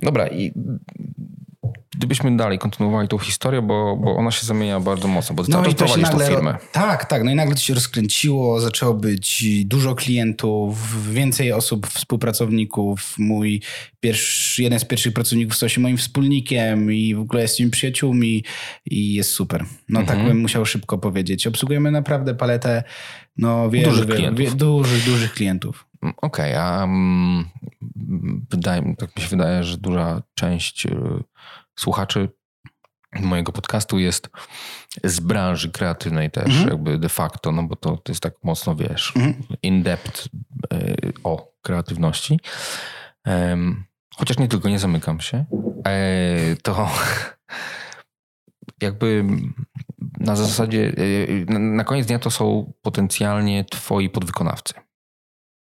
Dobra 0.02 0.28
i 0.28 0.52
gdybyśmy 1.98 2.36
dalej 2.36 2.58
kontynuowali 2.58 3.08
tą 3.08 3.18
historię, 3.18 3.62
bo, 3.62 3.96
bo 3.96 4.16
ona 4.16 4.30
się 4.30 4.46
zamienia 4.46 4.80
bardzo 4.80 5.08
mocno, 5.08 5.34
bo 5.36 5.42
No 5.48 5.62
to 5.62 5.70
się 5.70 5.76
prowadzisz 5.76 6.04
tą 6.04 6.12
nagle... 6.18 6.28
firmę. 6.28 6.56
Tak, 6.72 7.04
tak. 7.04 7.24
No 7.24 7.30
i 7.30 7.34
nagle 7.34 7.54
to 7.54 7.60
się 7.60 7.74
rozkręciło, 7.74 8.60
zaczęło 8.60 8.94
być 8.94 9.44
dużo 9.64 9.94
klientów, 9.94 10.78
więcej 11.12 11.52
osób, 11.52 11.86
współpracowników. 11.86 13.14
Mój 13.18 13.62
pierwszy, 14.00 14.62
jeden 14.62 14.78
z 14.80 14.84
pierwszych 14.84 15.12
pracowników 15.12 15.56
stał 15.56 15.68
się 15.68 15.80
moim 15.80 15.96
wspólnikiem 15.96 16.92
i 16.92 17.14
w 17.14 17.20
ogóle 17.20 17.42
jest 17.42 17.60
moimi 17.60 17.70
przyjaciółmi 17.70 18.44
i 18.86 19.14
jest 19.14 19.30
super. 19.30 19.64
No 19.88 20.00
Mhm. 20.00 20.18
tak 20.18 20.28
bym 20.28 20.40
musiał 20.40 20.66
szybko 20.66 20.98
powiedzieć. 20.98 21.46
Obsługujemy 21.46 21.90
naprawdę 21.90 22.34
paletę 22.34 22.82
no, 23.36 23.70
wielu, 23.70 23.90
Dużych 23.90 24.06
wielu, 24.06 24.16
klientów. 24.34 24.56
dużych, 24.56 25.04
dużych 25.04 25.32
klientów. 25.32 25.86
Mm, 26.02 26.14
Okej, 26.22 26.54
a 26.54 26.84
mm, 26.84 27.44
wydaje, 28.50 28.94
tak 28.98 29.16
mi 29.16 29.22
się 29.22 29.28
wydaje, 29.28 29.64
że 29.64 29.76
duża 29.78 30.22
część 30.34 30.86
y, 30.86 30.90
słuchaczy 31.78 32.28
mojego 33.20 33.52
podcastu 33.52 33.98
jest 33.98 34.30
z 35.04 35.20
branży 35.20 35.70
kreatywnej 35.70 36.30
też, 36.30 36.44
Mhm. 36.46 36.68
jakby 36.68 36.98
de 36.98 37.08
facto, 37.08 37.52
no 37.52 37.62
bo 37.62 37.76
to, 37.76 37.96
to 37.96 38.12
jest 38.12 38.22
tak 38.22 38.34
mocno, 38.44 38.74
wiesz, 38.74 39.12
Mhm. 39.16 39.34
in-depth 39.62 40.26
y, 40.72 41.12
o 41.24 41.52
kreatywności. 41.62 42.40
Em, 43.24 43.84
chociaż 44.16 44.38
nie 44.38 44.48
tylko, 44.48 44.68
nie 44.68 44.78
zamykam 44.78 45.20
się. 45.20 45.44
E, 45.86 46.56
to 46.62 46.88
jakby 48.82 49.24
na 50.20 50.36
zasadzie, 50.36 50.92
y, 50.98 51.46
na- 51.48 51.58
na 51.58 51.84
koniec 51.84 52.06
dnia 52.06 52.18
to 52.18 52.30
są 52.30 52.72
potencjalnie 52.82 53.64
twoi 53.64 54.10
podwykonawcy 54.10 54.74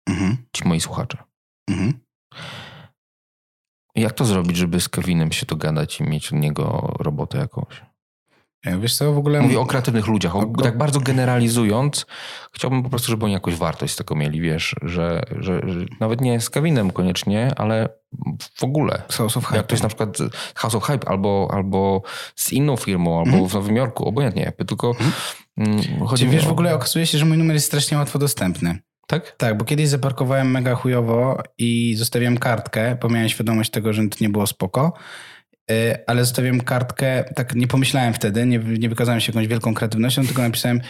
Mhm. 0.09 0.37
ci 0.53 0.67
moi 0.67 0.79
słuchacze. 0.81 1.17
Mhm. 1.69 1.93
Jak 3.97 4.13
to 4.13 4.25
zrobić, 4.25 4.57
żeby 4.57 4.81
z 4.81 4.89
Kevinem 4.89 5.31
się 5.31 5.45
dogadać 5.45 5.99
i 5.99 6.03
mieć 6.03 6.33
od 6.33 6.39
niego 6.39 6.93
robotę 6.99 7.37
jakąś? 7.37 7.81
Ja, 8.65 8.77
Wiesz 8.77 8.95
co, 8.97 9.13
w 9.13 9.17
ogóle... 9.17 9.41
Mówię 9.41 9.59
o 9.59 9.65
kreatywnych 9.65 10.07
ludziach. 10.07 10.35
O, 10.35 10.39
O- 10.39 10.61
tak 10.63 10.77
bardzo 10.77 10.99
generalizując, 10.99 12.05
chciałbym 12.53 12.83
po 12.83 12.89
prostu, 12.89 13.07
żeby 13.07 13.25
oni 13.25 13.33
jakąś 13.33 13.55
wartość 13.55 13.93
z 13.93 13.95
tego 13.95 14.15
mieli, 14.15 14.41
wiesz, 14.41 14.75
że, 14.81 15.21
że, 15.39 15.61
że 15.67 15.79
nawet 15.99 16.21
nie 16.21 16.41
z 16.41 16.49
Kevinem 16.49 16.91
koniecznie, 16.91 17.51
ale 17.57 17.89
w 18.55 18.63
ogóle. 18.63 19.01
Source 19.09 19.39
of 19.39 19.43
Jak 19.43 19.51
Hype. 19.53 19.63
ktoś 19.63 19.81
na 19.81 19.87
przykład 19.87 20.17
z 20.17 20.33
House 20.55 20.75
of 20.75 20.83
Hype 20.83 21.09
albo, 21.09 21.49
albo 21.53 22.01
z 22.35 22.53
inną 22.53 22.75
firmą, 22.75 23.17
albo 23.19 23.31
Mhm. 23.31 23.47
w 23.49 23.53
Nowym 23.53 23.75
Jorku, 23.75 24.05
obojętnie 24.07 24.41
jakby, 24.41 24.65
tylko 24.65 24.95
mm, 25.57 25.81
chodzi 26.07 26.27
wiesz, 26.27 26.43
o... 26.45 26.47
w 26.47 26.51
ogóle 26.51 26.75
okazuje 26.75 27.05
się, 27.05 27.17
że 27.17 27.25
mój 27.25 27.37
numer 27.37 27.53
jest 27.55 27.65
strasznie 27.67 27.97
łatwo 27.97 28.19
dostępny. 28.19 28.79
Tak? 29.07 29.35
Tak, 29.37 29.57
bo 29.57 29.65
kiedyś 29.65 29.87
zaparkowałem 29.87 30.51
mega 30.51 30.75
chujowo 30.75 31.43
i 31.57 31.95
zostawiłem 31.95 32.37
kartkę, 32.37 32.97
bo 33.01 33.09
miałem 33.09 33.29
świadomość 33.29 33.71
tego, 33.71 33.93
że 33.93 34.07
to 34.09 34.17
nie 34.21 34.29
było 34.29 34.47
spoko. 34.47 34.93
Y, 35.71 36.05
Ale 36.07 36.25
zostawiłem 36.25 36.61
kartkę, 36.61 37.23
tak 37.35 37.55
nie 37.55 37.67
pomyślałem 37.67 38.13
wtedy, 38.13 38.45
nie, 38.45 38.59
nie 38.59 38.89
wykazałem 38.89 39.21
się 39.21 39.31
jakąś 39.31 39.47
wielką 39.47 39.73
kreatywnością, 39.73 40.25
tylko 40.25 40.41
napisałem 40.41 40.81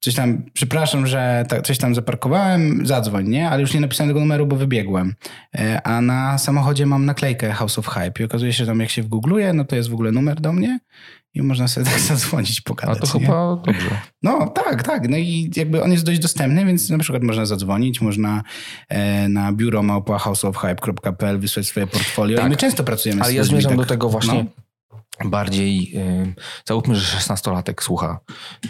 coś 0.00 0.14
tam, 0.14 0.42
przepraszam, 0.52 1.06
że 1.06 1.44
tak, 1.48 1.62
coś 1.62 1.78
tam 1.78 1.94
zaparkowałem, 1.94 2.86
zadzwoń, 2.86 3.28
nie? 3.28 3.50
Ale 3.50 3.60
już 3.60 3.74
nie 3.74 3.80
napisałem 3.80 4.10
tego 4.10 4.20
numeru, 4.20 4.46
bo 4.46 4.56
wybiegłem. 4.56 5.14
Y, 5.54 5.82
A 5.84 6.00
na 6.00 6.38
samochodzie 6.38 6.86
mam 6.86 7.06
naklejkę 7.06 7.52
House 7.52 7.78
of 7.78 7.86
Hype 7.86 8.22
i 8.22 8.24
okazuje 8.24 8.52
się, 8.52 8.64
że 8.64 8.66
tam 8.66 8.80
jak 8.80 8.90
się 8.90 9.02
wgoogluje, 9.02 9.52
no 9.52 9.64
to 9.64 9.76
jest 9.76 9.90
w 9.90 9.94
ogóle 9.94 10.12
numer 10.12 10.40
do 10.40 10.52
mnie 10.52 10.78
i 11.34 11.42
można 11.42 11.68
sobie 11.68 11.86
tak 11.86 12.00
zadzwonić, 12.12 12.60
A 12.64 12.68
pogadać. 12.68 13.10
to 13.10 13.18
nie? 13.18 13.26
chyba 13.26 13.56
dobrze. 13.56 14.00
No 14.22 14.48
tak, 14.48 14.82
tak. 14.82 15.08
No 15.08 15.16
i 15.16 15.50
jakby 15.56 15.82
on 15.82 15.92
jest 15.92 16.04
dość 16.04 16.18
dostępny, 16.18 16.64
więc 16.66 16.90
na 16.90 16.98
przykład 16.98 17.22
można 17.22 17.46
zadzwonić, 17.46 18.00
można 18.00 18.42
e, 18.88 19.28
na 19.28 19.52
biuro 19.52 19.82
małpa.houseofhype.pl 19.82 21.38
wysłać 21.38 21.66
swoje 21.66 21.86
portfolio 21.86 22.36
Tak. 22.36 22.46
i 22.46 22.50
my 22.50 22.56
często 22.56 22.84
pracujemy 22.84 23.22
Ale 23.22 23.32
z 23.32 23.34
ja 23.34 23.44
zmierzam 23.44 23.70
tak, 23.70 23.78
do 23.78 23.84
tego 23.84 24.08
właśnie 24.08 24.46
No. 25.24 25.30
bardziej. 25.30 25.92
Y, 25.96 26.34
załóżmy, 26.64 26.96
że 26.96 27.16
16-latek 27.18 27.82
słucha 27.82 28.20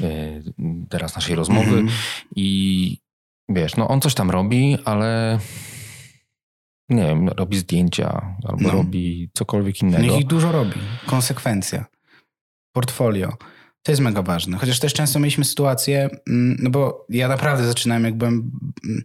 y, 0.00 0.42
teraz 0.88 1.14
naszej 1.14 1.34
rozmowy 1.36 1.68
Mhm. 1.78 1.88
i 2.36 2.98
wiesz, 3.48 3.76
no 3.76 3.88
on 3.88 4.00
coś 4.00 4.14
tam 4.14 4.30
robi, 4.30 4.78
ale 4.84 5.38
nie 6.88 7.02
wiem, 7.04 7.28
robi 7.28 7.58
zdjęcia 7.58 8.36
albo 8.48 8.62
No. 8.62 8.70
robi 8.70 9.30
cokolwiek 9.34 9.82
Niech 9.82 9.94
innego. 9.94 10.18
ich 10.18 10.26
dużo 10.26 10.52
robi. 10.52 10.80
Konsekwencja. 11.06 11.84
Portfolio. 12.72 13.36
To 13.82 13.92
jest 13.92 14.02
mega 14.02 14.22
ważne. 14.22 14.58
Chociaż 14.58 14.80
też 14.80 14.92
często 14.92 15.18
mieliśmy 15.18 15.44
sytuację, 15.44 16.10
mm, 16.28 16.56
no 16.60 16.70
bo 16.70 17.06
ja 17.08 17.28
naprawdę 17.28 17.66
zaczynałem, 17.66 18.04
jak 18.04 18.14
byłem, 18.14 18.50
mm, 18.84 19.02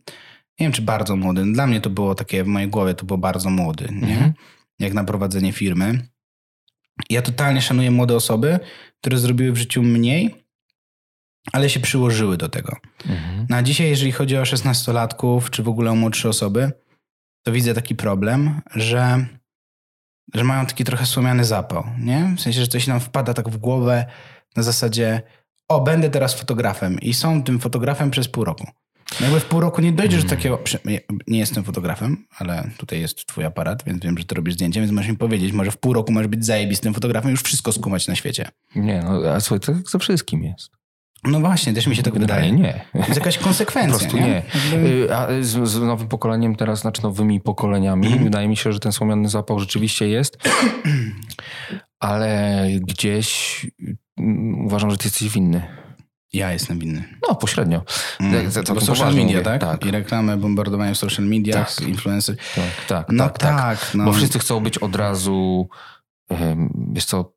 nie 0.60 0.66
wiem 0.66 0.72
czy 0.72 0.82
bardzo 0.82 1.16
młody. 1.16 1.54
Dla 1.54 1.68
mnie 1.68 1.82
to 1.82 1.90
było 1.90 2.16
takie, 2.16 2.44
w 2.44 2.48
mojej 2.48 2.70
głowie 2.70 2.94
to 2.94 3.06
było 3.06 3.18
bardzo 3.18 3.50
młody, 3.50 3.88
nie? 3.92 4.14
Mhm. 4.14 4.34
Jak 4.80 4.94
na 4.94 5.04
prowadzenie 5.04 5.52
firmy. 5.52 6.08
Ja 7.10 7.22
totalnie 7.22 7.62
szanuję 7.62 7.92
młode 7.92 8.16
osoby, 8.16 8.60
które 9.02 9.18
zrobiły 9.18 9.52
w 9.52 9.58
życiu 9.58 9.84
mniej, 9.84 10.46
ale 11.54 11.70
się 11.70 11.80
przyłożyły 11.80 12.38
do 12.38 12.50
tego. 12.50 12.78
Mhm. 13.10 13.46
No 13.50 13.58
a 13.58 13.64
dzisiaj, 13.64 13.90
jeżeli 13.90 14.12
chodzi 14.12 14.38
o 14.38 14.44
16-latków, 14.44 15.50
czy 15.50 15.64
w 15.64 15.68
ogóle 15.68 15.92
o 15.92 15.96
młodsze 15.96 16.30
osoby, 16.30 16.72
to 17.44 17.52
widzę 17.52 17.74
taki 17.74 17.96
problem, 17.96 18.62
że, 18.76 19.26
że 20.34 20.44
mają 20.44 20.66
taki 20.66 20.84
trochę 20.84 21.06
słomiany 21.06 21.46
zapał, 21.46 21.84
nie? 22.00 22.34
W 22.38 22.42
sensie, 22.42 22.60
że 22.62 22.68
coś 22.68 22.88
nam 22.88 23.00
wpada 23.00 23.34
tak 23.34 23.50
w 23.50 23.58
głowę 23.58 24.06
na 24.56 24.64
zasadzie 24.64 25.22
o, 25.68 25.82
będę 25.82 26.10
teraz 26.10 26.34
fotografem 26.34 27.00
i 27.00 27.14
są 27.14 27.44
tym 27.44 27.60
fotografem 27.60 28.12
przez 28.12 28.28
pół 28.28 28.44
roku. 28.44 28.68
No 29.20 29.26
jakby 29.26 29.40
w 29.40 29.46
pół 29.46 29.60
roku 29.60 29.82
nie 29.82 29.92
dojdziesz 29.92 30.24
do 30.24 30.30
takiego... 30.30 30.58
przy- 30.58 30.80
Nie, 30.86 31.02
jestem 31.28 31.64
fotografem, 31.64 32.26
ale 32.38 32.70
tutaj 32.78 33.02
jest 33.02 33.26
twój 33.26 33.46
aparat, 33.46 33.84
więc 33.86 34.04
wiem, 34.04 34.18
że 34.18 34.26
ty 34.26 34.36
robisz 34.36 34.54
zdjęcie, 34.54 34.80
więc 34.80 34.92
możesz 34.92 35.12
mi 35.12 35.18
powiedzieć, 35.18 35.52
może 35.52 35.72
w 35.72 35.78
pół 35.78 35.94
roku 35.94 36.12
możesz 36.12 36.28
być 36.28 36.46
zajebistym 36.46 36.94
fotografem 36.94 37.30
i 37.30 37.32
już 37.32 37.42
wszystko 37.44 37.72
skumać 37.72 38.08
na 38.08 38.16
świecie. 38.16 38.50
Nie, 38.76 39.02
no 39.04 39.30
a 39.32 39.40
słuchaj, 39.40 39.60
to 39.60 39.72
jak 39.72 39.90
ze 39.90 40.00
wszystkim 40.00 40.44
jest. 40.44 40.70
No 41.24 41.40
właśnie, 41.40 41.74
też 41.74 41.88
mi 41.88 41.96
się 41.96 42.04
tak 42.04 42.14
wydaje. 42.20 42.52
nie. 42.52 42.86
To 42.94 42.98
jest 43.00 43.16
jakaś 43.16 43.38
Po 43.38 43.44
konsekwencja, 43.44 43.98
prostu 44.00 44.18
nie? 44.18 44.24
nie. 44.28 44.44
Y, 44.90 45.16
A 45.16 45.28
z, 45.42 45.70
z 45.70 45.80
nowym 45.82 46.08
pokoleniem 46.08 46.56
teraz, 46.56 46.80
znaczy 46.80 47.04
nowymi 47.04 47.42
pokoleniami, 47.42 48.06
Mhm. 48.08 48.24
wydaje 48.24 48.48
mi 48.48 48.58
się, 48.58 48.74
że 48.74 48.80
ten 48.80 48.92
słomiany 48.92 49.30
zapał 49.30 49.60
rzeczywiście 49.60 50.08
jest, 50.08 50.38
ale 52.00 52.66
gdzieś 52.82 53.66
mm, 54.18 54.66
uważam, 54.66 54.92
że 54.92 54.98
ty 54.98 55.08
jesteś 55.08 55.30
winny. 55.30 55.62
Ja 56.34 56.52
jestem 56.54 56.80
winny. 56.80 57.04
No, 57.30 57.36
pośrednio. 57.36 57.82
Mm. 58.20 58.52
Za- 58.52 58.64
to 58.64 58.82
social 58.82 59.16
media, 59.16 59.42
tak? 59.42 59.62
Tak. 59.62 59.86
I 59.86 59.92
reklamy, 59.92 60.38
bombardowanie 60.38 60.94
w 60.94 60.98
social 60.98 61.26
mediach, 61.26 61.76
Tak. 61.76 61.88
influencer. 61.88 62.36
Tak, 62.56 62.86
tak, 62.88 63.08
No 63.12 63.24
tak, 63.24 63.38
tak, 63.38 63.58
tak. 63.58 63.96
no. 63.96 64.06
Bo 64.06 64.14
wszyscy 64.14 64.40
chcą 64.40 64.60
być 64.60 64.78
od 64.78 64.96
razu, 64.96 65.70
wiesz 66.92 67.06
co, 67.06 67.34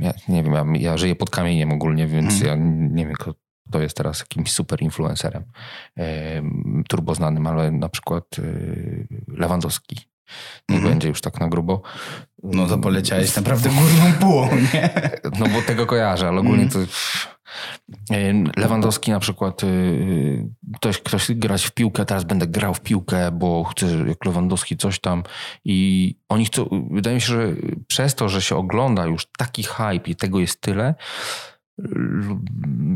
ja 0.00 0.12
nie 0.28 0.42
wiem, 0.42 0.52
ja, 0.54 0.64
ja 0.90 0.96
żyję 0.96 1.16
pod 1.16 1.30
kamieniem 1.30 1.72
ogólnie, 1.72 2.06
więc 2.06 2.32
Mhm. 2.42 2.46
ja 2.46 2.66
nie 2.96 3.06
wiem, 3.06 3.14
kto 3.14 3.34
to 3.70 3.80
jest 3.80 3.96
teraz 3.96 4.20
jakimś 4.20 4.52
super 4.52 4.82
influencerem, 4.82 5.44
em, 5.96 6.84
turboznanym, 6.88 7.46
ale 7.46 7.70
na 7.70 7.88
przykład 7.88 8.24
y, 8.38 9.06
Lewandowski. 9.28 9.96
Nie 10.68 10.76
Mhm. 10.76 10.92
będzie 10.92 11.08
już 11.08 11.20
tak 11.20 11.40
na 11.40 11.48
grubo. 11.48 11.82
No 12.42 12.66
to 12.66 12.78
poleciałeś 12.78 13.36
naprawdę 13.36 13.68
górną 13.68 14.12
półą, 14.20 14.48
nie? 14.74 14.90
No 15.38 15.46
bo 15.48 15.62
tego 15.62 15.86
kojarzę, 15.86 16.28
ale 16.28 16.40
ogólnie 16.40 16.64
Mhm. 16.64 16.86
to... 16.86 16.92
Lewandowski 18.56 19.10
na 19.10 19.20
przykład, 19.20 19.64
y, 19.64 20.48
ktoś, 20.76 20.98
ktoś 20.98 21.32
grać 21.32 21.64
w 21.64 21.70
piłkę, 21.70 22.04
teraz 22.04 22.24
będę 22.24 22.46
grał 22.46 22.74
w 22.74 22.80
piłkę, 22.80 23.30
bo 23.32 23.64
chcę 23.64 23.86
jak 24.08 24.24
Lewandowski 24.24 24.76
coś 24.76 25.00
tam 25.00 25.22
i 25.64 26.16
oni 26.28 26.44
chcą, 26.44 26.88
wydaje 26.90 27.14
mi 27.14 27.20
się, 27.20 27.26
że 27.26 27.52
przez 27.86 28.14
to, 28.14 28.28
że 28.28 28.42
się 28.42 28.56
ogląda 28.56 29.06
już 29.06 29.26
taki 29.38 29.62
hype 29.62 30.10
i 30.10 30.16
tego 30.16 30.40
jest 30.40 30.60
tyle, 30.60 30.94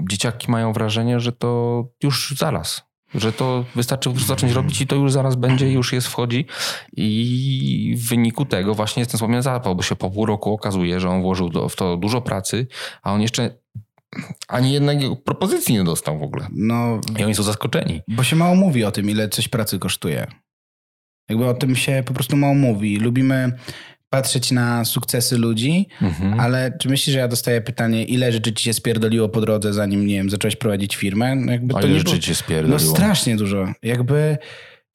dzieciaki 0.09 0.51
mają 0.51 0.73
wrażenie, 0.73 1.21
że 1.21 1.33
to 1.33 1.85
już 2.03 2.35
zaraz, 2.39 2.83
że 3.15 3.33
to 3.33 3.65
wystarczy 3.75 4.11
zacząć 4.27 4.53
robić 4.53 4.81
i 4.81 4.87
to 4.87 4.97
już 4.97 5.13
zaraz 5.13 5.37
będzie, 5.37 5.73
już 5.73 5.93
jest 5.93 6.07
wchodzi 6.07 6.47
i 6.97 7.95
w 7.99 8.09
wyniku 8.09 8.45
tego 8.45 8.75
właśnie 8.75 9.01
jest 9.01 9.11
ten 9.11 9.19
wspomniany 9.19 9.43
zapał, 9.43 9.77
bo 9.77 9.83
się 9.83 9.97
po 9.97 10.11
pół 10.11 10.27
roku 10.27 10.53
okazuje, 10.53 11.01
że 11.01 11.09
on 11.11 11.23
włożył 11.23 11.49
do, 11.49 11.69
w 11.69 11.77
to 11.77 11.97
dużo 11.97 12.21
pracy, 12.21 12.67
a 13.03 13.13
on 13.13 13.21
jeszcze 13.21 13.51
ani 14.49 14.73
jednej 14.73 15.17
propozycji 15.25 15.75
nie 15.75 15.85
dostał 15.85 16.19
w 16.19 16.23
ogóle. 16.23 16.47
No, 16.53 17.01
I 17.19 17.25
oni 17.25 17.35
są 17.35 17.43
zaskoczeni. 17.43 18.01
bo 18.09 18.23
się 18.25 18.37
mało 18.37 18.55
mówi 18.55 18.85
o 18.85 18.91
tym, 18.91 19.11
ile 19.11 19.29
coś 19.29 19.49
pracy 19.49 19.79
kosztuje. 19.79 20.27
Jakby 21.29 21.47
o 21.47 21.55
tym 21.55 21.77
się 21.77 22.03
po 22.07 22.15
prostu 22.15 22.37
mało 22.37 22.55
mówi. 22.55 22.97
Lubimy 22.97 23.53
patrzeć 24.11 24.51
na 24.53 24.85
sukcesy 24.85 25.39
ludzi, 25.39 25.87
Mhm. 26.03 26.41
ale 26.41 26.77
czy 26.81 26.89
myślisz, 26.89 27.13
że 27.15 27.19
ja 27.21 27.29
dostaję 27.29 27.61
pytanie, 27.61 28.05
ile 28.05 28.33
rzeczy 28.33 28.53
ci 28.53 28.65
się 28.65 28.73
spierdoliło 28.73 29.29
po 29.29 29.41
drodze, 29.41 29.73
zanim, 29.73 30.07
nie 30.07 30.15
wiem, 30.15 30.31
zacząłeś 30.31 30.57
prowadzić 30.57 30.97
firmę? 30.97 31.35
No 31.37 31.53
jakby 31.53 31.75
A 31.77 31.81
to 31.81 31.87
ile 31.87 31.99
rzeczy 31.99 32.11
było- 32.11 32.23
cię 32.23 32.31
No 32.33 32.37
spierdoliło? 32.37 32.79
strasznie 32.97 33.37
dużo. 33.37 33.73
Jakby, 33.83 34.39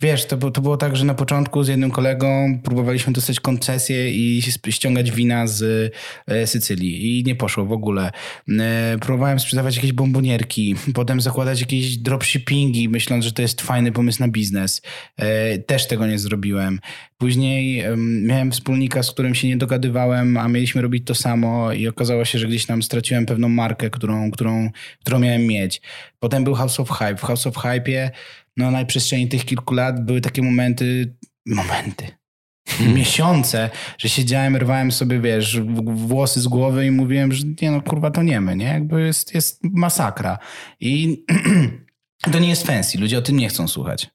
wiesz, 0.02 0.26
to, 0.26 0.52
to 0.52 0.62
było 0.62 0.78
tak, 0.78 0.96
że 0.96 1.06
na 1.06 1.14
początku 1.14 1.64
z 1.64 1.68
jednym 1.68 1.92
kolegą 1.92 2.60
próbowaliśmy 2.64 3.14
dostać 3.14 3.40
koncesję 3.40 4.12
i 4.12 4.42
ściągać 4.70 5.12
wina 5.12 5.48
z 5.48 5.92
e, 6.28 6.48
Sycylii 6.48 7.20
i 7.20 7.24
nie 7.24 7.36
poszło 7.36 7.66
w 7.66 7.72
ogóle. 7.72 8.12
E, 8.60 8.98
próbowałem 9.02 9.40
sprzedawać 9.40 9.76
jakieś 9.76 9.94
bombonierki, 9.94 10.76
potem 10.94 11.22
zakładać 11.22 11.62
jakieś 11.62 11.98
dropshippingi, 11.98 12.90
myśląc, 12.90 13.26
że 13.26 13.32
to 13.32 13.42
jest 13.42 13.62
fajny 13.62 13.92
pomysł 13.92 14.20
na 14.20 14.28
biznes. 14.28 14.82
E, 15.18 15.58
też 15.58 15.88
tego 15.88 16.08
nie 16.08 16.20
zrobiłem. 16.20 16.80
Później 17.18 17.80
em, 17.80 18.26
miałem 18.26 18.52
wspólnika, 18.52 19.04
z 19.04 19.12
którym 19.12 19.36
się 19.36 19.48
nie 19.48 19.58
dogadywałem, 19.58 20.38
a 20.38 20.48
mieliśmy 20.48 20.82
robić 20.82 21.08
to 21.08 21.16
samo 21.16 21.74
i 21.74 21.88
okazało 21.88 22.26
się, 22.26 22.40
że 22.40 22.48
gdzieś 22.48 22.66
tam 22.66 22.84
straciłem 22.84 23.26
pewną 23.26 23.50
markę, 23.50 23.90
którą, 23.90 24.32
którą, 24.32 24.70
którą 25.00 25.20
miałem 25.20 25.48
mieć. 25.48 25.82
Potem 26.20 26.44
był 26.44 26.54
House 26.54 26.80
of 26.80 26.90
Hype. 26.90 27.16
W 27.16 27.22
House 27.22 27.48
of 27.48 27.56
Hype'ie 27.56 28.10
no, 28.60 28.72
na 28.72 28.86
przestrzeni 28.86 29.28
tych 29.28 29.46
kilku 29.46 29.74
lat 29.74 30.06
były 30.06 30.22
takie 30.22 30.42
momenty, 30.42 31.16
momenty, 31.46 32.08
miesiące, 32.96 33.70
że 33.98 34.10
siedziałem, 34.10 34.56
rwałem 34.56 34.92
sobie, 34.92 35.20
wiesz, 35.20 35.60
włosy 35.84 36.42
z 36.42 36.48
głowy 36.48 36.86
i 36.86 36.92
mówiłem, 36.92 37.34
że 37.34 37.44
nie 37.62 37.72
no, 37.72 37.82
kurwa, 37.82 38.12
to 38.12 38.24
nie 38.24 38.42
my, 38.42 38.56
nie? 38.56 38.66
Jakby 38.66 39.02
jest, 39.02 39.34
jest 39.34 39.60
masakra. 39.64 40.38
I 40.80 41.24
to 42.32 42.40
nie 42.40 42.50
jest 42.50 42.68
fancy, 42.68 42.98
ludzie 42.98 43.18
o 43.18 43.22
tym 43.22 43.38
nie 43.38 43.50
chcą 43.50 43.68
słuchać. 43.68 44.10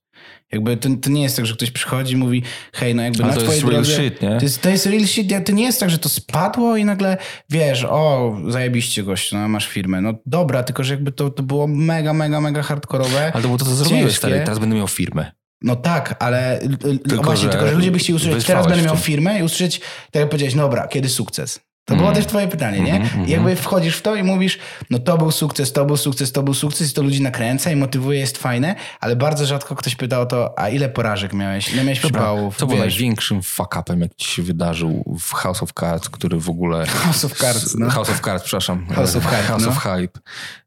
Jakby 0.52 0.76
to, 0.76 0.88
to 1.02 1.10
nie 1.10 1.22
jest 1.22 1.36
tak, 1.36 1.46
że 1.46 1.54
ktoś 1.54 1.70
przychodzi 1.70 2.14
i 2.14 2.16
mówi, 2.16 2.42
hej, 2.72 2.94
no 2.94 3.02
jakby 3.02 3.24
Ale 3.24 3.32
na 3.32 3.34
to 3.34 3.42
twojej 3.42 3.60
jest 3.60 3.70
real 3.70 3.82
drodze... 3.82 4.02
shit, 4.02 4.22
nie? 4.22 4.36
To 4.36 4.44
jest, 4.44 4.62
to 4.62 4.70
jest 4.70 4.86
real 4.86 5.06
shit. 5.06 5.32
To 5.46 5.52
nie 5.52 5.64
jest 5.64 5.80
tak, 5.80 5.90
że 5.90 5.98
to 5.98 6.08
spadło 6.08 6.76
i 6.76 6.84
nagle 6.84 7.16
wiesz, 7.50 7.84
o, 7.84 8.36
zajebiście 8.48 9.02
gościu, 9.02 9.36
no 9.36 9.48
masz 9.48 9.66
firmę. 9.68 10.00
No 10.00 10.14
dobra, 10.26 10.62
tylko 10.62 10.84
że 10.84 10.94
jakby 10.94 11.12
to, 11.12 11.30
to 11.30 11.42
było 11.42 11.66
mega, 11.66 12.12
mega, 12.12 12.40
mega 12.40 12.62
hardkorowe. 12.62 13.30
Ale 13.34 13.42
to 13.42 13.48
było 13.48 13.58
to, 13.58 13.64
co 13.64 13.74
zrobiłeś, 13.74 14.16
stary. 14.16 14.40
Teraz 14.44 14.58
będę 14.58 14.76
miał 14.76 14.88
firmę. 14.88 15.32
No 15.62 15.76
tak, 15.76 16.16
ale 16.18 16.60
tylko, 16.60 17.08
Tylko, 17.08 17.24
właśnie, 17.24 17.44
że 17.44 17.50
tylko, 17.50 17.66
że 17.66 17.74
ludzie 17.74 17.90
by 17.90 17.98
chcieli 17.98 18.16
usłyszeć, 18.16 18.44
teraz 18.44 18.66
będę 18.66 18.82
miał 18.82 18.96
firmę 18.96 19.40
i 19.40 19.42
usłyszeć, 19.42 19.80
tak 20.10 20.20
jak 20.20 20.28
powiedziałeś, 20.28 20.54
dobra, 20.54 20.88
kiedy 20.88 21.08
sukces? 21.08 21.60
To 21.84 21.94
było 21.96 22.08
Mm. 22.08 22.16
też 22.16 22.26
twoje 22.26 22.48
pytanie, 22.48 22.80
nie? 22.80 22.92
Mhm, 22.94 23.02
mhm. 23.02 23.26
I 23.28 23.30
jakby 23.30 23.56
wchodzisz 23.56 23.96
w 23.96 24.02
to 24.02 24.14
i 24.14 24.22
mówisz, 24.22 24.58
no 24.90 24.98
to 24.98 25.18
był 25.18 25.30
sukces, 25.30 25.72
to 25.72 25.84
był 25.84 25.96
sukces, 25.96 26.32
to 26.32 26.42
był 26.42 26.54
sukces 26.54 26.90
i 26.90 26.94
to 26.94 27.02
ludzi 27.02 27.22
nakręca 27.22 27.70
i 27.70 27.76
motywuje, 27.76 28.18
jest 28.18 28.38
fajne, 28.38 28.74
ale 29.00 29.16
bardzo 29.16 29.46
rzadko 29.46 29.74
ktoś 29.76 29.96
pyta 29.96 30.20
o 30.20 30.26
to, 30.26 30.58
a 30.58 30.68
ile 30.68 30.88
porażek 30.88 31.32
miałeś, 31.32 31.72
ile 31.72 31.84
miałeś 31.84 32.00
przypałów, 32.00 32.56
co 32.56 32.66
było 32.66 32.82
wiesz, 32.82 32.94
największym 32.94 33.40
fuck-upem, 33.40 34.00
jak 34.00 34.14
ci 34.14 34.30
się 34.30 34.42
wydarzył 34.42 35.16
w 35.20 35.32
House 35.32 35.62
of 35.62 35.72
Cards, 35.80 36.08
który 36.08 36.38
w 36.38 36.50
ogóle... 36.50 36.86
House 37.04 37.24
of 37.24 37.38
Cards, 37.38 37.74
no. 37.74 37.90
House 37.90 38.10
of 38.10 38.20
Cards, 38.20 38.44
przepraszam. 38.44 38.86
House 38.86 39.16
of 39.16 39.24
Hype, 39.24 39.42
House 39.42 39.62
no. 39.62 39.68
of 39.68 39.78
Hype. 39.78 40.20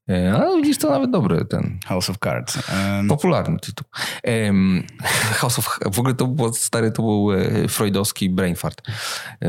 E, 0.09 0.33
Ale 0.33 0.57
widzisz, 0.57 0.77
to 0.77 0.89
nawet 0.89 1.11
dobry 1.11 1.45
ten... 1.45 1.79
House 1.85 2.09
of 2.09 2.17
Cards. 2.23 2.57
Um, 2.57 3.07
Popularny 3.07 3.59
tytuł. 3.59 3.87
Em, 4.23 4.83
House 5.41 5.59
of... 5.59 5.79
W 5.91 5.99
ogóle 5.99 6.13
to 6.15 6.27
było, 6.27 6.53
stary, 6.53 6.91
to 6.91 7.01
był 7.01 7.31
e, 7.33 7.67
freudowski 7.67 8.29
brain 8.29 8.55
fart. 8.55 8.81
E, 9.41 9.47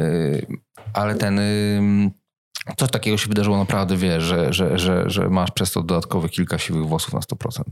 Ale 0.94 1.14
ten... 1.14 1.40
Coś 2.76 2.90
takiego 2.90 3.18
się 3.18 3.28
wydarzyło 3.28 3.58
naprawdę, 3.58 3.96
wiesz, 3.96 4.22
że, 4.22 4.52
że, 4.52 4.78
że, 4.78 5.10
że 5.10 5.28
masz 5.28 5.50
przez 5.50 5.72
to 5.72 5.82
dodatkowe 5.82 6.28
kilka 6.28 6.58
siwych 6.58 6.86
włosów 6.86 7.14
na 7.14 7.20
100%. 7.20 7.62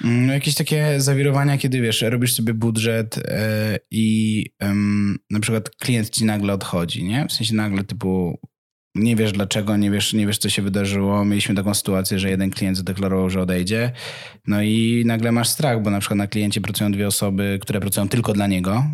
No, 0.00 0.32
jakieś 0.32 0.54
takie 0.54 1.00
zawirowania, 1.00 1.58
kiedy 1.58 1.80
wiesz, 1.80 2.02
robisz 2.02 2.34
sobie 2.34 2.54
budżet 2.54 3.18
e, 3.18 3.78
i 3.90 4.44
em, 4.58 5.18
na 5.30 5.40
przykład 5.40 5.70
klient 5.70 6.10
ci 6.10 6.24
nagle 6.24 6.52
odchodzi, 6.52 7.04
nie? 7.04 7.26
W 7.28 7.32
sensie 7.32 7.54
nagle 7.54 7.84
typu 7.84 8.40
nie 8.94 9.16
wiesz 9.16 9.32
dlaczego, 9.32 9.76
nie 9.76 9.90
wiesz, 9.90 10.12
nie 10.12 10.26
wiesz 10.26 10.38
co 10.38 10.48
się 10.48 10.62
wydarzyło. 10.62 11.24
Mieliśmy 11.24 11.54
taką 11.54 11.74
sytuację, 11.74 12.18
że 12.18 12.30
jeden 12.30 12.50
klient 12.50 12.76
zadeklarował, 12.76 13.30
że 13.30 13.40
odejdzie. 13.40 13.92
No 14.46 14.62
i 14.62 15.02
nagle 15.06 15.32
masz 15.32 15.48
strach, 15.48 15.82
bo 15.82 15.90
na 15.90 16.00
przykład 16.00 16.18
na 16.18 16.26
kliencie 16.26 16.60
pracują 16.60 16.92
dwie 16.92 17.06
osoby, 17.06 17.58
które 17.62 17.80
pracują 17.80 18.08
tylko 18.08 18.32
dla 18.32 18.46
niego 18.46 18.84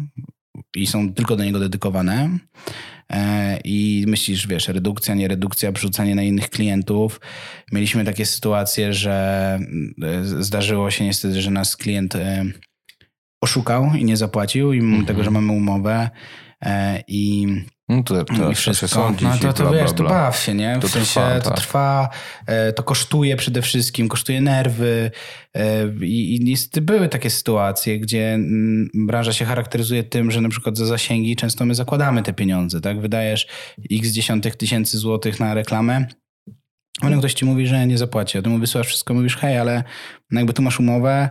i 0.76 0.86
są 0.86 1.14
tylko 1.14 1.36
do 1.36 1.44
niego 1.44 1.58
dedykowane. 1.58 2.38
E, 3.12 3.58
I 3.64 4.04
myślisz, 4.08 4.46
wiesz, 4.46 4.68
redukcja, 4.68 5.14
nie 5.14 5.28
redukcja, 5.28 5.72
przerzucanie 5.72 6.14
na 6.14 6.22
innych 6.22 6.50
klientów. 6.50 7.20
Mieliśmy 7.72 8.04
takie 8.04 8.26
sytuacje, 8.26 8.92
że 8.92 9.58
e, 10.02 10.24
zdarzyło 10.24 10.90
się 10.90 11.04
niestety, 11.04 11.42
że 11.42 11.50
nas 11.50 11.76
klient 11.76 12.16
e, 12.16 12.44
oszukał 13.42 13.90
i 13.98 14.04
nie 14.04 14.16
zapłacił, 14.16 14.72
i 14.72 14.76
mimo 14.76 14.88
Mhm. 14.88 15.06
tego, 15.06 15.24
że 15.24 15.30
mamy 15.30 15.52
umowę 15.52 16.10
i 17.08 17.46
No 17.96 18.02
to, 18.02 18.24
to 18.24 18.50
i 18.50 18.54
wszystko. 18.54 18.86
się 18.86 18.94
sądzić 18.94 19.28
No 19.28 19.38
to, 19.38 19.52
to 19.52 19.62
bla, 19.62 19.72
wiesz, 19.72 19.82
bla, 19.82 19.92
to 19.92 20.02
bla. 20.02 20.10
baw 20.10 20.36
się, 20.36 20.54
nie? 20.54 20.76
W 20.76 20.80
To 20.80 20.88
sensie 20.88 21.20
trwa, 21.20 21.40
to 21.40 21.50
tak. 21.50 21.58
trwa, 21.58 22.08
e, 22.46 22.72
to 22.72 22.82
kosztuje 22.82 23.36
przede 23.36 23.62
wszystkim, 23.62 24.08
kosztuje 24.08 24.40
nerwy 24.40 25.10
e, 25.54 25.86
i, 26.02 26.36
i 26.36 26.40
niestety 26.44 26.80
były 26.80 27.08
takie 27.08 27.30
sytuacje, 27.30 27.98
gdzie 28.00 28.34
mm, 28.34 28.88
branża 28.94 29.32
się 29.32 29.44
charakteryzuje 29.44 30.02
tym, 30.04 30.30
że 30.30 30.40
na 30.40 30.48
przykład 30.48 30.78
za 30.78 30.86
zasięgi 30.86 31.36
często 31.36 31.64
my 31.64 31.74
zakładamy 31.74 32.22
te 32.22 32.32
pieniądze, 32.32 32.80
tak? 32.80 33.00
Wydajesz 33.00 33.46
x 33.92 34.08
dziesiątek 34.08 34.56
tysięcy 34.56 34.98
złotych 34.98 35.40
na 35.40 35.54
reklamę, 35.54 36.06
ale 37.00 37.18
ktoś 37.18 37.34
ci 37.34 37.44
mówi, 37.44 37.66
że 37.66 37.86
nie 37.86 37.98
zapłaci, 37.98 38.38
a 38.38 38.42
ty 38.42 38.48
mu 38.48 38.58
wysyłasz 38.58 38.86
wszystko, 38.86 39.14
mówisz, 39.14 39.36
hej, 39.36 39.58
ale 39.58 39.84
jakby 40.32 40.52
tu 40.52 40.62
masz 40.62 40.80
umowę, 40.80 41.30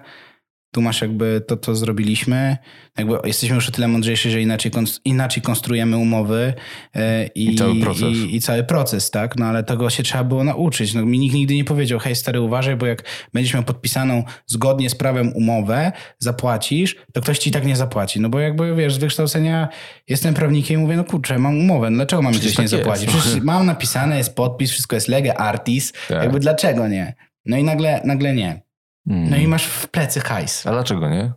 tu 0.71 0.81
masz 0.81 1.01
jakby 1.01 1.41
to, 1.47 1.57
co 1.57 1.75
zrobiliśmy. 1.75 2.57
Jakby 2.97 3.17
jesteśmy 3.23 3.55
już 3.55 3.69
o 3.69 3.71
tyle 3.71 3.87
mądrzejsi, 3.87 4.31
że 4.31 4.41
inaczej, 4.41 4.71
inaczej 5.05 5.43
konstruujemy 5.43 5.97
umowy 5.97 6.53
e, 6.95 7.27
i, 7.27 7.53
I 7.53 7.55
cały 7.55 7.75
proces. 7.79 8.01
I, 8.17 8.35
I, 8.35 8.41
cały 8.41 8.63
proces, 8.63 9.11
tak? 9.11 9.35
No 9.35 9.45
ale 9.45 9.63
tego 9.63 9.89
się 9.89 10.03
trzeba 10.03 10.23
było 10.23 10.43
nauczyć. 10.43 10.93
No, 10.93 11.05
mi 11.05 11.19
nikt 11.19 11.35
nigdy 11.35 11.55
nie 11.55 11.63
powiedział, 11.63 11.99
hej 11.99 12.15
stary, 12.15 12.41
uważaj, 12.41 12.75
bo 12.75 12.85
jak 12.85 13.03
będziesz 13.33 13.53
miał 13.53 13.63
podpisaną 13.63 14.23
zgodnie 14.47 14.89
z 14.89 14.95
prawem 14.95 15.33
umowę, 15.33 15.91
zapłacisz, 16.19 16.95
to 17.13 17.21
ktoś 17.21 17.39
ci 17.39 17.51
tak 17.51 17.65
nie 17.65 17.75
zapłaci. 17.75 18.19
No 18.19 18.29
bo 18.29 18.39
jakby, 18.39 18.75
wiesz, 18.75 18.93
z 18.93 18.97
wykształcenia 18.97 19.67
jestem 20.07 20.33
prawnikiem 20.33 20.79
i 20.79 20.83
mówię, 20.83 20.95
no 20.95 21.03
kurczę, 21.03 21.39
mam 21.39 21.57
umowę, 21.59 21.89
no 21.89 21.95
dlaczego 21.95 22.21
mam 22.21 22.33
nie 22.33 22.39
tak 22.39 22.59
jest. 22.59 22.71
zapłacić? 22.71 23.09
Przecież 23.09 23.41
mam 23.41 23.65
napisane, 23.65 24.17
jest 24.17 24.35
podpis, 24.35 24.71
wszystko 24.71 24.95
jest 24.95 25.07
lege 25.07 25.37
artis, 25.37 25.93
Tak. 26.07 26.23
jakby 26.23 26.39
dlaczego 26.39 26.87
nie? 26.87 27.15
No 27.45 27.57
i 27.57 27.63
nagle, 27.63 28.01
nagle 28.05 28.33
nie. 28.35 28.70
Mm. 29.07 29.29
No 29.29 29.37
i 29.37 29.47
masz 29.47 29.65
w 29.65 29.87
plecy 29.87 30.19
hajs. 30.19 30.67
A 30.67 30.71
dlaczego 30.71 31.09
nie? 31.09 31.33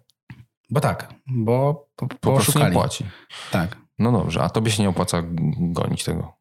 Bo 0.71 0.81
tak, 0.81 1.15
bo, 1.27 1.89
Po 1.97 2.07
bo 2.07 2.35
prostu 2.35 2.59
nie 2.59 2.71
płaci. 2.71 3.05
Tak. 3.51 3.77
No 3.99 4.13
dobrze, 4.13 4.43
a 4.43 4.49
tobie 4.49 4.71
się 4.71 4.83
nie 4.83 4.89
opłaca 4.89 5.23
gonić 5.59 6.05
tego. 6.05 6.33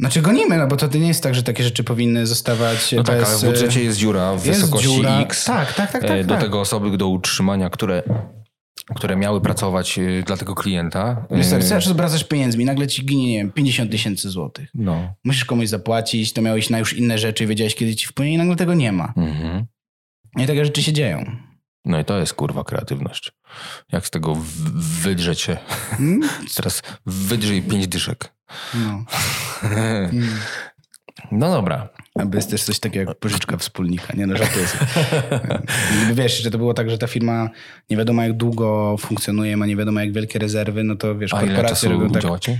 Znaczy 0.00 0.22
gonimy, 0.22 0.58
no 0.58 0.66
bo 0.66 0.76
to 0.76 0.98
nie 0.98 1.08
jest 1.08 1.22
tak, 1.22 1.34
że 1.34 1.42
takie 1.42 1.64
rzeczy 1.64 1.84
powinny 1.84 2.26
zostawać 2.26 2.92
No 2.92 3.02
tak, 3.02 3.14
ale 3.16 3.24
bez... 3.24 3.42
w 3.42 3.46
budżecie 3.46 3.82
jest 3.84 3.98
dziura 3.98 4.36
w 4.36 4.46
jest 4.46 4.60
wysokości 4.60 4.88
dziura. 4.88 5.20
X. 5.20 5.44
Tak, 5.44 5.72
tak, 5.72 5.92
tak, 5.92 6.04
e, 6.04 6.08
tak, 6.08 6.26
Do 6.26 6.34
tak. 6.34 6.42
tego 6.42 6.60
osoby 6.60 6.96
do 6.98 7.08
utrzymania, 7.08 7.70
które, 7.70 8.02
które 8.94 9.16
miały 9.16 9.40
pracować 9.40 9.98
e, 9.98 10.22
dla 10.22 10.36
tego 10.36 10.54
klienta. 10.54 11.26
E, 11.30 11.50
tak, 11.50 11.60
chcesz 11.60 11.86
zwracasz 11.86 12.24
pieniędzmi, 12.24 12.64
nagle 12.64 12.86
ci 12.86 13.06
ginie, 13.06 13.32
nie 13.32 13.38
wiem, 13.38 13.52
50 13.52 13.90
tysięcy 13.90 14.30
złotych. 14.30 14.70
No. 14.74 15.14
Musisz 15.24 15.44
komuś 15.44 15.68
zapłacić, 15.68 16.32
to 16.32 16.42
miałeś 16.42 16.70
na 16.70 16.78
już 16.78 16.92
inne 16.92 17.18
rzeczy, 17.18 17.46
wiedziałeś 17.46 17.74
kiedy 17.74 17.96
ci 17.96 18.06
wpłynie 18.06 18.34
i 18.34 18.38
nagle 18.38 18.56
tego 18.56 18.74
nie 18.74 18.92
ma. 18.92 19.12
Mhm. 19.16 19.66
I 20.36 20.46
takie 20.46 20.64
rzeczy 20.64 20.82
się 20.82 20.92
dzieją. 20.92 21.36
No 21.84 22.00
i 22.00 22.04
to 22.04 22.18
jest 22.18 22.34
kurwa 22.34 22.64
kreatywność. 22.64 23.32
Jak 23.92 24.06
z 24.06 24.10
tego 24.10 24.36
wydrzeć 25.02 25.40
się. 25.40 25.56
Mm? 25.98 26.28
Teraz 26.56 26.82
wydrzyj 27.06 27.62
pięć 27.62 27.88
dyszek. 27.88 28.32
No. 28.74 29.04
No 31.32 31.50
dobra. 31.50 31.88
Albo 32.14 32.36
jest 32.36 32.50
też 32.50 32.62
coś 32.62 32.78
takiego 32.78 33.10
jak 33.10 33.18
pożyczka 33.18 33.56
wspólnika. 33.56 34.12
Nie 34.16 34.26
no, 34.26 34.36
żartuję 34.36 34.66
wiesz, 36.12 36.42
że 36.42 36.50
to 36.50 36.58
było 36.58 36.74
tak, 36.74 36.90
że 36.90 36.98
ta 36.98 37.06
firma 37.06 37.50
nie 37.90 37.96
wiadomo 37.96 38.22
jak 38.22 38.32
długo 38.32 38.96
funkcjonuje, 38.98 39.56
ma 39.56 39.66
nie 39.66 39.76
wiadomo 39.76 40.00
jak 40.00 40.12
wielkie 40.12 40.38
rezerwy, 40.38 40.84
no 40.84 40.96
to 40.96 41.18
wiesz, 41.18 41.34
A 41.34 41.36
ile 41.36 41.46
korporacje 41.46 41.88
czasu 41.88 41.88
robią 41.88 42.10
tak. 42.10 42.22
działacie? 42.22 42.58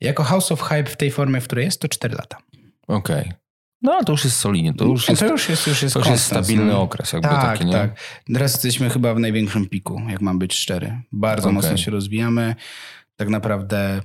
Jako 0.00 0.22
House 0.22 0.52
of 0.52 0.62
Hype 0.62 0.90
w 0.90 0.96
tej 0.96 1.10
formie, 1.10 1.40
w 1.40 1.44
której 1.44 1.64
jest, 1.64 1.80
to 1.80 1.88
4 1.88 2.14
lata. 2.14 2.36
Okej. 2.88 3.32
No 3.82 3.92
ale 3.92 4.04
to 4.04 4.12
już 4.12 4.24
jest 4.24 4.36
solidnie. 4.36 4.74
To 4.74 4.84
już 4.84 5.08
jest, 5.08 5.20
to 5.20 5.26
już 5.26 5.48
jest, 5.48 5.66
już 5.66 5.82
jest, 5.82 5.94
to 5.94 6.00
już 6.00 6.08
jest 6.08 6.24
stabilny 6.24 6.72
no. 6.72 6.82
okres. 6.82 7.12
Jakby 7.12 7.28
Tak, 7.28 7.42
taki, 7.42 7.64
nie? 7.64 7.72
tak. 7.72 8.00
Teraz 8.32 8.52
jesteśmy 8.52 8.90
chyba 8.90 9.14
w 9.14 9.18
największym 9.20 9.68
piku, 9.68 10.02
jak 10.08 10.20
mam 10.20 10.38
być 10.38 10.54
szczery. 10.54 11.02
Bardzo 11.12 11.48
Okej. 11.48 11.54
mocno 11.54 11.76
się 11.76 11.90
rozwijamy. 11.90 12.54
Tak 13.16 13.28
naprawdę 13.28 14.02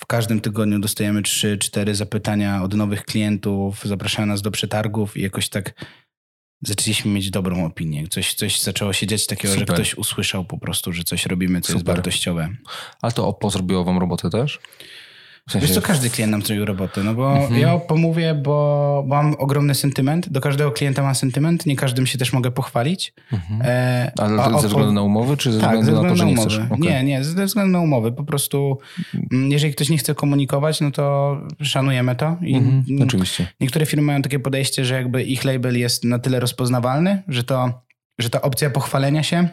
w 0.00 0.06
każdym 0.06 0.40
tygodniu 0.40 0.78
dostajemy 0.78 1.22
3-4 1.22 1.94
zapytania 1.94 2.62
od 2.62 2.74
nowych 2.74 3.04
klientów, 3.04 3.84
zapraszają 3.84 4.26
nas 4.26 4.42
do 4.42 4.50
przetargów 4.50 5.16
i 5.16 5.22
jakoś 5.22 5.48
tak 5.48 5.72
zaczęliśmy 6.62 7.10
mieć 7.10 7.30
dobrą 7.30 7.64
opinię. 7.66 8.08
Coś, 8.08 8.34
coś 8.34 8.60
zaczęło 8.60 8.92
się 8.92 9.06
dziać 9.06 9.26
takiego, 9.26 9.54
że 9.54 9.60
Super. 9.60 9.74
ktoś 9.74 9.94
usłyszał 9.94 10.44
po 10.44 10.58
prostu, 10.58 10.92
że 10.92 11.04
coś 11.04 11.26
robimy, 11.26 11.60
co 11.60 11.72
jest 11.72 11.80
Super. 11.80 11.94
wartościowe. 11.94 12.48
Ale 13.02 13.12
to 13.12 13.28
OPPO 13.28 13.50
zrobiło 13.50 13.84
wam 13.84 13.98
robotę 13.98 14.30
też? 14.30 14.60
W 15.50 15.52
sensie, 15.52 15.66
Wiesz 15.66 15.74
co, 15.76 15.82
każdy 15.82 16.10
klient 16.10 16.30
nam 16.32 16.42
zrobił 16.42 16.64
robotę, 16.64 17.02
no 17.04 17.14
bo 17.14 17.36
Mhm. 17.36 17.60
ja 17.60 17.78
pomówię, 17.78 18.34
bo, 18.34 19.04
mam 19.06 19.34
ogromny 19.38 19.74
sentyment. 19.74 20.28
Do 20.28 20.40
każdego 20.40 20.70
klienta 20.72 21.02
mam 21.02 21.14
sentyment, 21.14 21.66
nie 21.66 21.76
każdym 21.76 22.06
się 22.06 22.18
też 22.18 22.32
mogę 22.32 22.50
pochwalić. 22.50 23.14
Mhm. 23.32 23.62
E, 23.64 24.12
Ale 24.18 24.42
a 24.42 24.58
ze 24.58 24.68
względu 24.68 24.92
na 24.92 25.02
umowy, 25.02 25.36
czy 25.36 25.52
ze 25.52 25.60
Tak, 25.60 25.68
względu 25.78 25.86
ze 25.86 26.02
na 26.02 26.08
to, 26.08 26.14
względu 26.14 26.40
że 26.42 26.42
na 26.56 26.58
nie 26.58 26.64
chcesz? 26.66 26.70
Okej. 26.70 26.92
Nie, 26.92 27.04
nie, 27.04 27.24
ze 27.24 27.44
względu 27.46 27.72
na 27.72 27.80
umowy. 27.80 28.12
Po 28.12 28.24
prostu, 28.24 28.78
mm, 29.32 29.50
jeżeli 29.50 29.72
ktoś 29.74 29.88
nie 29.88 29.98
chce 29.98 30.14
komunikować, 30.14 30.80
no 30.80 30.90
to 30.90 31.36
szanujemy 31.62 32.16
to. 32.16 32.36
I 32.42 32.54
Mhm, 32.54 32.84
oczywiście. 33.02 33.46
niektóre 33.60 33.86
firmy 33.86 34.06
mają 34.06 34.22
takie 34.22 34.38
podejście, 34.38 34.84
że 34.84 34.94
jakby 34.94 35.22
ich 35.22 35.44
label 35.44 35.78
jest 35.78 36.04
na 36.04 36.18
tyle 36.18 36.40
rozpoznawalny, 36.40 37.22
że, 37.28 37.44
to, 37.44 37.82
że 38.18 38.30
ta 38.30 38.42
opcja 38.42 38.70
pochwalenia 38.70 39.22
się 39.22 39.48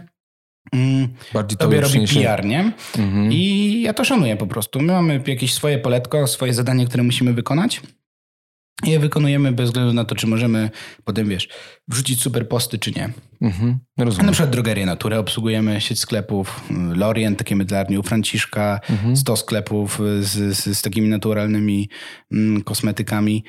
mm, 0.73 1.07
Bardziej 1.33 1.57
to 1.57 1.65
tobie 1.65 1.81
robi 1.81 2.07
PR, 2.07 2.45
nie? 2.45 2.71
Mhm. 2.97 3.31
I 3.31 3.81
ja 3.81 3.93
to 3.93 4.03
szanuję 4.03 4.35
po 4.37 4.47
prostu. 4.47 4.79
My 4.79 4.93
mamy 4.93 5.23
jakieś 5.27 5.53
swoje 5.53 5.77
poletko, 5.77 6.27
swoje 6.27 6.53
zadanie, 6.53 6.85
które 6.85 7.03
musimy 7.03 7.33
wykonać. 7.33 7.81
I 8.83 8.89
je 8.89 8.99
wykonujemy 8.99 9.51
bez 9.51 9.65
względu 9.65 9.93
na 9.93 10.05
to, 10.05 10.15
czy 10.15 10.27
możemy 10.27 10.69
potem, 11.03 11.29
wiesz, 11.29 11.49
wrzucić 11.87 12.21
super 12.21 12.47
posty, 12.49 12.79
czy 12.79 12.91
nie. 12.91 13.09
Mhm. 13.41 13.79
Rozumiem. 13.97 14.25
na 14.25 14.31
przykład 14.31 14.49
drogerię 14.51 14.85
Naturę 14.85 15.19
obsługujemy, 15.19 15.81
sieć 15.81 15.99
sklepów, 15.99 16.61
y, 16.71 16.95
Lorient, 16.95 17.37
takie 17.37 17.55
mydlarnie 17.55 17.99
u 17.99 18.03
Franciszka, 18.03 18.79
Mhm. 18.89 19.17
100 19.17 19.35
sklepów 19.35 19.99
y, 19.99 20.23
z, 20.23 20.57
z, 20.57 20.77
z 20.77 20.81
takimi 20.81 21.07
naturalnymi 21.09 21.89
mm, 22.31 22.63
kosmetykami. 22.63 23.43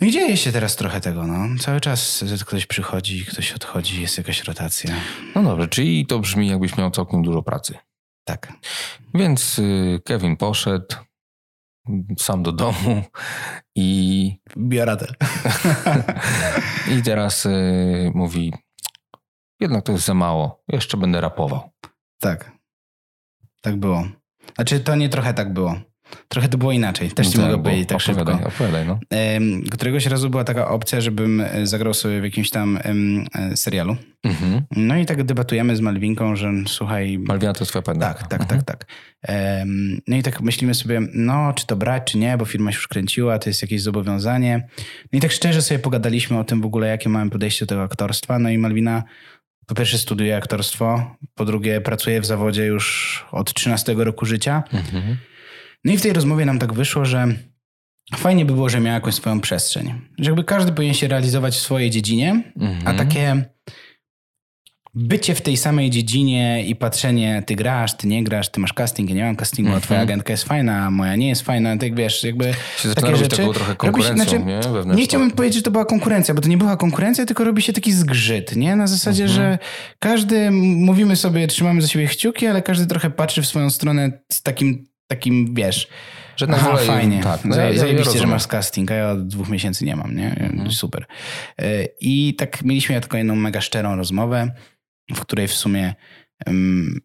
No 0.00 0.06
i 0.06 0.10
dzieje 0.10 0.36
się 0.36 0.52
teraz 0.52 0.76
trochę 0.76 1.00
tego, 1.00 1.26
no. 1.26 1.58
Cały 1.60 1.80
czas 1.80 2.24
ktoś 2.46 2.66
przychodzi, 2.66 3.24
ktoś 3.26 3.52
odchodzi, 3.52 4.02
jest 4.02 4.18
jakaś 4.18 4.44
rotacja. 4.44 4.94
No 5.34 5.42
dobrze, 5.42 5.68
czyli 5.68 6.06
to 6.06 6.18
brzmi 6.18 6.48
jakbyś 6.48 6.76
miał 6.76 6.90
całkiem 6.90 7.22
dużo 7.22 7.42
pracy. 7.42 7.74
Tak. 8.24 8.52
Więc 9.14 9.58
y, 9.58 10.00
Kevin 10.04 10.36
poszedł 10.36 10.96
sam 12.18 12.42
do 12.42 12.52
domu 12.52 13.02
i, 13.74 14.32
Bioratel. 14.56 15.14
i 16.98 17.02
teraz 17.02 17.46
y, 17.46 18.12
mówi 18.14 18.52
jednak 19.60 19.84
to 19.84 19.92
jest 19.92 20.04
za 20.04 20.14
mało, 20.14 20.64
jeszcze 20.68 20.96
będę 20.96 21.20
rapował. 21.20 21.70
tak. 22.20 22.58
Tak 23.62 23.76
było. 23.76 24.04
Znaczy, 24.54 24.80
to 24.80 24.94
nie 24.96 25.08
trochę 25.08 25.34
tak 25.34 25.52
było. 25.52 25.80
Trochę 26.28 26.48
to 26.48 26.58
było 26.58 26.72
inaczej. 26.72 27.10
Też 27.10 27.26
No 27.26 27.32
ci 27.32 27.38
tak, 27.38 27.46
mogę 27.46 27.56
bo- 27.56 27.62
powiedzieć 27.64 27.88
tak 27.88 28.00
szybko. 28.00 28.22
opowiadaj, 28.22 28.46
Opowiadaj, 28.46 28.86
no. 28.86 28.98
Któregoś 29.70 30.06
razu 30.06 30.30
była 30.30 30.44
taka 30.44 30.68
opcja, 30.68 31.00
żebym 31.00 31.40
e, 31.40 31.66
zagrał 31.66 31.94
sobie 31.94 32.20
w 32.20 32.24
jakimś 32.24 32.50
tam 32.50 32.78
e, 33.34 33.56
serialu. 33.56 33.96
Mhm. 34.24 34.62
No 34.76 34.96
i 34.96 35.06
tak 35.06 35.22
debatujemy 35.24 35.76
z 35.76 35.80
Malwinką, 35.80 36.36
że 36.36 36.50
słuchaj... 36.66 37.18
Malwina 37.18 37.52
to 37.52 37.60
jest 37.60 37.70
twoja 37.70 37.82
partnerka. 37.82 38.14
Tak, 38.20 38.28
tak, 38.28 38.40
Mhm. 38.40 38.62
tak, 38.62 38.78
tak. 38.78 38.86
No 40.08 40.16
i 40.16 40.22
tak 40.22 40.40
myślimy 40.40 40.74
sobie, 40.74 41.00
no 41.14 41.52
czy 41.52 41.66
to 41.66 41.76
brać, 41.76 42.02
czy 42.12 42.18
nie, 42.18 42.36
bo 42.38 42.44
firma 42.44 42.72
się 42.72 42.76
już 42.76 42.88
kręciła, 42.88 43.38
to 43.38 43.50
jest 43.50 43.62
jakieś 43.62 43.82
zobowiązanie. 43.82 44.68
No 45.12 45.16
i 45.18 45.20
tak 45.20 45.32
szczerze 45.32 45.62
sobie 45.62 45.78
pogadaliśmy 45.78 46.38
o 46.38 46.44
tym 46.44 46.60
w 46.60 46.66
ogóle, 46.66 46.88
jakie 46.88 47.08
mamy 47.08 47.30
podejście 47.30 47.64
do 47.64 47.68
tego 47.68 47.82
aktorstwa. 47.82 48.38
No 48.38 48.50
i 48.50 48.58
Malwina 48.58 49.02
po 49.66 49.74
pierwsze 49.74 49.98
studiuje 49.98 50.36
aktorstwo, 50.36 51.16
po 51.34 51.44
drugie 51.44 51.80
pracuje 51.80 52.20
w 52.20 52.26
zawodzie 52.26 52.66
już 52.66 53.24
od 53.32 53.54
13 53.54 53.94
roku 54.04 54.26
życia. 54.26 54.62
Mhm. 54.72 55.16
No 55.84 55.92
i 55.92 55.96
w 55.98 56.02
tej 56.02 56.12
rozmowie 56.12 56.44
nam 56.46 56.58
tak 56.58 56.72
wyszło, 56.72 57.04
że 57.04 57.26
fajnie 58.16 58.44
by 58.44 58.52
było, 58.54 58.68
że 58.68 58.80
miała 58.80 58.94
jakąś 58.94 59.14
swoją 59.14 59.40
przestrzeń. 59.40 59.94
Że 60.18 60.30
jakby 60.30 60.44
każdy 60.44 60.72
powinien 60.72 60.94
się 60.94 61.08
realizować 61.08 61.54
w 61.54 61.60
swojej 61.60 61.90
dziedzinie, 61.90 62.42
Mhm. 62.60 62.88
a 62.88 62.94
takie 62.94 63.44
bycie 64.94 65.34
w 65.34 65.40
tej 65.40 65.56
samej 65.56 65.90
dziedzinie 65.90 66.64
i 66.66 66.76
patrzenie, 66.76 67.42
ty 67.46 67.56
grasz, 67.56 67.96
ty 67.96 68.06
nie 68.08 68.24
grasz, 68.24 68.48
ty 68.48 68.60
masz 68.60 68.72
casting, 68.72 69.10
ja 69.10 69.16
nie 69.16 69.24
mam 69.24 69.36
castingu, 69.36 69.72
a 69.74 69.80
twoja 69.80 70.00
Mhm. 70.00 70.08
agentka 70.08 70.32
jest 70.32 70.44
fajna, 70.44 70.86
a 70.86 70.90
moja 70.90 71.16
nie 71.16 71.28
jest 71.28 71.42
fajna, 71.42 71.76
tak 71.76 71.94
wiesz, 71.94 72.24
jakby 72.24 72.54
Się 72.82 72.94
takie 72.94 73.16
rzeczy. 73.16 73.36
taką 73.36 73.52
trochę 73.52 73.58
robi 73.68 73.72
się- 73.72 73.76
konkurencją, 73.76 74.16
znaczy, 74.24 74.38
nie? 74.38 74.54
Wewnętrzną. 74.60 74.94
nie 74.94 75.04
chciałbym 75.04 75.30
powiedzieć, 75.30 75.56
że 75.56 75.62
to 75.62 75.70
była 75.70 75.84
konkurencja, 75.84 76.34
bo 76.34 76.40
to 76.40 76.48
nie 76.48 76.56
była 76.58 76.76
konkurencja, 76.76 77.26
tylko 77.26 77.44
robi 77.44 77.62
się 77.62 77.72
taki 77.72 77.92
zgrzyt, 77.92 78.56
nie? 78.56 78.76
Na 78.76 78.86
zasadzie, 78.86 79.24
Mhm. 79.24 79.36
że 79.42 79.58
każdy, 79.98 80.50
mówimy 80.50 81.16
sobie, 81.16 81.46
trzymamy 81.46 81.82
za 81.82 81.88
siebie 81.88 82.06
kciuki, 82.06 82.46
ale 82.46 82.62
każdy 82.62 82.86
trochę 82.86 83.10
patrzy 83.10 83.42
w 83.42 83.46
swoją 83.46 83.70
stronę 83.70 84.12
z 84.32 84.42
takim, 84.42 84.86
takim 85.08 85.54
wiesz, 85.54 85.88
Że 86.36 86.46
na 86.46 86.56
Aha, 86.56 86.76
fajnie. 86.76 87.22
Tak, 87.22 87.44
no, 87.44 87.54
Zaje- 87.56 87.66
ja- 87.68 87.72
ja 87.72 87.78
Zajebiście, 87.80 88.18
że 88.18 88.26
masz 88.26 88.46
casting, 88.46 88.90
a 88.90 88.94
ja 88.94 89.10
od 89.10 89.26
dwóch 89.28 89.48
miesięcy 89.48 89.84
nie 89.84 89.96
mam, 89.96 90.16
nie? 90.16 90.30
Mhm. 90.36 90.70
Super. 90.72 91.06
E, 91.60 91.84
I 92.00 92.34
tak 92.34 92.62
mieliśmy 92.64 93.00
taką 93.00 93.16
jedną 93.18 93.36
mega 93.36 93.60
szczerą 93.60 93.96
rozmowę, 93.96 94.50
w 95.14 95.20
której 95.20 95.48
w 95.48 95.54
sumie 95.54 95.94
em, 96.46 97.00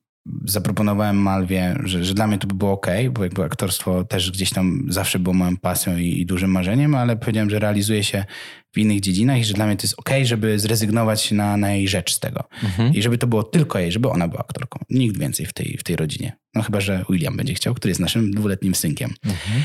zaproponowałem 0.46 1.18
Malwie, 1.18 1.76
że, 1.84 2.04
że 2.04 2.14
dla 2.14 2.28
mnie 2.28 2.38
to 2.38 2.48
by 2.48 2.56
było 2.56 2.72
ok, 2.72 2.88
bo 3.12 3.24
jakby 3.24 3.44
aktorstwo 3.44 4.04
też 4.04 4.32
gdzieś 4.32 4.50
tam 4.50 4.86
zawsze 4.90 5.20
było 5.20 5.34
moją 5.34 5.58
pasją 5.58 5.98
i, 5.98 6.20
i 6.20 6.26
dużym 6.26 6.52
marzeniem, 6.52 6.96
ale 6.96 7.18
powiedziałem, 7.18 7.50
że 7.50 7.60
realizuje 7.60 8.04
się 8.04 8.26
w 8.74 8.78
innych 8.78 9.00
dziedzinach 9.00 9.40
i 9.40 9.44
że 9.44 9.54
dla 9.54 9.66
mnie 9.66 9.78
to 9.78 9.84
jest 9.84 10.00
ok, 10.00 10.10
żeby 10.24 10.60
zrezygnować 10.60 11.32
na, 11.32 11.58
na 11.58 11.72
jej 11.72 11.88
rzecz 11.88 12.14
z 12.14 12.20
tego. 12.20 12.44
Mhm. 12.64 12.94
I 12.94 13.02
żeby 13.02 13.18
to 13.18 13.28
było 13.28 13.44
tylko 13.44 13.80
jej, 13.80 13.92
żeby 13.92 14.10
ona 14.10 14.28
była 14.28 14.42
aktorką. 14.42 14.80
Nikt 14.90 15.18
więcej 15.18 15.46
w 15.46 15.54
tej, 15.54 15.78
w 15.80 15.84
tej 15.84 15.96
rodzinie. 15.96 16.38
No 16.56 16.62
chyba, 16.62 16.82
że 16.82 17.06
William 17.10 17.38
będzie 17.38 17.54
chciał, 17.54 17.74
który 17.74 17.92
jest 17.92 18.02
naszym 18.02 18.32
dwuletnim 18.32 18.76
synkiem. 18.76 19.14
Mhm. 19.26 19.64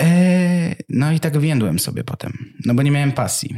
E, 0.00 0.74
no 0.88 1.12
i 1.12 1.20
tak 1.20 1.38
więdłem 1.38 1.78
sobie 1.78 2.04
potem, 2.04 2.52
no 2.64 2.74
bo 2.74 2.82
nie 2.82 2.90
miałem 2.90 3.12
pasji. 3.12 3.56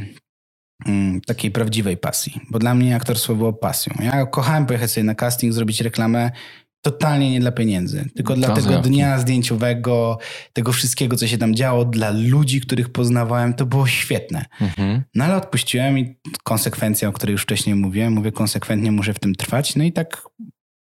Mm, 0.85 1.21
takiej 1.21 1.51
prawdziwej 1.51 1.97
pasji, 1.97 2.41
bo 2.49 2.59
dla 2.59 2.75
mnie 2.75 2.95
aktorstwo 2.95 3.35
było 3.35 3.53
pasją. 3.53 3.93
Ja 4.01 4.25
kochałem 4.25 4.65
pojechać 4.65 4.91
sobie 4.91 5.03
na 5.03 5.15
casting, 5.15 5.53
zrobić 5.53 5.81
reklamę 5.81 6.31
totalnie 6.81 7.31
nie 7.31 7.39
dla 7.39 7.51
pieniędzy, 7.51 8.05
tylko 8.15 8.35
dla 8.35 8.47
tego 8.55 8.81
dnia 8.81 9.19
zdjęciowego, 9.19 10.17
tego 10.53 10.71
wszystkiego, 10.71 11.15
co 11.15 11.27
się 11.27 11.37
tam 11.37 11.55
działo, 11.55 11.85
dla 11.85 12.09
ludzi, 12.11 12.61
których 12.61 12.89
poznawałem, 12.89 13.53
to 13.53 13.65
było 13.65 13.87
świetne. 13.87 14.45
Mhm. 14.61 15.03
No 15.15 15.25
ale 15.25 15.35
odpuściłem 15.35 15.99
i 15.99 16.15
konsekwencja, 16.43 17.09
o 17.09 17.11
której 17.11 17.31
już 17.31 17.41
wcześniej 17.43 17.75
mówiłem, 17.75 18.13
mówię 18.13 18.31
konsekwentnie 18.31 18.91
muszę 18.91 19.13
w 19.13 19.19
tym 19.19 19.35
trwać. 19.35 19.75
No 19.75 19.83
i 19.83 19.91
tak 19.91 20.21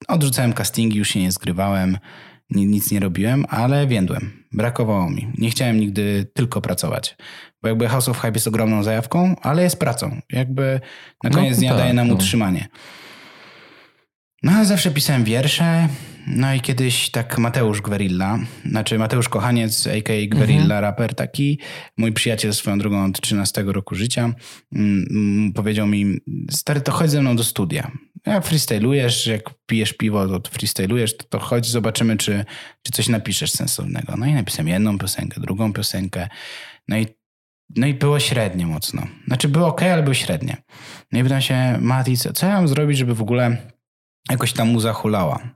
odrzucałem 0.09 0.53
castingi, 0.53 0.99
już 0.99 1.09
się 1.09 1.20
nie 1.20 1.32
zgrywałem, 1.32 1.99
ni- 2.51 2.66
nic 2.66 2.90
nie 2.90 3.01
robiłem, 3.01 3.45
ale 3.49 3.86
więdłem. 3.86 4.43
Brakowało 4.55 5.11
mi. 5.11 5.28
Nie 5.38 5.50
chciałem 5.50 5.80
nigdy 5.80 6.26
tylko 6.34 6.61
pracować. 6.61 7.16
Bo 7.62 7.68
jakby 7.68 7.88
House 7.88 8.09
of 8.09 8.18
Hype 8.18 8.34
jest 8.34 8.48
ogromną 8.48 8.82
zajawką, 8.82 9.36
ale 9.42 9.62
jest 9.62 9.78
pracą. 9.78 10.20
Jakby 10.32 10.80
na 11.24 11.30
No, 11.30 11.36
koniec 11.36 11.59
dnia 11.59 11.70
tak, 11.70 11.78
daje 11.78 11.92
nam 11.92 12.09
no. 12.09 12.14
utrzymanie. 12.14 12.68
No 14.42 14.52
ale 14.52 14.64
zawsze 14.64 14.90
pisałem 14.90 15.24
wiersze. 15.24 15.88
No 16.26 16.55
i 16.55 16.61
kiedyś 16.61 17.11
tak 17.11 17.38
Mateusz 17.38 17.80
Gwerilla, 17.80 18.38
znaczy 18.66 18.98
Mateusz 18.98 19.28
Kochaniec, 19.28 19.86
a.k.a. 19.86 20.26
Gwerilla, 20.28 20.80
raper 20.80 21.14
taki, 21.14 21.59
mój 21.96 22.12
przyjaciel 22.12 22.55
swoją 22.55 22.78
drogą 22.78 23.05
od 23.05 23.20
13 23.20 23.62
roku 23.62 23.94
życia, 23.94 24.34
mm, 24.74 25.52
powiedział 25.55 25.86
mi, 25.86 26.16
stary, 26.50 26.80
to 26.80 26.92
chodź 26.92 27.11
ze 27.11 27.20
mną 27.20 27.36
do 27.36 27.44
studia. 27.44 27.90
Jak 28.27 28.45
freestylujesz, 28.45 29.27
jak 29.27 29.51
pijesz 29.66 29.93
piwo, 29.93 30.41
to 30.41 30.51
freestylujesz, 30.51 31.16
to, 31.16 31.25
to 31.25 31.39
chodź, 31.39 31.66
zobaczymy, 31.66 32.16
czy, 32.16 32.45
czy 32.83 32.93
coś 32.93 33.09
napiszesz 33.09 33.51
sensownego. 33.51 34.16
No 34.16 34.27
i 34.27 34.33
napisałem 34.33 34.68
jedną 34.68 34.99
piosenkę, 34.99 35.41
drugą 35.41 35.72
piosenkę. 35.72 36.29
No 36.89 36.99
i, 36.99 37.07
no 37.77 37.87
i 37.87 37.95
było 37.95 38.20
średnie 38.20 38.66
mocno. 38.66 39.07
Znaczy 39.27 39.49
było 39.49 39.66
ok, 39.66 39.83
ale 39.83 40.03
było 40.03 40.14
średnie. 40.14 40.57
No 41.12 41.18
i 41.18 41.22
pytam 41.22 41.41
się, 41.41 41.79
Mati, 41.81 42.16
co, 42.16 42.33
co 42.33 42.47
ja 42.47 42.53
mam 42.53 42.68
zrobić, 42.68 42.99
żeby 42.99 43.14
w 43.14 43.22
ogóle 43.22 43.57
jakoś 44.31 44.53
ta 44.53 44.64
muza 44.64 44.93
hulała? 44.93 45.55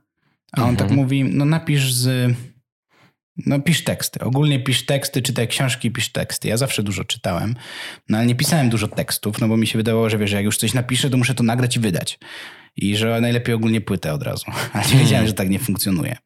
A 0.51 0.63
on 0.63 0.75
tak 0.75 0.91
mówi, 0.91 1.23
no 1.23 1.45
napisz 1.45 1.93
z... 1.93 2.35
No 3.45 3.59
pisz 3.59 3.83
teksty. 3.83 4.19
Ogólnie 4.19 4.59
pisz 4.59 4.85
teksty, 4.85 5.21
czytaj 5.21 5.47
książki, 5.47 5.91
pisz 5.91 6.11
teksty. 6.11 6.47
Ja 6.47 6.57
zawsze 6.57 6.83
dużo 6.83 7.03
czytałem, 7.03 7.55
no 8.09 8.17
ale 8.17 8.27
nie 8.27 8.35
pisałem 8.35 8.69
dużo 8.69 8.87
tekstów, 8.87 9.41
no 9.41 9.47
bo 9.47 9.57
mi 9.57 9.67
się 9.67 9.77
wydawało, 9.77 10.09
że 10.09 10.17
wiesz, 10.17 10.31
jak 10.31 10.43
już 10.43 10.57
coś 10.57 10.73
napiszę, 10.73 11.09
to 11.09 11.17
muszę 11.17 11.35
to 11.35 11.43
nagrać 11.43 11.75
i 11.75 11.79
wydać. 11.79 12.19
I 12.77 12.97
że 12.97 13.21
najlepiej 13.21 13.55
ogólnie 13.55 13.81
płytę 13.81 14.13
od 14.13 14.23
razu. 14.23 14.45
Ale 14.73 14.87
nie 14.87 14.95
wiedziałem, 14.95 15.27
że 15.27 15.33
tak 15.33 15.49
nie 15.49 15.59
funkcjonuje. 15.59 16.17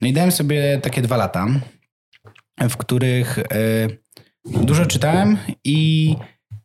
No 0.00 0.08
i 0.08 0.12
dałem 0.12 0.32
sobie 0.32 0.80
takie 0.82 1.02
dwa 1.02 1.16
lata, 1.16 1.46
w 2.60 2.76
których 2.76 3.38
e, 3.38 3.44
dużo 4.44 4.86
czytałem 4.86 5.38
i 5.64 6.16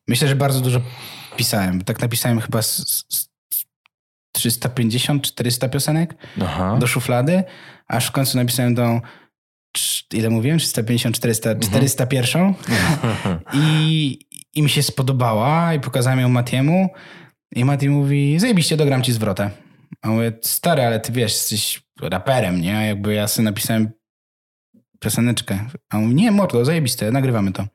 myślę, 0.08 0.28
że 0.28 0.36
bardzo 0.36 0.62
dużo 0.62 0.82
pisałem. 1.38 1.82
Tak 1.82 2.02
napisałem 2.02 2.40
chyba 2.42 2.62
z, 2.62 3.06
z 3.10 3.30
350-400 4.38 5.70
piosenek 5.70 6.16
Aha. 6.42 6.78
do 6.80 6.88
szuflady, 6.88 7.44
aż 7.88 8.08
w 8.08 8.12
końcu 8.12 8.38
napisałem 8.38 8.76
tą 8.76 9.02
cz- 9.78 10.18
ile 10.18 10.30
mówiłem? 10.30 10.60
350, 10.60 11.16
400, 11.16 11.56
401 11.56 12.54
I, 13.54 14.20
i 14.54 14.62
mi 14.64 14.70
się 14.70 14.84
spodobała 14.84 15.74
i 15.74 15.80
pokazałem 15.80 16.20
ją 16.20 16.30
Matiemu 16.30 16.90
i 17.56 17.66
Mati 17.66 17.90
mówi, 17.90 18.40
zajebiście, 18.40 18.78
dogram 18.78 19.04
ci 19.04 19.14
zwrotę. 19.14 19.50
A 20.02 20.10
mówię, 20.10 20.34
stary, 20.42 20.82
ale 20.82 21.00
ty 21.00 21.12
wiesz, 21.12 21.32
jesteś 21.34 21.84
raperem, 22.02 22.62
nie? 22.62 22.88
Jakby 22.88 23.14
ja 23.14 23.28
sobie 23.28 23.44
napisałem 23.44 23.92
pioseneczkę. 25.00 25.68
A 25.90 25.98
on 25.98 26.04
mówi, 26.04 26.16
nie, 26.16 26.32
mordo, 26.32 26.66
zajebiste, 26.66 27.12
nagrywamy 27.12 27.52
to. 27.52 27.68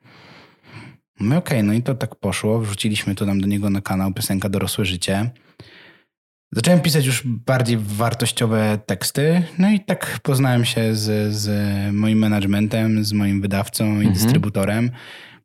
Mówię, 1.21 1.39
okej, 1.39 1.63
no 1.63 1.73
i 1.73 1.83
to 1.83 1.95
tak 1.95 2.15
poszło. 2.15 2.61
Wrzuciliśmy 2.61 3.15
to 3.15 3.27
tam 3.27 3.41
do 3.41 3.47
niego 3.47 3.71
na 3.71 3.81
kanał 3.81 4.13
piosenka 4.13 4.49
Dorosłe 4.49 4.85
Życie. 4.85 5.31
Zacząłem 6.53 6.81
pisać 6.81 7.07
już 7.07 7.23
bardziej 7.27 7.77
wartościowe 7.81 8.79
teksty, 8.87 9.43
no 9.59 9.71
i 9.71 9.81
tak 9.81 10.21
poznałem 10.23 10.65
się 10.65 10.95
z, 10.95 11.35
z 11.35 11.49
moim 11.95 12.19
managementem, 12.19 13.05
z 13.05 13.13
moim 13.13 13.41
wydawcą 13.41 14.01
i 14.01 14.11
dystrybutorem. 14.11 14.91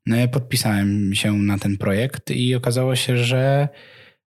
No 0.05 0.23
i 0.23 0.27
podpisałem 0.27 1.15
się 1.15 1.33
na 1.33 1.57
ten 1.57 1.77
projekt 1.77 2.31
i 2.31 2.55
okazało 2.55 2.95
się, 2.95 3.17
że, 3.17 3.69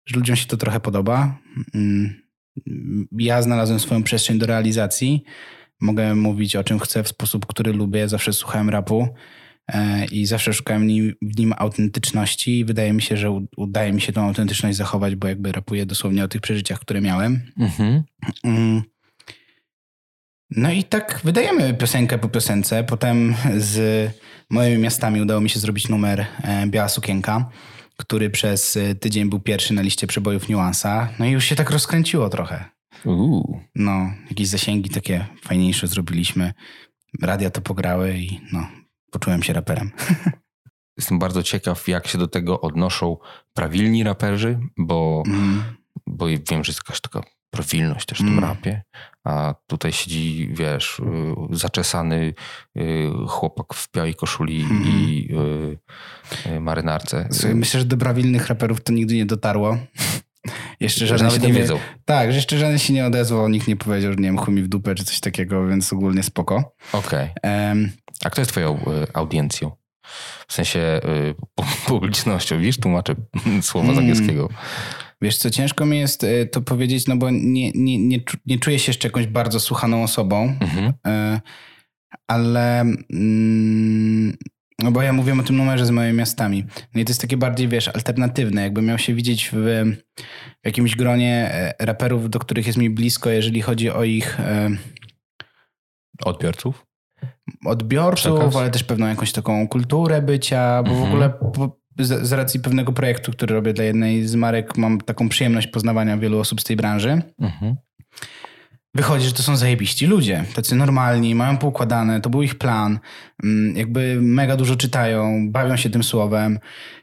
że 0.06 0.16
ludziom 0.16 0.36
się 0.36 0.46
to 0.46 0.58
trochę 0.58 0.80
podoba. 0.80 1.38
Mm, 1.76 2.22
Ja 3.12 3.42
znalazłem 3.42 3.80
swoją 3.80 4.04
przestrzeń 4.04 4.40
do 4.40 4.46
realizacji. 4.46 5.24
Mogę 5.82 6.16
mówić 6.16 6.56
o 6.56 6.64
czym 6.64 6.80
chcę 6.80 7.04
w 7.04 7.08
sposób, 7.08 7.46
który 7.46 7.74
lubię. 7.74 8.08
Zawsze 8.08 8.34
słuchałem 8.34 8.70
rapu 8.70 9.08
e, 9.68 10.06
i 10.06 10.26
zawsze 10.26 10.54
szukałem 10.54 10.88
w 11.22 11.38
nim 11.38 11.54
autentyczności 11.58 12.60
i 12.60 12.66
wydaje 12.66 12.94
mi 12.94 13.02
się, 13.02 13.18
że 13.18 13.46
udaje 13.58 13.94
mi 13.94 14.02
się 14.02 14.14
tą 14.14 14.28
autentyczność 14.28 14.78
zachować, 14.78 15.16
bo 15.16 15.28
jakby 15.28 15.52
rapuję 15.52 15.86
dosłownie 15.86 16.24
o 16.24 16.28
tych 16.28 16.42
przeżyciach, 16.42 16.80
które 16.80 17.02
miałem. 17.02 17.42
Mhm. 17.60 18.04
Mm. 18.44 18.82
No 20.56 20.72
i 20.72 20.84
tak 20.84 21.22
wydajemy 21.24 21.74
piosenkę 21.74 22.18
po 22.18 22.30
piosence. 22.30 22.84
Potem 22.84 23.36
z 23.58 24.12
moimi 24.50 24.78
miastami 24.78 25.22
udało 25.22 25.42
mi 25.42 25.50
się 25.50 25.60
zrobić 25.60 25.90
numer 25.90 26.26
e, 26.44 26.68
Biała 26.68 26.90
Sukienka, 26.90 27.50
który 27.98 28.30
przez 28.30 28.78
e, 28.78 28.96
tydzień 28.96 29.30
był 29.30 29.40
pierwszy 29.40 29.74
na 29.74 29.82
liście 29.82 30.08
przebojów 30.08 30.50
Niuansa. 30.50 31.10
No 31.20 31.26
i 31.26 31.32
już 31.32 31.46
się 31.46 31.56
tak 31.56 31.70
rozkręciło 31.70 32.30
trochę. 32.30 32.66
Uuu. 33.06 33.60
No, 33.76 34.14
jakieś 34.30 34.48
zasięgi 34.48 34.90
takie 34.90 35.26
fajniejsze 35.42 35.88
zrobiliśmy. 35.88 36.54
Radia 37.22 37.50
to 37.50 37.62
pograły 37.62 38.18
i 38.18 38.42
no, 38.52 38.68
poczułem 39.12 39.44
się 39.44 39.54
raperem. 39.54 39.92
Jestem 40.98 41.20
bardzo 41.20 41.44
ciekaw, 41.44 41.88
jak 41.88 42.08
się 42.08 42.18
do 42.18 42.28
tego 42.28 42.62
odnoszą 42.62 43.18
prawilni 43.54 44.04
raperzy, 44.04 44.60
bo, 44.78 45.24
Mm. 45.28 45.64
bo 46.08 46.28
wiem, 46.28 46.64
że 46.64 46.70
jest 46.70 46.80
jakaś 46.80 47.02
taka 47.02 47.24
prawilność 47.54 48.06
też 48.06 48.18
w 48.18 48.22
tym 48.22 48.28
Mm. 48.38 48.44
rapie, 48.44 48.82
a 49.24 49.56
tutaj 49.68 49.92
siedzi, 49.94 50.50
wiesz, 50.54 51.00
y, 51.00 51.04
zaczesany 51.58 52.34
y, 52.78 53.10
chłopak 53.28 53.74
w 53.74 53.92
białej 53.96 54.16
koszuli 54.16 54.62
Mhm. 54.62 54.82
i 54.86 55.30
y, 56.46 56.60
marynarce. 56.60 57.28
Słuchaj, 57.32 57.56
Myślę, 57.56 57.80
że 57.80 57.86
do 57.86 57.98
prawilnych 57.98 58.48
raperów 58.48 58.82
to 58.84 58.94
nigdy 58.94 59.16
nie 59.16 59.26
dotarło. 59.26 59.78
Jeszcze 60.80 61.08
żaden 61.08 61.26
nawet 61.28 61.42
się 61.42 61.48
nie 61.48 61.54
wiedzą. 61.54 61.80
Tak, 62.06 62.30
że 62.32 62.36
jeszcze 62.36 62.58
żaden 62.58 62.80
się 62.80 62.94
nie 62.94 63.06
odezwał, 63.06 63.50
nikt 63.50 63.68
nie 63.68 63.76
powiedział, 63.76 64.12
że 64.12 64.16
nie 64.18 64.24
wiem, 64.28 64.38
chuj 64.38 64.54
mi 64.54 64.64
w 64.64 64.68
dupę 64.68 64.96
czy 64.96 65.04
coś 65.04 65.20
takiego, 65.20 65.68
więc 65.68 65.94
ogólnie 65.94 66.24
spoko. 66.24 66.76
Okej. 66.94 67.30
Em, 67.44 67.92
A 68.26 68.30
kto 68.30 68.42
jest 68.42 68.52
twoją 68.52 68.78
y, 68.80 68.84
audiencją? 69.14 69.72
W 70.48 70.54
sensie 70.54 70.80
y, 70.80 71.36
pu- 71.60 71.86
publicznością, 71.88 72.58
widzisz? 72.60 72.78
Tłumaczę 72.80 73.16
słowa 73.62 73.88
z 73.88 73.92
Mm. 73.92 74.00
angielskiego. 74.00 74.50
Wiesz 75.24 75.38
co, 75.38 75.50
ciężko 75.50 75.86
mi 75.86 75.98
jest 76.00 76.24
y, 76.24 76.50
to 76.52 76.62
powiedzieć, 76.62 77.08
no 77.08 77.16
bo 77.18 77.30
nie, 77.30 77.72
nie, 77.72 77.98
nie, 78.00 78.20
nie 78.46 78.60
czuję 78.60 78.80
się 78.80 78.90
jeszcze 78.90 79.08
jakąś 79.08 79.28
bardzo 79.28 79.60
słuchaną 79.60 80.04
osobą, 80.04 80.56
Mhm. 80.62 80.94
y, 81.36 81.40
ale 82.28 82.82
mm, 82.82 84.38
no 84.80 84.92
bo 84.92 85.02
ja 85.02 85.14
mówię 85.14 85.34
o 85.40 85.44
tym 85.44 85.58
numerze 85.58 85.86
z 85.86 85.90
moimi 85.92 86.18
miastami. 86.18 86.66
No 86.96 87.02
i 87.02 87.06
to 87.06 87.10
jest 87.10 87.22
takie 87.22 87.38
bardziej, 87.38 87.68
wiesz, 87.68 87.88
alternatywne. 87.88 88.62
Jakbym 88.62 88.86
miał 88.86 88.98
się 88.98 89.14
widzieć 89.14 89.50
w, 89.54 89.56
w 90.64 90.66
jakimś 90.66 90.96
gronie 90.96 91.50
e, 91.54 91.74
raperów, 91.86 92.30
do 92.30 92.40
których 92.40 92.68
jest 92.68 92.80
mi 92.80 92.90
blisko, 92.90 93.30
jeżeli 93.30 93.62
chodzi 93.62 93.90
o 93.90 94.04
ich 94.04 94.40
e, 94.40 94.70
Odbiorców? 96.26 96.86
odbiorców, 97.66 98.40
Przekaz. 98.40 98.56
ale 98.56 98.72
też 98.72 98.84
pewną 98.84 99.08
jakąś 99.08 99.32
taką 99.32 99.68
kulturę 99.68 100.22
bycia, 100.22 100.84
bo 100.84 100.90
w 100.90 100.94
Mhm. 100.94 101.10
ogóle 101.12 101.30
po, 101.30 101.80
z, 102.00 102.28
z 102.28 102.32
racji 102.32 102.60
pewnego 102.60 102.94
projektu, 102.94 103.32
który 103.32 103.56
robię 103.56 103.74
dla 103.74 103.84
jednej 103.84 104.28
z 104.28 104.36
marek, 104.36 104.78
mam 104.78 105.02
taką 105.02 105.30
przyjemność 105.30 105.68
poznawania 105.68 106.18
wielu 106.18 106.40
osób 106.40 106.62
z 106.62 106.64
tej 106.64 106.76
branży. 106.76 107.22
Mhm. 107.40 107.76
Wychodzi, 108.96 109.26
że 109.26 109.34
to 109.34 109.44
są 109.44 109.58
zajebiści 109.58 110.06
ludzie, 110.06 110.46
tacy 110.56 110.76
normalni, 110.76 111.36
mają 111.36 111.58
poukładane, 111.58 112.22
to 112.22 112.30
był 112.30 112.42
ich 112.42 112.56
plan, 112.56 113.00
mm, 113.44 113.78
jakby 113.78 114.18
mega 114.22 114.56
dużo 114.56 114.76
czytają, 114.76 115.52
bawią 115.52 115.78
się 115.78 115.90
tym 115.90 116.04
słowem 116.04 116.60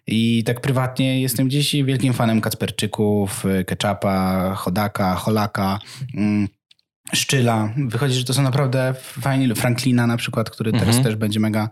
i 0.07 0.45
tak 0.45 0.61
prywatnie 0.61 1.23
jestem 1.23 1.47
gdzieś 1.47 1.73
wielkim 1.73 2.13
fanem 2.13 2.41
Kacperczyków, 2.41 3.47
y, 3.47 3.65
Ketchupa, 3.65 4.55
Chodaka, 4.55 5.15
Holaka, 5.15 5.79
mm, 6.17 6.49
Szczyla. 7.13 7.75
Wychodzi, 7.89 8.15
że 8.15 8.25
to 8.25 8.35
są 8.35 8.43
naprawdę 8.43 8.95
fajni, 9.01 9.55
Franklina 9.55 10.07
na 10.07 10.17
przykład, 10.17 10.51
który 10.51 10.73
teraz 10.73 10.87
Mhm. 10.89 11.05
też 11.05 11.17
będzie 11.17 11.41
mega, 11.41 11.69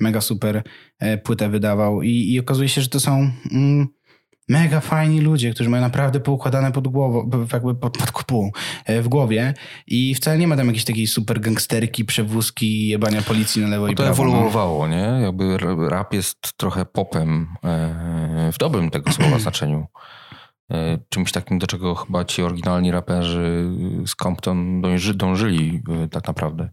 mega 0.00 0.20
super 0.20 0.62
e, 0.98 1.18
płytę 1.18 1.48
wydawał 1.48 2.02
i, 2.02 2.10
i 2.32 2.40
okazuje 2.40 2.68
się, 2.68 2.80
że 2.82 2.88
to 2.88 3.00
są 3.00 3.30
mm, 3.52 3.88
mega 4.48 4.80
fajni 4.80 5.20
ludzie, 5.20 5.50
którzy 5.54 5.70
mają 5.70 5.82
naprawdę 5.82 6.20
poukładane 6.20 6.72
pod 6.72 6.88
głową, 6.88 7.30
jakby 7.52 7.74
pod, 7.74 7.98
pod 7.98 8.10
kupą, 8.12 8.50
e, 8.84 9.02
w 9.02 9.08
głowie 9.08 9.54
i 9.86 10.14
wcale 10.14 10.38
nie 10.38 10.46
ma 10.48 10.56
tam 10.56 10.66
jakiejś 10.66 10.84
takiej 10.84 11.06
super 11.06 11.40
gangsterki, 11.40 12.04
przewózki, 12.04 12.88
jebania 12.88 13.22
policji 13.22 13.62
na 13.62 13.68
lewo 13.68 13.86
i 13.88 13.90
No 13.90 13.96
to 13.96 14.02
prawo. 14.02 14.24
no. 14.24 14.28
ewoluowało, 14.30 14.88
nie? 14.88 15.18
Jakby 15.22 15.58
rap 15.88 16.14
jest 16.14 16.38
trochę 16.56 16.84
popem 16.86 17.46
e, 17.64 18.50
w 18.52 18.58
dobrym 18.58 18.90
tego 18.90 19.12
słowa 19.12 19.38
znaczeniu. 19.48 19.86
E, 20.70 20.98
Czymś 21.08 21.32
takim, 21.32 21.58
do 21.58 21.66
czego 21.66 21.94
chyba 21.94 22.24
ci 22.24 22.42
oryginalni 22.42 22.90
raperzy 22.90 23.70
z 24.06 24.14
Compton 24.22 24.80
dąży, 24.80 25.14
dążyli 25.14 25.82
e, 26.04 26.08
tak 26.08 26.26
naprawdę. 26.26 26.68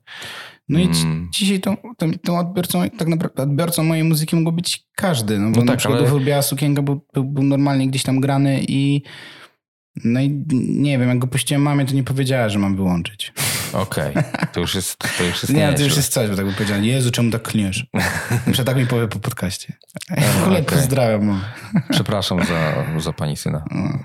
No 0.70 0.80
i 0.80 0.84
Mm. 0.84 1.30
dzisiaj 1.34 1.60
tą, 1.60 1.78
tą, 1.98 2.12
tą 2.24 2.40
odbiorcą, 2.40 2.90
tak 2.90 3.08
naprawdę 3.08 3.44
odbiorcą 3.44 3.84
mojej 3.84 4.04
muzyki 4.04 4.36
mógł 4.36 4.52
być 4.52 4.88
każdy. 4.96 5.40
No 5.40 5.50
bo 5.52 5.58
No 5.58 5.66
na 5.66 5.72
tak, 5.72 5.78
przykład 5.80 6.02
ale... 6.12 6.20
Biała 6.20 6.42
Sukienka 6.42 6.82
był, 6.82 7.06
był, 7.14 7.24
był 7.24 7.44
normalnie 7.44 7.88
gdzieś 7.88 8.04
tam 8.04 8.20
grany 8.20 8.66
i 8.68 9.02
no 10.06 10.22
i 10.22 10.44
nie 10.70 10.98
wiem, 11.00 11.10
jak 11.10 11.20
go 11.20 11.28
puściłem 11.28 11.62
mamie, 11.62 11.86
to 11.86 11.94
nie 11.94 12.04
powiedziała, 12.04 12.50
że 12.50 12.60
mam 12.60 12.76
wyłączyć. 12.76 13.34
Okej, 13.74 14.14
to 14.54 14.60
już 14.60 14.76
jest 14.76 14.98
to 15.18 15.24
już 15.24 15.44
jest 15.44 15.50
Nie, 15.54 15.74
to 15.74 15.84
już 15.84 15.96
jest 15.96 16.14
coś, 16.14 16.30
bo 16.30 16.36
tak 16.36 16.46
by 16.46 16.54
powiedziała, 16.54 16.80
Jezu, 16.82 17.12
czemu 17.12 17.32
tak 17.32 17.42
klniesz? 17.42 17.86
Muszę 18.48 18.64
tak 18.64 18.78
mi 18.78 18.86
powie 18.86 19.08
po 19.08 19.20
podcaście. 19.20 19.74
W 20.10 20.44
ogóle 20.44 20.60
okej. 20.62 20.78
pozdrawiam. 20.78 21.42
Przepraszam 21.90 22.40
za, 22.46 22.74
za 23.00 23.14
pani 23.14 23.38
syna. 23.38 23.66
No. 23.72 24.00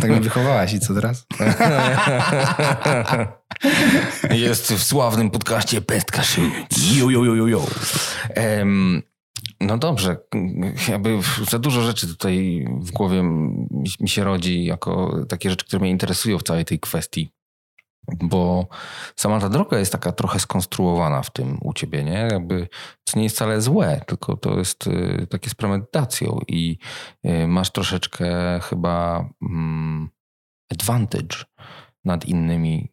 Tak 0.00 0.10
mnie 0.10 0.20
wychowałaś 0.20 0.72
i 0.72 0.80
co 0.80 0.94
teraz? 0.94 1.26
Jest 4.30 4.72
w 4.72 4.82
sławnym 4.84 5.30
podcaście 5.30 5.80
Pestka 5.80 6.22
Shoot. 6.22 6.52
Jo, 6.92 7.10
jo, 7.10 7.24
jo, 7.24 7.34
jo, 7.34 7.46
jo. 7.46 7.66
Em, 8.34 9.02
No 9.60 9.78
dobrze, 9.78 10.16
jakby 10.88 11.18
za 11.50 11.58
dużo 11.58 11.82
rzeczy 11.82 12.08
tutaj 12.08 12.66
w 12.80 12.90
głowie 12.90 13.22
mi 14.00 14.08
się 14.08 14.24
rodzi 14.24 14.64
jako 14.64 15.16
takie 15.28 15.50
rzeczy, 15.50 15.66
które 15.66 15.80
mnie 15.80 15.90
interesują 15.90 16.38
w 16.38 16.42
całej 16.42 16.64
tej 16.64 16.80
kwestii. 16.80 17.30
Bo 18.16 18.68
sama 19.16 19.40
ta 19.40 19.48
droga 19.48 19.78
jest 19.78 19.92
taka 19.92 20.12
trochę 20.12 20.38
skonstruowana 20.38 21.22
w 21.22 21.30
tym 21.30 21.58
u 21.62 21.72
ciebie, 21.72 22.04
nie? 22.04 22.28
Jakby, 22.32 22.68
co 23.04 23.18
nie 23.18 23.24
jest 23.24 23.36
wcale 23.36 23.60
złe, 23.60 24.00
tylko 24.06 24.36
to 24.36 24.58
jest 24.58 24.86
y, 24.86 25.26
takie 25.30 25.50
z 25.50 25.54
premedytacją 25.54 26.40
i 26.48 26.78
y, 27.26 27.46
masz 27.46 27.70
troszeczkę 27.70 28.26
chyba 28.62 29.28
mm, 29.42 30.08
advantage 30.72 31.36
nad 32.04 32.24
innymi 32.24 32.92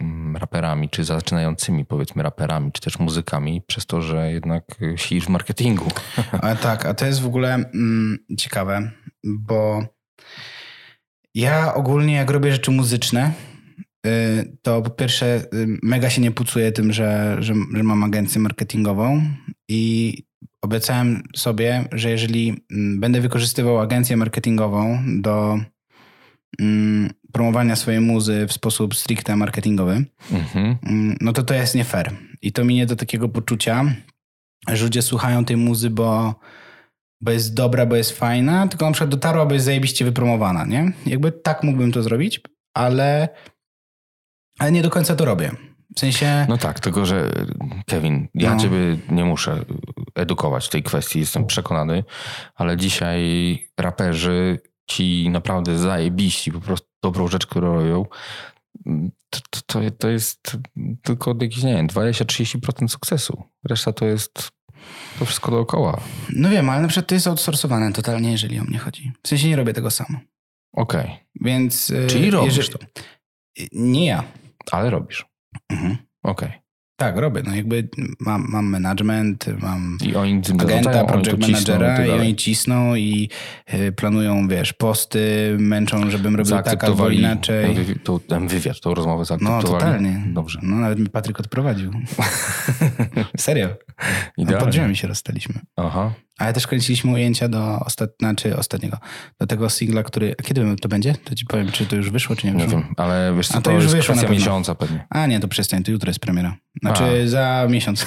mm, 0.00 0.36
raperami, 0.36 0.88
czy 0.88 1.04
zaczynającymi 1.04 1.84
powiedzmy 1.84 2.22
raperami, 2.22 2.72
czy 2.72 2.80
też 2.80 2.98
muzykami, 2.98 3.62
przez 3.62 3.86
to, 3.86 4.02
że 4.02 4.32
jednak 4.32 4.64
y, 4.82 4.98
siedzisz 4.98 5.24
w 5.24 5.28
marketingu. 5.28 5.88
A 6.42 6.54
tak, 6.54 6.86
a 6.86 6.94
to 6.94 7.06
jest 7.06 7.20
w 7.20 7.26
ogóle 7.26 7.54
mm, 7.54 8.18
ciekawe, 8.38 8.90
bo 9.24 9.84
ja 11.34 11.74
ogólnie 11.74 12.14
jak 12.14 12.30
robię 12.30 12.52
rzeczy 12.52 12.70
muzyczne, 12.70 13.32
to 14.62 14.82
po 14.82 14.90
pierwsze 14.90 15.44
y, 15.54 15.66
mega 15.82 16.10
się 16.10 16.22
nie 16.22 16.30
pucuję 16.30 16.72
tym, 16.72 16.92
że, 16.92 17.36
że, 17.38 17.54
że 17.74 17.82
mam 17.82 18.04
agencję 18.04 18.40
marketingową 18.40 19.22
i 19.68 20.22
obiecałem 20.62 21.22
sobie, 21.36 21.88
że 21.92 22.10
jeżeli 22.10 22.64
mm, 22.72 23.00
będę 23.00 23.20
wykorzystywał 23.20 23.80
agencję 23.80 24.16
marketingową 24.16 24.98
do 25.20 25.58
mm, 26.60 27.10
promowania 27.32 27.76
swojej 27.76 28.00
muzy 28.00 28.46
w 28.46 28.52
sposób 28.52 28.94
stricte 28.94 29.36
marketingowy, 29.36 30.04
Mhm. 30.32 30.76
Mm, 30.86 31.16
no 31.20 31.32
to 31.32 31.42
to 31.42 31.54
jest 31.54 31.74
nie 31.74 31.84
fair. 31.84 32.10
I 32.42 32.52
to 32.52 32.64
minie 32.64 32.86
do 32.86 32.96
takiego 32.96 33.28
poczucia, 33.28 33.84
że 34.68 34.84
ludzie 34.84 35.02
słuchają 35.02 35.44
tej 35.44 35.56
muzy, 35.56 35.90
bo, 35.90 36.34
bo 37.20 37.30
jest 37.30 37.54
dobra, 37.54 37.86
bo 37.86 37.96
jest 37.96 38.12
fajna, 38.12 38.68
tylko 38.68 38.86
na 38.86 38.92
przykład 38.92 39.10
dotarła, 39.10 39.46
bo 39.46 39.54
jest 39.54 39.66
zajebiście 39.66 40.04
wypromowana, 40.04 40.64
nie? 40.64 40.92
Jakby 41.06 41.32
tak 41.32 41.62
mógłbym 41.62 41.92
to 41.92 42.02
zrobić, 42.02 42.40
ale, 42.74 43.28
ale 44.58 44.72
nie 44.72 44.82
do 44.82 44.90
końca 44.90 45.16
to 45.16 45.24
robię. 45.24 45.50
W 45.96 46.00
sensie... 46.00 46.46
No 46.48 46.58
tak, 46.58 46.80
tylko 46.80 47.06
że 47.06 47.30
Kevin, 47.86 48.28
ja 48.34 48.54
No. 48.54 48.60
ciebie 48.60 48.76
nie 49.08 49.24
muszę 49.24 49.64
edukować 50.14 50.66
w 50.66 50.70
tej 50.70 50.82
kwestii, 50.82 51.18
jestem 51.18 51.46
przekonany, 51.46 52.04
ale 52.54 52.76
dzisiaj 52.76 53.58
raperzy 53.80 54.58
ci 54.90 55.30
naprawdę 55.30 55.78
zajebiści, 55.78 56.52
po 56.52 56.60
prostu 56.60 56.88
dobrą 57.02 57.28
rzecz, 57.28 57.46
którą 57.46 57.74
robią, 57.74 58.04
to, 59.30 59.40
to, 59.66 59.80
to, 59.98 60.08
jest 60.08 60.56
tylko 61.02 61.34
jakieś, 61.40 61.62
nie 61.62 61.74
wiem, 61.74 61.86
20-30% 61.88 62.88
sukcesu. 62.88 63.42
Reszta 63.68 63.92
to 63.92 64.06
jest 64.06 64.50
to 65.18 65.24
wszystko 65.24 65.50
dookoła. 65.50 66.00
No 66.36 66.50
wiem, 66.50 66.70
ale 66.70 66.82
na 66.82 66.88
przykład 66.88 67.06
to 67.08 67.14
jest 67.14 67.26
outsourcowane 67.26 67.92
totalnie, 67.92 68.32
jeżeli 68.32 68.58
o 68.60 68.64
mnie 68.64 68.78
chodzi. 68.78 69.12
W 69.22 69.28
sensie 69.28 69.48
nie 69.48 69.56
robię 69.56 69.72
tego 69.72 69.90
sam. 69.90 70.18
Okej, 70.72 71.10
Więc... 71.40 71.90
y, 71.90 72.06
Czyli 72.06 72.30
robisz 72.30 72.56
jeżeli- 72.56 72.78
to. 72.78 72.84
Y, 73.60 73.68
Nie 73.72 74.06
ja. 74.06 74.24
Ale 74.72 74.90
robisz. 74.90 75.24
Mhm. 75.72 75.96
Okej. 76.22 76.64
Tak, 76.96 77.16
robię. 77.16 77.42
No 77.46 77.54
jakby 77.54 77.88
mam, 78.20 78.46
mam 78.48 78.66
management, 78.66 79.46
mam 79.62 79.98
I 80.04 80.14
oni 80.14 80.42
agenta, 80.58 80.90
oni 81.00 81.08
project 81.08 81.30
to 81.30 81.36
cisną 81.46 81.48
i 81.48 81.52
managera 81.52 81.96
tak 81.96 82.06
i 82.06 82.08
dalej. 82.08 82.20
oni 82.26 82.36
cisną 82.36 82.94
i 82.94 83.28
y, 83.74 83.92
planują, 83.92 84.48
wiesz, 84.48 84.72
posty, 84.72 85.56
męczą, 85.58 86.10
żebym 86.10 86.36
robił 86.36 86.56
tak 86.62 86.84
albo 86.84 87.08
inaczej. 87.10 87.74
Ten, 87.74 87.84
wywi- 87.84 87.98
tą, 88.02 88.20
ten 88.20 88.48
wywiad, 88.48 88.80
tą 88.80 88.94
rozmowę 88.94 89.18
No, 89.18 89.24
zaakceptowali. 89.24 89.62
totalnie. 89.64 90.22
Dobrze. 90.26 90.58
No, 90.62 90.76
nawet 90.76 90.98
mi 90.98 91.08
Patryk 91.08 91.40
odprowadził. 91.40 91.90
Serio. 93.38 93.68
No, 93.68 94.04
Idealnie. 94.44 94.60
pod 94.64 94.70
drzwiami 94.70 94.96
się 94.96 95.08
rozstaliśmy. 95.08 95.54
Aha. 95.76 96.12
Ale 96.38 96.52
też 96.52 96.66
kręciliśmy 96.66 97.12
ujęcia 97.12 97.48
do 97.48 97.80
ostat... 97.80 98.10
znaczy 98.20 98.56
ostatniego, 98.56 98.98
do 99.40 99.46
tego 99.46 99.70
singla, 99.70 100.02
który... 100.02 100.34
A 100.38 100.42
kiedy 100.42 100.76
to 100.76 100.88
będzie? 100.88 101.14
To 101.14 101.34
ci 101.34 101.46
powiem, 101.46 101.72
czy 101.72 101.86
to 101.86 101.96
już 101.96 102.10
wyszło, 102.10 102.36
czy 102.36 102.46
nie 102.46 102.52
Nie 102.52 102.64
wyszło. 102.64 102.80
wiem, 102.80 102.94
ale 102.96 103.34
wiesz 103.36 103.48
co, 103.48 103.54
A 103.54 103.56
to 103.56 103.62
to, 103.62 103.72
już 103.72 103.82
jest 103.82 103.96
wyszło 103.96 104.14
na 104.14 104.20
kwestia 104.22 104.28
pewno. 104.34 104.40
miesiąca 104.40 104.74
pewnie. 104.74 105.06
A 105.10 105.26
nie, 105.26 105.40
to 105.40 105.48
przestań, 105.48 105.82
to 105.82 105.90
jutro 105.90 106.10
jest 106.10 106.20
premiera. 106.20 106.56
Znaczy 106.82 107.04
A. 107.24 107.28
za 107.28 107.66
miesiąc. 107.70 108.06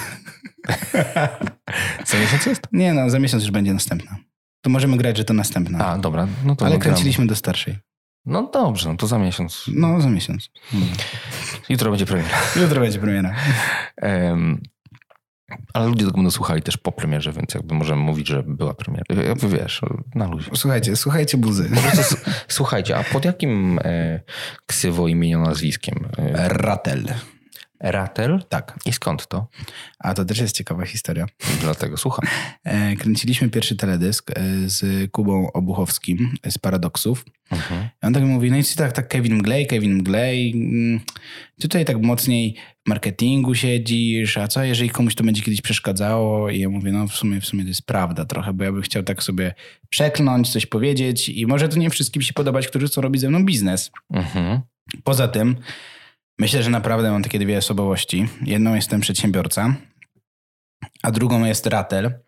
Co 2.04 2.16
miesiąc 2.18 2.46
jest? 2.46 2.62
nie 2.72 2.94
no, 2.94 3.10
za 3.10 3.18
miesiąc 3.18 3.42
już 3.42 3.52
będzie 3.52 3.72
następna. 3.74 4.16
To 4.60 4.70
możemy 4.70 4.96
grać, 4.96 5.16
że 5.16 5.24
to 5.24 5.34
następna. 5.34 5.86
A, 5.86 5.98
dobra. 5.98 6.28
No 6.44 6.56
to 6.56 6.66
Ale 6.66 6.78
kręciliśmy 6.78 7.26
do 7.26 7.36
starszej. 7.36 7.78
No 8.26 8.50
dobrze, 8.52 8.88
no 8.88 8.96
to 8.96 9.06
za 9.06 9.18
miesiąc. 9.18 9.64
No, 9.74 10.00
za 10.00 10.10
miesiąc. 10.10 10.50
Jutro 11.68 11.90
będzie 11.90 12.06
premiera. 12.06 12.38
Jutro 12.62 12.80
będzie 12.80 12.98
premiera. 12.98 13.34
Em, 13.96 14.62
ale 15.72 15.86
ludzie 15.86 16.04
tego 16.04 16.16
będą 16.16 16.30
słuchali 16.30 16.62
też 16.62 16.76
po 16.76 16.92
premierze, 16.92 17.32
więc 17.32 17.54
jakby 17.54 17.74
możemy 17.74 18.02
mówić, 18.02 18.28
że 18.28 18.42
była 18.42 18.74
premiera. 18.74 19.04
Jakby 19.26 19.48
wiesz, 19.48 19.80
na 20.14 20.28
luzie. 20.28 20.50
Słuchajcie, 20.54 20.96
słuchajcie 20.96 21.38
buzy. 21.38 21.70
Prostu 21.92 22.16
Słuchajcie, 22.48 22.96
a 22.96 23.04
pod 23.04 23.24
jakim 23.24 23.78
e, 23.84 24.20
ksywo 24.66 25.08
imieniu, 25.08 25.40
nazwiskiem? 25.40 26.08
E, 26.18 26.48
Ratel. 26.48 27.04
Ratel? 27.80 28.42
Tak. 28.48 28.78
I 28.86 28.92
skąd 28.92 29.26
to? 29.26 29.46
A 29.98 30.14
to 30.14 30.24
też 30.24 30.38
jest 30.38 30.56
ciekawa 30.56 30.86
historia. 30.86 31.26
Dlatego 31.62 31.96
słucham. 31.96 32.24
E, 32.64 32.96
kręciliśmy 32.96 33.50
pierwszy 33.50 33.76
teledysk 33.76 34.30
e, 34.30 34.34
z 34.66 35.10
Kubą 35.10 35.52
Obuchowskim 35.52 36.34
z 36.48 36.58
Paradoksów. 36.58 37.24
Mhm. 37.50 37.88
I 38.02 38.06
on 38.06 38.14
tak 38.14 38.22
mówi, 38.22 38.50
no 38.50 38.56
i 38.56 38.64
tak, 38.64 38.92
tak 38.92 39.08
Kevin 39.08 39.34
Mglej, 39.34 39.66
Kevin 39.66 39.94
Mglej, 39.94 40.52
mm, 40.54 41.00
tutaj 41.60 41.84
tak 41.84 42.02
mocniej 42.02 42.54
w 42.86 42.88
marketingu 42.88 43.54
siedzisz, 43.54 44.38
a 44.38 44.48
co 44.48 44.64
jeżeli 44.64 44.90
komuś 44.90 45.14
to 45.14 45.24
będzie 45.24 45.42
kiedyś 45.42 45.60
przeszkadzało? 45.60 46.50
I 46.50 46.60
ja 46.60 46.68
mówię, 46.68 46.92
no 46.92 47.08
w 47.08 47.14
sumie, 47.14 47.40
w 47.40 47.46
sumie 47.46 47.62
to 47.62 47.68
jest 47.68 47.86
prawda 47.86 48.24
trochę, 48.24 48.52
bo 48.52 48.64
ja 48.64 48.72
bym 48.72 48.82
chciał 48.82 49.02
tak 49.02 49.22
sobie 49.22 49.54
przekląć, 49.88 50.52
coś 50.52 50.66
powiedzieć 50.66 51.28
i 51.28 51.46
może 51.46 51.68
to 51.68 51.78
nie 51.78 51.90
wszystkim 51.90 52.22
się 52.22 52.32
podobać, 52.32 52.68
którzy 52.68 52.86
chcą 52.86 53.00
robić 53.00 53.20
ze 53.20 53.28
mną 53.28 53.44
biznes. 53.44 53.90
Mhm. 54.10 54.60
Poza 55.04 55.28
tym 55.28 55.56
myślę, 56.38 56.62
że 56.62 56.70
naprawdę 56.70 57.10
mam 57.10 57.22
takie 57.22 57.38
dwie 57.38 57.58
osobowości. 57.58 58.28
Jedną 58.42 58.74
jestem 58.74 59.00
przedsiębiorca, 59.00 59.74
a 61.02 61.10
drugą 61.10 61.44
jest 61.44 61.66
ratel, 61.66 62.20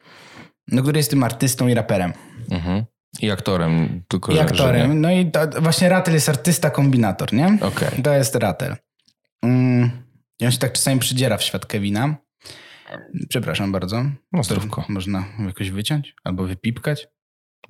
no, 0.69 0.83
który 0.83 0.99
jest 0.99 1.11
tym 1.11 1.23
artystą 1.23 1.69
i 1.69 1.75
raperem. 1.75 2.13
Mhm. 2.51 2.85
I 3.21 3.31
aktorem, 3.31 4.03
tylko 4.09 4.33
I 4.33 4.35
że, 4.35 4.41
Że 4.41 4.49
aktorem. 4.49 4.89
nie. 4.91 4.95
no 4.95 5.11
i 5.11 5.31
to, 5.31 5.63
właśnie 5.63 5.89
ratel 5.89 6.15
jest 6.15 6.29
artysta, 6.29 6.71
kombinator, 6.71 7.33
nie? 7.33 7.59
Okej. 7.61 8.03
To 8.03 8.13
jest 8.13 8.35
ratel. 8.35 8.77
Mm. 9.43 9.91
I 10.41 10.45
on 10.47 10.53
się 10.53 10.59
tak 10.59 10.73
czasami 10.73 11.01
przydziera 11.01 11.37
w 11.37 11.43
świat 11.43 11.67
Kevina. 11.67 12.17
Przepraszam 13.29 13.73
bardzo. 13.73 14.05
No 14.33 14.43
zdrówko. 14.43 14.85
Można 14.89 15.25
jakoś 15.47 15.71
wyciąć 15.71 16.15
albo 16.25 16.45
wypipkać. 16.45 17.09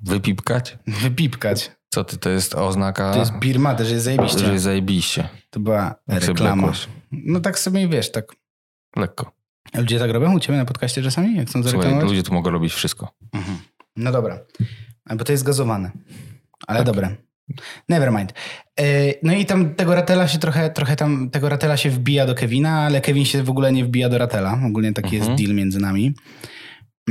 Wypipkać? 0.01 0.77
Wypipkać. 0.87 1.71
Co 1.93 2.03
ty, 2.03 2.17
to 2.17 2.29
jest 2.29 2.55
oznaka, 2.55 3.13
To 3.13 3.19
jest 3.19 3.33
birma, 3.39 3.75
też 3.75 3.91
jest 3.91 4.05
zajebiście. 4.05 4.39
że 4.39 4.51
jest 4.51 4.63
zajebiście. 4.63 5.29
To 5.49 5.59
była 5.59 5.95
Jak 6.07 6.23
reklama. 6.23 6.71
No 7.11 7.39
tak 7.39 7.59
sobie 7.59 7.87
wiesz, 7.87 8.11
tak. 8.11 8.25
Lekko. 8.95 9.31
Ludzie 9.73 9.99
tak 9.99 10.11
robią 10.11 10.33
u 10.35 10.39
ciebie 10.39 10.57
na 10.57 10.65
podcaście 10.65 11.03
czasami, 11.03 11.35
jak 11.35 11.47
chcą 11.47 11.51
Słuchaj, 11.53 11.71
zareklamować? 11.71 12.09
ludzie 12.09 12.23
tu 12.23 12.33
mogą 12.33 12.51
robić 12.51 12.73
wszystko. 12.73 13.13
Mhm. 13.33 13.57
No 13.95 14.11
dobra. 14.11 14.39
Bo 15.17 15.23
to 15.25 15.31
jest 15.31 15.43
gazowane. 15.43 15.91
Ale 16.67 16.79
Tak. 16.79 16.85
dobre. 16.85 17.15
Never 17.89 18.11
mind. 18.11 18.33
E, 18.79 18.83
No 19.23 19.33
i 19.33 19.45
tam 19.45 19.75
tego 19.75 19.95
Ratela 19.95 20.27
się 20.27 20.37
trochę, 20.39 20.69
trochę 20.69 20.95
tam, 20.95 21.29
tego 21.29 21.49
Ratela 21.49 21.77
się 21.77 21.89
wbija 21.89 22.25
do 22.25 22.35
Kevina, 22.35 22.79
ale 22.79 23.01
Kevin 23.01 23.25
się 23.25 23.43
w 23.43 23.49
ogóle 23.49 23.71
nie 23.71 23.85
wbija 23.85 24.09
do 24.09 24.17
Ratela. 24.17 24.59
Ogólnie 24.67 24.93
taki 24.93 25.15
Mhm. 25.15 25.31
jest 25.31 25.43
deal 25.43 25.55
między 25.55 25.79
nami. 25.79 26.13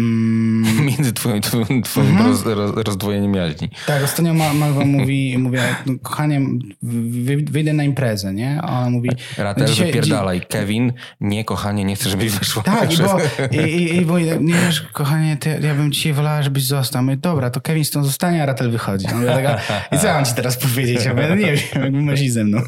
Mm, 0.05 0.85
Między 0.87 1.13
twoim, 1.13 1.41
twoim, 1.41 1.83
twoim 1.83 2.07
Mhm. 2.11 2.27
roz, 2.31 2.47
roz, 2.47 2.73
rozdwojeniem 2.87 3.35
jaźni. 3.35 3.71
tak, 3.87 4.05
ostatnio 4.05 4.35
Ma- 4.35 4.55
Malwa 4.55 4.85
mówi, 4.85 5.35
mówię, 5.39 5.63
no, 5.87 5.93
kochanie, 6.03 6.41
wy- 6.83 7.45
wyjdę 7.51 7.73
na 7.73 7.85
imprezę, 7.85 8.35
nie? 8.35 8.61
A 8.63 8.81
ona 8.81 8.91
mówi, 8.91 9.11
Ratel, 9.39 9.67
Dzisiaj- 9.67 9.87
wypierdalaj. 9.87 10.41
Kevin, 10.49 10.93
nie 11.21 11.45
kochanie, 11.45 11.85
nie 11.85 11.97
chcę, 11.97 12.11
żebyś 12.11 12.33
wyszła. 12.33 12.63
tak, 12.63 12.93
i, 12.95 12.97
bo, 13.03 13.19
i, 13.67 13.97
i, 13.97 14.01
bo, 14.05 14.19
nie 14.19 14.55
wiesz, 14.67 14.81
kochanie, 14.93 15.37
ty, 15.37 15.61
ja 15.63 15.75
bym 15.75 15.93
dzisiaj 15.93 16.13
wolała, 16.13 16.43
żebyś 16.43 16.65
został. 16.65 17.03
Mówię, 17.03 17.17
dobra, 17.17 17.51
to 17.51 17.61
Kevin 17.61 17.85
stąd 17.85 18.07
zostanie, 18.07 18.43
a 18.43 18.47
Ratel 18.47 18.71
wychodzi. 18.71 19.07
Ja 19.27 19.35
taka, 19.35 19.59
I 19.93 19.99
co 19.99 20.07
mam 20.07 20.25
ci 20.25 20.35
teraz 20.35 20.57
powiedzieć? 20.57 21.05
Ja 21.05 21.15
mówię, 21.15 21.27
no 21.29 21.35
nie 21.35 21.47
wiem, 21.47 21.83
jakby 21.95 22.15
iść 22.15 22.33
ze 22.33 22.45
mną. 22.45 22.59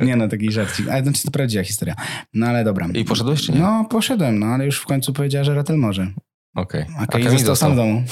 Nie 0.00 0.16
no, 0.16 0.28
taki 0.28 0.52
żarcik. 0.52 0.88
Ale 0.88 1.02
znaczy, 1.02 1.22
to 1.24 1.30
prawdziwa 1.30 1.64
historia. 1.64 1.94
No 2.34 2.46
ale 2.46 2.64
dobra. 2.64 2.86
I 2.94 3.04
poszedłeś 3.04 3.42
czy 3.42 3.52
nie? 3.52 3.58
No, 3.58 3.86
poszedłem, 3.90 4.38
no 4.38 4.46
ale 4.46 4.64
już 4.66 4.78
w 4.80 4.84
końcu 4.84 5.12
powiedziała, 5.12 5.44
że 5.44 5.54
Ratel 5.54 5.76
może. 5.78 6.06
Okej. 6.54 6.86
A 6.98 7.06
Kevin 7.06 7.30
został 7.30 7.56
sam 7.56 7.72
w 7.72 7.76
domu. 7.76 8.02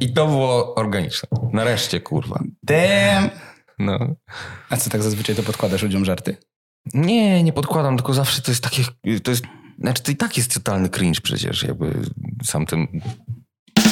I 0.00 0.12
to 0.12 0.26
było 0.26 0.74
organiczne. 0.74 1.28
Nareszcie, 1.52 2.00
kurwa. 2.00 2.42
Damn. 2.62 3.30
No. 3.78 3.98
A 4.70 4.76
co 4.76 4.90
tak 4.90 5.02
zazwyczaj 5.02 5.36
to 5.36 5.42
podkładasz 5.42 5.82
ludziom 5.82 6.04
żarty? 6.04 6.36
Nie, 6.94 7.42
nie 7.42 7.52
podkładam, 7.52 7.96
tylko 7.96 8.14
zawsze 8.14 8.42
to 8.42 8.50
jest 8.50 8.64
takie, 8.64 8.82
to 9.22 9.30
jest, 9.30 9.44
znaczy 9.78 10.02
to 10.02 10.12
i 10.12 10.16
tak 10.16 10.36
jest 10.36 10.54
totalny 10.54 10.88
cringe 10.88 11.20
przecież, 11.20 11.62
jakby 11.62 12.02
sam 12.42 12.66
ten, 12.66 12.86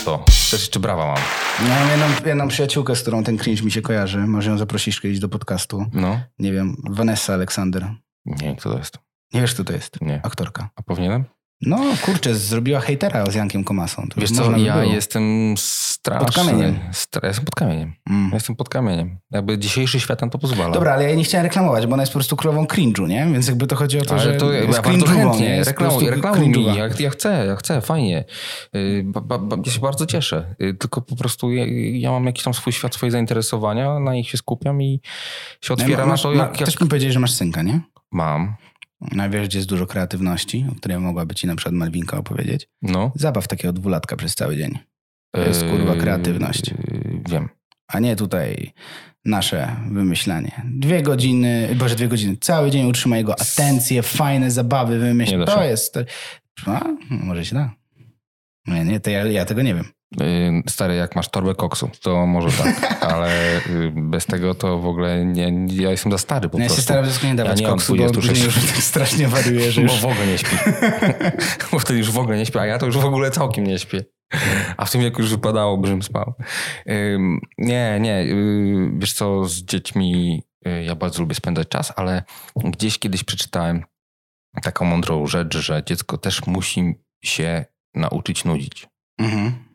to. 0.04 0.18
Też 0.26 0.52
jeszcze 0.52 0.80
brawa 0.80 1.06
mam. 1.06 1.18
Ja 1.68 1.80
mam 1.80 1.88
jedną, 1.88 2.06
jedną 2.26 2.48
przyjaciółkę, 2.48 2.96
z 2.96 3.02
którą 3.02 3.24
ten 3.24 3.38
cringe 3.38 3.62
mi 3.62 3.70
się 3.70 3.82
kojarzy. 3.82 4.18
Może 4.18 4.50
ją 4.50 4.58
zaprosisz 4.58 5.00
kiedyś 5.00 5.18
do 5.18 5.28
podcastu. 5.28 5.86
No. 5.92 6.20
Nie 6.38 6.52
wiem, 6.52 6.76
Vanessa 6.90 7.34
Aleksander. 7.34 7.94
Nie 8.24 8.56
kto 8.56 8.72
to 8.72 8.78
jest. 8.78 8.98
Nie 9.34 9.40
wiesz, 9.40 9.54
kto 9.54 9.64
to 9.64 9.72
jest? 9.72 10.00
Nie. 10.00 10.20
Aktorka. 10.24 10.70
A 10.76 10.82
powinienem? 10.82 11.24
No, 11.66 11.78
kurczę, 12.04 12.34
zrobiła 12.34 12.80
hejtera 12.80 13.26
z 13.30 13.34
Jankiem 13.34 13.64
Komasą. 13.64 14.08
To 14.08 14.20
Wiesz 14.20 14.30
co, 14.30 14.48
by 14.50 14.60
ja 14.60 14.78
było. 14.78 14.92
jestem 14.92 15.54
straszny. 15.56 16.26
Pod 16.26 16.34
kamieniem. 16.34 16.78
Stra- 16.92 17.26
jestem 17.26 17.44
pod 17.44 17.54
kamieniem. 17.54 17.92
Mm. 18.10 18.28
Ja 18.28 18.34
jestem 18.34 18.56
pod 18.56 18.68
kamieniem. 18.68 19.18
Jakby 19.30 19.58
dzisiejszy 19.58 20.00
świat 20.00 20.20
nam 20.20 20.30
to 20.30 20.38
pozwala. 20.38 20.70
Dobra, 20.74 20.92
ale 20.94 21.08
ja 21.10 21.14
nie 21.14 21.24
chciałem 21.24 21.46
reklamować, 21.46 21.86
bo 21.86 21.92
ona 21.94 22.02
jest 22.02 22.12
po 22.12 22.18
prostu 22.18 22.36
królową 22.36 22.64
cringe'u, 22.64 23.08
nie? 23.08 23.26
Więc 23.32 23.48
jakby 23.48 23.66
to 23.66 23.76
chodzi 23.76 23.98
o 23.98 24.04
to, 24.04 24.14
ale 24.14 24.22
że 24.22 24.32
to 24.36 24.52
ja 24.52 24.60
jest 24.60 24.80
bardzo 24.82 24.90
cringe'ową, 25.06 25.14
nie? 25.16 25.22
chętnie. 25.22 25.64
Reklamuj, 25.64 26.10
reklamuj 26.10 26.48
mi. 26.48 26.64
Ja, 26.64 26.88
ja 26.98 27.10
chcę, 27.10 27.46
ja 27.46 27.56
chcę, 27.56 27.80
fajnie. 27.80 28.24
Yy, 28.72 29.02
ba, 29.04 29.20
ba, 29.20 29.38
ba, 29.38 29.56
ja 29.66 29.72
się 29.72 29.80
bardzo 29.80 30.06
cieszę. 30.06 30.54
Yy, 30.58 30.74
tylko 30.74 31.02
po 31.02 31.16
prostu 31.16 31.52
ja, 31.52 31.64
ja 31.92 32.10
mam 32.10 32.24
jakiś 32.26 32.44
tam 32.44 32.54
swój 32.54 32.72
świat, 32.72 32.94
swoje 32.94 33.12
zainteresowania, 33.12 33.98
na 33.98 34.12
nich 34.14 34.30
się 34.30 34.38
skupiam 34.38 34.82
i 34.82 35.00
się 35.60 35.74
otwieram 35.74 36.08
masz, 36.08 36.24
na 36.24 36.30
to, 36.30 36.36
ma, 36.36 36.42
jak, 36.44 36.60
jak 36.60 36.68
Też 36.68 36.80
mi 36.80 36.88
powiedzieć, 36.88 37.12
że 37.12 37.20
masz 37.20 37.32
synka, 37.32 37.62
nie? 37.62 37.80
mam. 38.12 38.54
No 39.12 39.30
wiesz, 39.30 39.48
gdzie 39.48 39.58
jest 39.58 39.68
dużo 39.68 39.86
kreatywności, 39.86 40.66
o 40.72 40.74
której 40.74 40.98
mogłaby 40.98 41.34
ci 41.34 41.46
na 41.46 41.56
przykład 41.56 41.74
Malwinka 41.74 42.16
opowiedzieć. 42.16 42.68
No. 42.82 43.12
Zabaw 43.14 43.48
takiego 43.48 43.72
dwulatka 43.72 44.16
przez 44.16 44.34
cały 44.34 44.56
dzień. 44.56 44.78
To 45.34 45.40
jest, 45.40 45.64
kurwa, 45.64 45.94
kreatywność. 45.94 46.68
Yy, 46.68 47.20
wiem. 47.28 47.48
A 47.88 47.98
nie 47.98 48.16
tutaj 48.16 48.72
nasze 49.24 49.76
wymyślanie. 49.90 50.62
Dwie 50.64 51.02
godziny, 51.02 51.68
boże 51.78 51.94
dwie 51.96 52.08
godziny, 52.08 52.36
cały 52.40 52.70
dzień 52.70 52.86
utrzyma 52.86 53.16
jego 53.16 53.40
atencję, 53.40 54.02
fajne 54.02 54.50
zabawy 54.50 54.98
wymyśl. 54.98 55.44
To 55.44 55.64
jest... 55.64 55.98
A, 56.66 56.84
może 57.10 57.44
się 57.44 57.54
da. 57.54 57.74
Nie, 58.66 58.84
nie, 58.84 59.00
to 59.00 59.10
ja, 59.10 59.24
ja 59.24 59.44
tego 59.44 59.62
nie 59.62 59.74
wiem. 59.74 59.84
Yy, 60.20 60.62
Stary, 60.68 60.94
jak 60.94 61.16
masz 61.16 61.28
torbę 61.28 61.54
koksu, 61.54 61.90
to 62.02 62.26
może 62.26 62.58
tak, 62.64 62.96
ale 63.12 63.60
yy, 63.68 63.92
bez 63.96 64.26
tego 64.26 64.54
to 64.54 64.78
w 64.78 64.86
ogóle 64.86 65.24
nie, 65.24 65.66
ja 65.82 65.90
jestem 65.90 66.12
za 66.12 66.18
stary 66.18 66.48
po 66.48 66.58
No 66.58 66.62
ja 66.64 66.68
się 66.68 66.74
prostu. 66.74 66.82
staram 66.82 67.04
wszystko 67.04 67.26
nie 67.26 67.34
dawać 67.34 67.60
Ja 67.60 67.66
nie 67.66 67.72
koksu, 67.72 67.96
bo 67.96 68.02
26. 68.02 68.28
później 68.44 68.62
już 68.64 68.72
tak 68.72 68.82
strasznie 68.82 69.28
wariuję, 69.28 69.72
że 69.72 69.82
Bo 69.82 69.92
w 69.96 70.04
ogóle 70.04 70.26
nie 70.26 70.38
śpi. 70.38 70.56
Bo 71.72 71.78
wtedy 71.78 71.98
już 71.98 72.10
w 72.10 72.18
ogóle 72.18 72.36
nie 72.38 72.46
śpię, 72.46 72.60
a 72.60 72.66
ja 72.66 72.78
to 72.78 72.86
już 72.86 72.98
w 72.98 73.04
ogóle 73.04 73.30
całkiem 73.30 73.66
nie 73.66 73.78
śpię. 73.78 74.04
A 74.76 74.84
w 74.84 74.90
tym 74.90 75.00
wieku 75.00 75.22
już 75.22 75.30
wypadało, 75.30 75.80
żebym 75.86 76.02
spał. 76.02 76.34
Nie, 77.58 77.98
nie. 78.00 78.24
Yy, 78.24 78.90
wiesz 78.98 79.12
co, 79.12 79.44
z 79.44 79.54
dziećmi 79.54 80.42
ja 80.84 80.94
bardzo 80.94 81.20
lubię 81.22 81.34
spędzać 81.34 81.68
czas, 81.68 81.92
ale 81.96 82.22
gdzieś 82.56 82.98
kiedyś 82.98 83.24
przeczytałem 83.24 83.84
taką 84.62 84.84
mądrą 84.84 85.26
rzecz, 85.26 85.56
że 85.56 85.82
dziecko 85.86 86.18
też 86.18 86.46
musi 86.46 86.94
się 87.24 87.64
nauczyć 87.94 88.44
nudzić. 88.44 88.86
Mhm. 89.18 89.71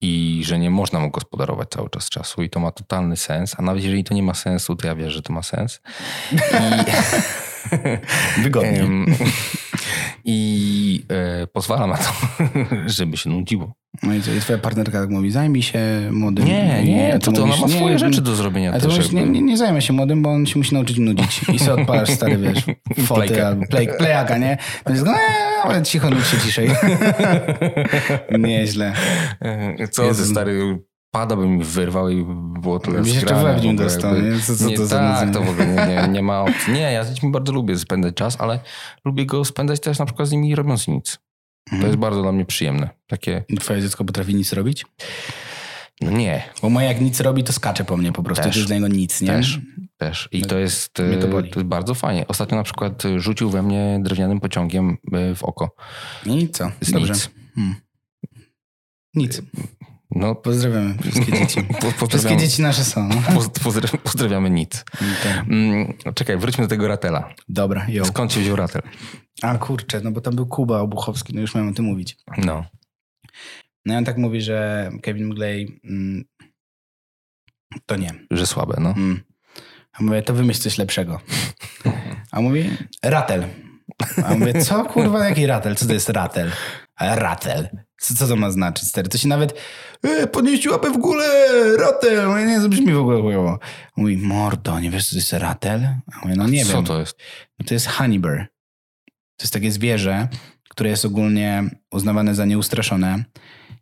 I 0.00 0.42
że 0.44 0.58
nie 0.58 0.70
można 0.70 1.00
mu 1.00 1.10
gospodarować 1.10 1.68
cały 1.68 1.90
czas 1.90 2.08
czasu 2.08 2.42
i 2.42 2.50
to 2.50 2.60
ma 2.60 2.70
totalny 2.70 3.16
sens, 3.16 3.54
a 3.58 3.62
nawet 3.62 3.82
jeżeli 3.82 4.04
to 4.04 4.14
nie 4.14 4.22
ma 4.22 4.34
sensu, 4.34 4.76
to 4.76 4.86
ja 4.86 4.94
wierzę, 4.94 5.10
że 5.10 5.22
to 5.22 5.32
ma 5.32 5.42
sens. 5.42 5.80
I, 6.32 6.36
Wygodnie. 8.42 8.84
I 10.24 11.02
e, 11.42 11.46
pozwala 11.46 11.86
na 11.86 11.96
to, 11.96 12.12
żeby 12.86 13.16
się 13.16 13.30
nudziło. 13.30 13.72
No 14.02 14.14
i 14.14 14.22
co, 14.22 14.32
i 14.32 14.40
twoja 14.40 14.58
partnerka 14.58 15.00
tak 15.00 15.10
mówi, 15.10 15.30
zajmij 15.30 15.62
się 15.62 15.78
młodym. 16.10 16.44
Nie, 16.44 16.84
nie, 16.84 17.18
to, 17.18 17.32
to 17.32 17.42
ona 17.42 17.46
mówisz, 17.56 17.60
ma 17.62 17.66
nie, 17.68 17.74
swoje 17.74 17.92
nie, 17.92 17.98
rzeczy 17.98 18.20
do 18.22 18.34
zrobienia 18.36 18.70
A 18.70 18.74
ty 18.74 18.80
też. 18.86 18.96
mówisz, 18.96 19.12
nie, 19.12 19.26
nie, 19.26 19.42
nie 19.42 19.56
zajmę 19.56 19.82
się 19.82 19.92
młodym, 19.92 20.22
bo 20.22 20.30
on 20.30 20.46
się 20.46 20.58
musi 20.58 20.74
nauczyć 20.74 20.98
nudzić. 20.98 21.40
I 21.52 21.58
sobie 21.58 21.82
odpalasz 21.82 22.10
stary, 22.10 22.36
wiesz, 22.38 22.64
foty 23.06 23.20
Playka. 23.26 23.46
albo 23.46 23.66
play, 23.66 23.88
playaka, 23.98 24.38
nie? 24.38 24.58
To 24.84 24.92
jest, 24.92 25.06
eee, 25.06 25.14
ale 25.64 25.82
cicho, 25.82 26.10
nudź 26.10 26.26
się 26.26 26.38
ciszej. 26.38 26.68
Nieźle. 28.38 28.92
E, 29.42 29.88
Co 29.88 30.04
Jezu. 30.04 30.22
ty 30.22 30.28
stary, 30.28 30.78
pada 31.16 31.36
by 31.36 31.46
mi 31.46 31.64
wyrwał 31.64 32.08
i 32.08 32.24
było 32.60 32.78
tyle 32.78 33.02
Byś 33.02 33.14
jeszcze 33.14 33.26
zgrane 33.26 33.60
w 33.60 33.62
nim 33.62 33.76
w 33.76 33.80
ogóle, 33.80 33.94
dostał, 33.94 34.14
jakby- 34.14 34.30
nie? 34.30 34.40
Co- 34.40 34.56
co 34.56 34.68
nie, 34.68 34.76
to 34.76 34.88
tak, 34.88 35.32
to 35.32 35.42
w 35.42 35.48
ogóle 35.48 35.66
nie, 35.88 36.08
nie, 36.08 36.22
ma 36.22 36.40
opcji. 36.40 36.72
Nie, 36.72 36.80
ja 36.80 37.04
z 37.04 37.08
dziećmi 37.08 37.30
bardzo 37.30 37.52
lubię 37.52 37.78
spędzać 37.78 38.14
czas, 38.14 38.40
ale 38.40 38.60
lubię 39.04 39.26
go 39.26 39.44
spędzać 39.44 39.80
też 39.80 39.98
na 39.98 40.06
przykład 40.06 40.28
z 40.28 40.32
nimi 40.32 40.54
robiąc 40.54 40.88
nic. 40.88 41.18
To 41.80 41.86
jest 41.86 41.98
bardzo 41.98 42.22
dla 42.22 42.32
mnie 42.32 42.44
przyjemne. 42.44 42.90
Takie, 43.06 43.44
Twoje 43.60 43.82
dziecko 43.82 44.04
potrafi 44.04 44.34
nic 44.34 44.52
robić? 44.52 44.86
no 46.00 46.10
nie, 46.10 46.42
Bo 46.62 46.70
moje 46.70 46.86
jak 46.86 47.00
nic 47.00 47.20
robi, 47.20 47.44
to 47.44 47.52
skacze 47.52 47.84
po 47.84 47.96
mnie 47.96 48.12
po 48.12 48.22
prostu. 48.22 48.44
Też. 48.44 48.52
To 48.52 48.58
jest 48.58 48.68
dla 48.68 48.76
niego 48.76 48.88
nic, 48.88 49.20
nie? 49.20 49.28
Też. 49.28 49.60
Też. 49.96 50.28
I 50.32 50.42
to 50.42 50.58
jest, 50.58 50.92
to 50.92 51.04
e, 51.04 51.16
to 51.26 51.40
jest 51.40 51.62
bardzo 51.62 51.94
fajnie. 51.94 52.26
Ostatnio 52.28 52.56
na 52.56 52.62
przykład 52.62 53.04
e, 53.04 53.20
rzucił 53.20 53.50
we 53.50 53.62
mnie 53.62 54.00
drewnianym 54.02 54.40
pociągiem 54.40 54.96
e, 55.12 55.34
w 55.34 55.44
oko. 55.44 55.74
I 56.26 56.48
co? 56.48 56.70
Z 56.80 56.92
Dobrze. 56.92 57.12
nic. 57.12 57.30
Hmm. 57.54 57.74
Nic. 59.14 59.42
No, 60.10 60.34
Pozdrawiamy 60.34 60.94
wszystkie 61.02 61.32
dzieci. 61.38 61.62
po, 62.00 62.06
Wszystkie 62.06 62.36
dzieci 62.36 62.62
nasze 62.62 62.84
są. 62.84 63.08
no. 63.08 63.14
poz- 63.40 63.48
pozdra- 63.48 63.98
pozdrawiamy 63.98 64.50
nic. 64.50 64.84
Tak. 65.22 65.38
Mm, 65.48 65.92
czekaj, 66.14 66.36
wróćmy 66.38 66.64
do 66.64 66.68
tego 66.68 66.88
ratela. 66.88 67.34
Dobra, 67.48 67.86
jo. 67.88 68.04
Skąd 68.04 68.32
się 68.32 68.40
wziął 68.40 68.56
ratel? 68.56 68.82
A 69.42 69.58
kurczę, 69.58 70.00
no 70.00 70.10
bo 70.10 70.20
tam 70.20 70.36
był 70.36 70.46
Kuba 70.46 70.80
Obuchowski, 70.80 71.34
no 71.34 71.40
już 71.40 71.54
miałem 71.54 71.70
o 71.70 71.74
tym 71.74 71.84
mówić. 71.84 72.16
No. 72.38 72.64
No 73.84 73.94
i 73.94 73.96
on 73.96 74.04
tak 74.04 74.16
mówi, 74.18 74.40
że 74.42 74.90
Kevin 75.02 75.26
Mgley 75.26 75.80
mm, 75.84 76.24
to 77.86 77.96
nie. 77.96 78.14
Że 78.30 78.46
słabe, 78.46 78.76
no. 78.80 78.90
Mm. 78.90 79.20
A 79.92 80.02
mówię, 80.02 80.22
to 80.22 80.34
wymyśl 80.34 80.60
coś 80.60 80.78
lepszego. 80.78 81.20
A 82.30 82.40
mówi, 82.40 82.70
ratel. 83.02 83.44
A 84.24 84.34
mówię, 84.34 84.60
co 84.62 84.84
kurwa, 84.84 85.28
jaki 85.28 85.46
ratel? 85.46 85.76
Co 85.76 85.86
to 85.86 85.92
jest 85.92 86.08
ratel? 86.08 86.52
Ratel. 87.00 87.68
Co, 88.00 88.14
co 88.14 88.28
to 88.28 88.36
ma 88.36 88.50
znaczyć, 88.50 88.88
stary? 88.88 89.08
To 89.08 89.18
się 89.18 89.28
nawet 89.28 89.54
e, 90.02 90.26
podnieść 90.26 90.68
łapę 90.68 90.90
w 90.90 90.98
górę, 90.98 91.26
ratel. 91.78 92.28
Mówię, 92.28 92.46
nie, 92.46 92.60
to 92.60 92.68
brzmi 92.68 92.92
w 92.92 92.98
ogóle 92.98 93.22
chujowo. 93.22 93.58
Mówi, 93.96 94.16
mordo, 94.16 94.80
nie 94.80 94.90
wiesz, 94.90 95.06
co 95.06 95.10
to 95.10 95.16
jest 95.16 95.32
ratel? 95.32 95.88
A 96.12 96.18
mówię, 96.22 96.34
no 96.36 96.48
nie 96.48 96.64
Co 96.64 96.72
wiem. 96.72 96.84
to 96.84 97.00
jest? 97.00 97.18
To 97.66 97.74
jest 97.74 97.86
honeybird. 97.86 98.50
To 99.36 99.42
jest 99.44 99.52
takie 99.52 99.72
zwierzę, 99.72 100.28
które 100.68 100.90
jest 100.90 101.04
ogólnie 101.04 101.64
uznawane 101.92 102.34
za 102.34 102.44
nieustraszone. 102.44 103.24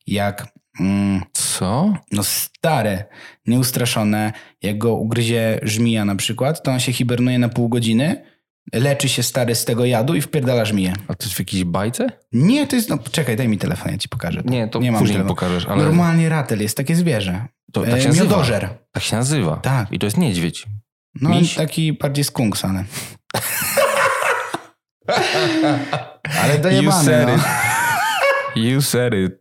Jak 0.07 0.47
mm, 0.81 1.23
Co? 1.33 1.95
no 2.13 2.23
stare, 2.25 3.05
nieustraszone, 3.47 4.33
jak 4.63 4.79
go 4.79 4.95
ugryzie 4.95 5.61
żmija 5.63 6.05
na 6.05 6.17
przykład, 6.17 6.63
to 6.63 6.71
on 6.71 6.81
się 6.81 6.93
hibernuje 6.93 7.39
na 7.39 7.49
pół 7.49 7.69
godziny, 7.69 8.25
leczy 8.73 9.09
się 9.09 9.23
stary 9.23 9.55
z 9.55 9.65
tego 9.65 9.85
jadu 9.85 10.15
i 10.15 10.21
wpierdala 10.21 10.65
żmiję. 10.65 10.93
A 11.09 11.15
to 11.15 11.25
jest 11.25 11.37
w 11.37 11.39
jakiejś 11.39 11.65
bajce? 11.65 12.07
Nie, 12.33 12.67
to 12.67 12.77
jest, 12.77 12.89
no 12.91 12.99
czekaj, 13.13 13.37
daj 13.37 13.49
mi 13.49 13.59
telefon, 13.59 13.93
ja 13.93 13.99
ci 13.99 14.09
pokażę. 14.09 14.43
Nie, 14.45 14.69
to 14.69 14.79
nie 14.79 14.93
mam 14.93 15.01
później 15.01 15.25
pokażesz, 15.25 15.67
ale 15.67 15.85
Normalnie 15.85 16.29
ratel 16.29 16.61
jest 16.63 16.77
takie 16.77 16.97
zwierzę. 16.97 17.47
to 17.73 17.87
E, 17.87 17.91
tak 17.91 18.01
się 18.01 18.09
nazywa. 18.09 18.25
Miodożer. 18.31 18.69
Tak 18.93 19.03
się 19.03 19.17
nazywa. 19.17 19.57
Tak. 19.57 19.93
I 19.93 19.99
to 19.99 20.07
jest 20.07 20.17
niedźwiedź. 20.19 20.67
No 21.21 21.31
Miś? 21.31 21.55
taki 21.55 21.93
bardziej 21.93 22.25
skunks, 22.25 22.65
ale... 22.69 22.85
ale 26.43 26.55
You 26.57 26.61
dojebany, 26.63 27.05
said 27.05 27.29
no. 27.29 27.35
it. 27.37 27.43
You 28.57 28.83
said 28.83 29.15
it. 29.15 29.33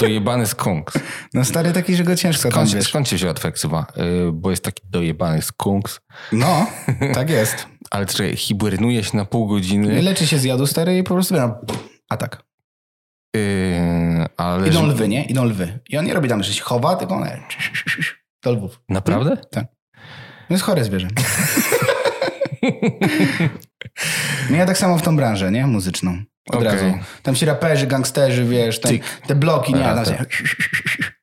Dojebany 0.00 0.46
skunks. 0.46 0.98
No 1.34 1.44
stary 1.44 1.72
taki, 1.72 1.96
że 1.96 2.04
go 2.04 2.16
ciężko 2.16 2.42
tam, 2.42 2.52
Skąd, 2.52 2.74
wiesz. 2.74 2.88
skąd 2.88 3.08
się 3.08 3.16
wzięła 3.16 3.34
twoja 3.34 3.52
ksywa? 3.52 3.86
Yy, 3.96 4.32
bo 4.32 4.50
jest 4.50 4.64
taki 4.64 4.82
dojebany 4.90 5.42
skunks. 5.42 6.00
No, 6.32 6.66
tak 7.14 7.30
jest. 7.30 7.66
Ale 7.90 8.06
czekaj, 8.06 8.36
hibernuje 8.36 9.04
się 9.04 9.16
na 9.16 9.24
pół 9.24 9.46
godziny. 9.46 10.02
Leczy 10.02 10.26
się 10.26 10.38
z 10.38 10.44
jadu 10.44 10.66
stary 10.66 10.98
i 10.98 11.02
po 11.02 11.14
prostu 11.14 11.34
biorą 11.34 11.54
atak. 12.08 12.42
Yy, 13.36 14.26
ale 14.36 14.68
Idą 14.68 14.86
lwy, 14.86 15.08
nie? 15.08 15.24
Idą 15.24 15.44
lwy. 15.44 15.78
I 15.88 15.98
on 15.98 16.04
nie 16.04 16.14
robi 16.14 16.28
tam, 16.28 16.42
że 16.42 16.52
się 16.52 16.62
chowa, 16.62 16.96
tylko 16.96 17.14
on 17.14 17.24
do 18.44 18.52
lwów. 18.52 18.80
Naprawdę? 18.88 19.36
To 19.52 19.60
jest 20.50 20.62
chore 20.64 20.84
zwierzę. 20.84 21.08
No 24.50 24.56
ja 24.56 24.66
tak 24.66 24.78
samo 24.78 24.98
w 24.98 25.02
tą 25.02 25.16
branżę, 25.16 25.50
nie? 25.50 25.66
Muzyczną. 25.66 26.22
Od 26.50 26.56
Okej. 26.56 26.68
razu. 26.68 26.98
Tam 27.22 27.34
ci 27.34 27.44
raperzy, 27.46 27.86
gangsterzy, 27.86 28.44
wiesz, 28.44 28.80
tam, 28.80 28.92
te 29.26 29.34
bloki, 29.34 29.74
nie? 29.74 29.82
Tam 29.82 30.04
się... 30.04 30.24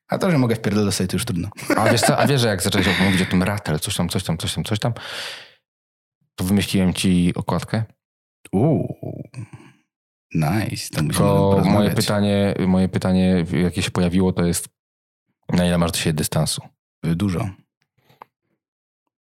a 0.08 0.18
to, 0.18 0.30
że 0.30 0.38
mogę 0.38 0.56
wpierdolę 0.56 0.92
sobie, 0.92 1.08
to 1.08 1.16
już 1.16 1.24
trudno. 1.24 1.48
A 1.76 1.90
wiesz 1.90 2.00
co, 2.00 2.18
a 2.18 2.26
wiesz, 2.26 2.40
że 2.40 2.48
jak 2.48 2.62
zacząłeś 2.68 3.00
mówić 3.00 3.22
o 3.22 3.26
tym 3.26 3.42
ratel, 3.42 3.78
coś 3.78 3.96
tam, 3.96 4.08
coś 4.08 4.24
tam, 4.24 4.38
coś 4.38 4.54
tam, 4.54 4.64
coś 4.64 4.78
tam, 4.78 4.92
to 6.34 6.44
wymyśliłem 6.44 6.94
ci 6.94 7.32
okładkę. 7.34 7.84
Uuu. 8.52 9.22
Nice. 10.34 11.02
To 11.18 11.62
moje 11.64 11.90
pytanie, 11.90 12.54
moje 12.66 12.88
pytanie, 12.88 13.44
jakie 13.52 13.82
się 13.82 13.90
pojawiło, 13.90 14.32
to 14.32 14.44
jest 14.44 14.68
na 15.52 15.66
ile 15.66 15.78
masz 15.78 15.92
do 15.92 15.98
siebie 15.98 16.14
dystansu? 16.14 16.62
Dużo. 17.02 17.50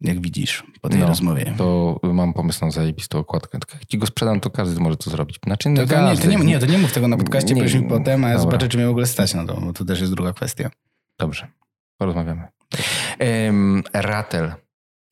Jak 0.01 0.21
widzisz 0.21 0.63
po 0.81 0.89
tej 0.89 0.99
No, 0.99 1.07
rozmowie. 1.07 1.53
To 1.57 1.99
mam 2.03 2.33
pomysł 2.33 2.65
na 2.65 2.71
zajebistą 2.71 3.19
okładkę. 3.19 3.59
Jak 3.73 3.85
ci 3.85 3.97
go 3.97 4.05
sprzedam, 4.05 4.39
to 4.39 4.49
każdy 4.49 4.81
może 4.81 4.97
to 4.97 5.09
zrobić. 5.09 5.39
Znaczy, 5.45 5.69
no 5.69 5.85
to, 5.87 6.11
nie, 6.11 6.17
to, 6.17 6.27
nie, 6.27 6.37
nie, 6.37 6.59
to 6.59 6.65
nie 6.65 6.77
mów 6.77 6.93
tego 6.93 7.07
na 7.07 7.17
podcaście, 7.17 7.53
Nie, 7.53 7.61
powiedz 7.61 7.75
mi 7.75 7.89
potem, 7.89 8.23
a 8.25 8.29
ja 8.29 8.39
zobaczę, 8.39 8.67
czy 8.67 8.77
mnie 8.77 8.87
w 8.87 8.89
ogóle 8.89 9.05
stać 9.05 9.33
na 9.33 9.45
to, 9.45 9.61
bo 9.61 9.73
to 9.73 9.85
też 9.85 9.99
jest 9.99 10.13
druga 10.13 10.33
kwestia. 10.33 10.69
Dobrze, 11.19 11.47
porozmawiamy. 11.97 12.47
Um, 13.19 13.83
ratel. 13.93 14.53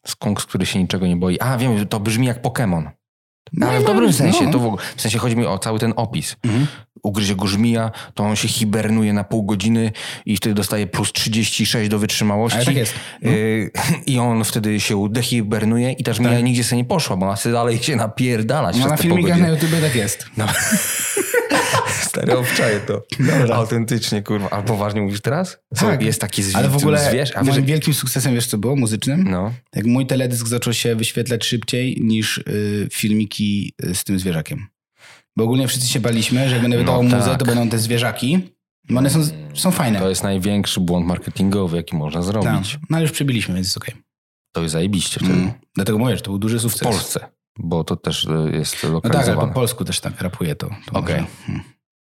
Skunks, 0.06 0.46
który 0.46 0.66
się 0.66 0.80
niczego 0.80 1.08
nie 1.08 1.18
boi. 1.18 1.40
A, 1.40 1.58
wiem, 1.58 1.88
to 1.88 2.00
brzmi 2.00 2.28
jak 2.28 2.42
Pokémon. 2.42 2.90
No 3.54 3.68
ale 3.68 3.80
w 3.80 3.84
i 3.84 3.86
dobrym 3.86 4.04
mam- 4.04 4.14
sensie, 4.14 4.46
no. 4.46 4.52
to 4.52 4.60
w, 4.60 4.66
ogóle, 4.66 4.84
w 4.96 5.02
sensie 5.02 5.18
chodzi 5.20 5.36
mi 5.36 5.46
o 5.46 5.58
cały 5.60 5.80
ten 5.80 5.94
opis. 5.96 6.36
Ugryzie 7.04 7.36
go 7.36 7.48
żmija, 7.48 7.92
to 8.14 8.24
on 8.24 8.36
się 8.36 8.48
hibernuje 8.48 9.14
na 9.14 9.24
pół 9.24 9.44
godziny 9.44 9.92
i 10.26 10.38
wtedy 10.38 10.56
dostaje 10.56 10.88
plus 10.88 11.12
36 11.14 11.90
do 11.90 12.00
wytrzymałości. 12.00 12.58
Ale 12.58 12.66
tak 12.66 12.76
jest. 12.76 12.94
No. 13.22 13.32
Y, 13.32 13.72
I 14.08 14.20
on 14.20 14.44
wtedy 14.44 14.80
się 14.80 15.08
dehibernuje 15.10 15.92
i 15.92 16.04
ta 16.04 16.14
żmija 16.14 16.32
Tak. 16.34 16.44
nigdzie 16.44 16.64
sobie 16.64 16.78
nie 16.82 16.86
poszła, 16.88 17.18
bo 17.18 17.26
ona 17.26 17.36
sobie 17.36 17.54
dalej 17.54 17.78
się 17.84 17.96
napierdalać 17.96 18.78
No 18.78 18.88
na 18.88 18.98
filmikach 18.98 19.40
na 19.40 19.48
YouTube 19.50 19.72
tak 19.82 19.96
jest. 19.96 20.26
No. 20.38 20.46
Stary, 22.02 22.38
obczaję 22.38 22.80
to. 22.80 23.04
Dobra. 23.20 23.56
Autentycznie, 23.56 24.22
kurwa. 24.24 24.50
A 24.50 24.62
poważnie 24.62 25.02
mówisz 25.02 25.22
teraz? 25.22 25.58
Co, 25.76 25.86
Tak. 25.86 26.02
Jest 26.04 26.22
taki 26.22 26.44
zwi- 26.44 26.58
Ale 26.58 26.70
w 26.70 26.76
ogóle 26.76 27.10
zwierz? 27.10 27.32
A 27.36 27.44
wiesz, 27.44 27.62
wielkim 27.62 27.94
sukcesem, 27.94 28.34
wiesz 28.36 28.48
co 28.48 28.58
było, 28.58 28.76
muzycznym? 28.76 29.24
no. 29.32 29.54
Jak 29.76 29.86
mój 29.86 30.06
teledysk 30.08 30.48
zaczął 30.48 30.74
się 30.74 30.96
wyświetlać 30.96 31.46
szybciej 31.46 31.98
niż 32.02 32.38
y, 32.38 32.88
filmiki 32.92 33.39
y, 33.86 33.96
z 33.96 34.04
tym 34.04 34.20
zwierzakiem. 34.20 34.68
Bo 35.38 35.44
ogólnie 35.44 35.68
wszyscy 35.68 35.88
się 35.90 36.00
baliśmy, 36.00 36.48
że 36.50 36.54
jak 36.54 36.62
będę 36.62 36.78
wydawał 36.78 37.04
No 37.04 37.18
muzę, 37.18 37.30
tak. 37.30 37.40
to 37.40 37.46
będą 37.46 37.70
te 37.70 37.78
zwierzaki. 37.80 38.40
Bo 38.90 39.00
one 39.00 39.10
są, 39.10 39.20
są 39.54 39.72
fajne. 39.72 40.00
To 40.00 40.10
jest 40.10 40.24
największy 40.24 40.80
błąd 40.80 41.06
marketingowy, 41.08 41.78
jaki 41.78 41.96
można 41.96 42.20
Tak. 42.22 42.28
zrobić. 42.28 42.80
No 42.90 42.98
ale 42.98 43.02
już 43.02 43.12
przybiliśmy, 43.12 43.56
więc 43.56 43.68
jest 43.68 43.78
okej. 43.78 43.96
To 44.52 44.62
jest 44.62 44.74
zajebiście 44.74 45.20
wtedy. 45.20 45.34
Mm. 45.34 45.52
Dlatego 45.76 45.98
mówię, 45.98 46.16
że 46.16 46.22
to 46.22 46.32
był 46.32 46.40
duży 46.40 46.58
W 46.58 46.62
sukces. 46.62 46.82
Polsce, 46.82 47.30
bo 47.60 47.84
to 47.84 47.96
też 47.96 48.26
e, 48.28 48.52
jest 48.52 48.74
No 48.74 48.80
tak, 48.80 48.86
ale 48.86 48.94
lokalizowane. 48.94 49.48
po 49.48 49.54
polsku 49.54 49.86
też 49.86 50.00
tak 50.00 50.22
rapuje 50.22 50.56
to. 50.56 50.70
to 50.86 51.00
Okej. 51.00 51.16
może. 51.22 51.28
Hmm. 51.46 51.64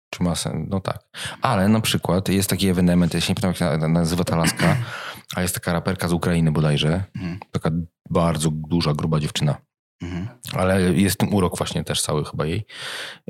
Czy 0.09 0.23
ma 0.23 0.36
sens? 0.36 0.67
No 0.69 0.79
tak. 0.79 0.99
Ale 1.41 1.67
na 1.69 1.81
przykład 1.81 2.29
jest 2.29 2.49
taki 2.49 2.67
ewenement, 2.67 3.13
ja 3.13 3.21
się 3.21 3.34
nie 3.34 3.41
pamiętam 3.41 3.81
jak 3.81 3.91
nazywa 3.91 4.23
ta 4.23 4.36
laska, 4.36 4.77
a 5.36 5.41
jest 5.41 5.53
taka 5.55 5.73
raperka 5.73 6.07
z 6.07 6.13
Ukrainy 6.13 6.51
bodajże. 6.51 7.03
Mhm. 7.15 7.39
Taka 7.51 7.71
bardzo 8.09 8.49
duża, 8.51 8.93
gruba 8.93 9.19
dziewczyna. 9.19 9.55
Mhm. 10.01 10.27
Ale 10.53 10.81
jest 10.81 11.17
tym 11.17 11.33
urok 11.33 11.57
właśnie 11.57 11.83
też 11.83 12.01
cały 12.01 12.25
chyba 12.25 12.45
jej. 12.45 12.65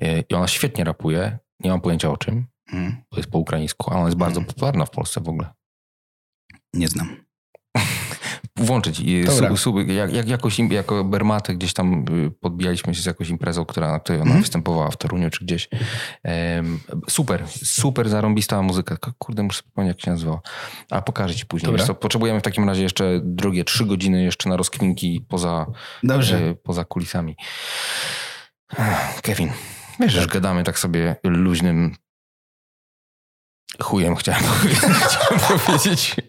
E, 0.01 0.20
I 0.22 0.34
ona 0.34 0.47
świetnie 0.47 0.84
rapuje. 0.84 1.38
Nie 1.59 1.70
mam 1.70 1.82
pojęcia 1.82 2.09
o 2.11 2.18
czym. 2.18 2.47
Mhm. 2.74 3.03
To 3.09 3.18
jest 3.18 3.30
po 3.32 3.38
ukraińsku, 3.38 3.91
a 3.93 3.95
ona 3.95 4.05
jest 4.05 4.18
bardzo 4.18 4.39
Mhm. 4.39 4.53
popularna 4.55 4.86
w 4.86 4.89
Polsce 4.89 5.22
w 5.22 5.30
ogóle. 5.30 5.53
Nie 6.74 6.88
znam. 6.88 7.26
Włączyć. 8.58 8.99
I 8.99 9.24
Dobra. 9.24 9.49
Sub, 9.49 9.60
sub, 9.60 9.76
jak, 9.88 10.14
jak 10.14 10.28
jakoś 10.28 10.60
jako 10.60 11.04
Bermaty 11.04 11.56
gdzieś 11.56 11.74
tam 11.74 12.06
y, 12.28 12.32
podbijaliśmy 12.32 12.95
się 12.95 13.01
z 13.01 13.06
jakąś 13.06 13.30
imprezą, 13.30 13.66
która, 13.66 13.91
na 13.91 13.99
której 13.99 14.22
ona 14.22 14.26
Mhm. 14.26 14.41
występowała 14.41 14.91
w 14.91 14.97
Toruniu 14.97 15.30
czy 15.30 15.45
gdzieś. 15.45 15.70
Em, 16.24 16.80
super, 17.10 17.43
super 17.64 18.10
zarąbista 18.10 18.62
muzyka. 18.62 18.97
Kurde, 19.18 19.43
muszę 19.43 19.64
wspomnieć 19.64 19.95
jak 19.95 20.01
się 20.06 20.12
nazywa. 20.12 20.41
A 20.91 21.01
pokażę 21.01 21.36
ci 21.36 21.45
później. 21.45 21.78
Co, 21.80 21.95
potrzebujemy 21.95 22.39
w 22.39 22.43
takim 22.43 22.70
razie 22.70 22.84
jeszcze 22.84 23.20
drugie 23.24 23.64
trzy 23.64 23.86
godziny 23.86 24.24
jeszcze 24.24 24.49
na 24.49 24.58
rozkminki 24.58 25.26
poza, 25.30 25.66
e, 26.36 26.56
poza 26.56 26.86
kulisami. 26.86 27.36
Kevin, 29.22 29.49
wiesz, 29.99 30.14
że 30.14 30.28
gadamy 30.28 30.64
tak 30.64 30.80
sobie 30.80 31.16
luźnym 31.24 31.95
chujem 33.82 34.16
chciałem 34.16 34.43
powiedzieć. 35.66 36.16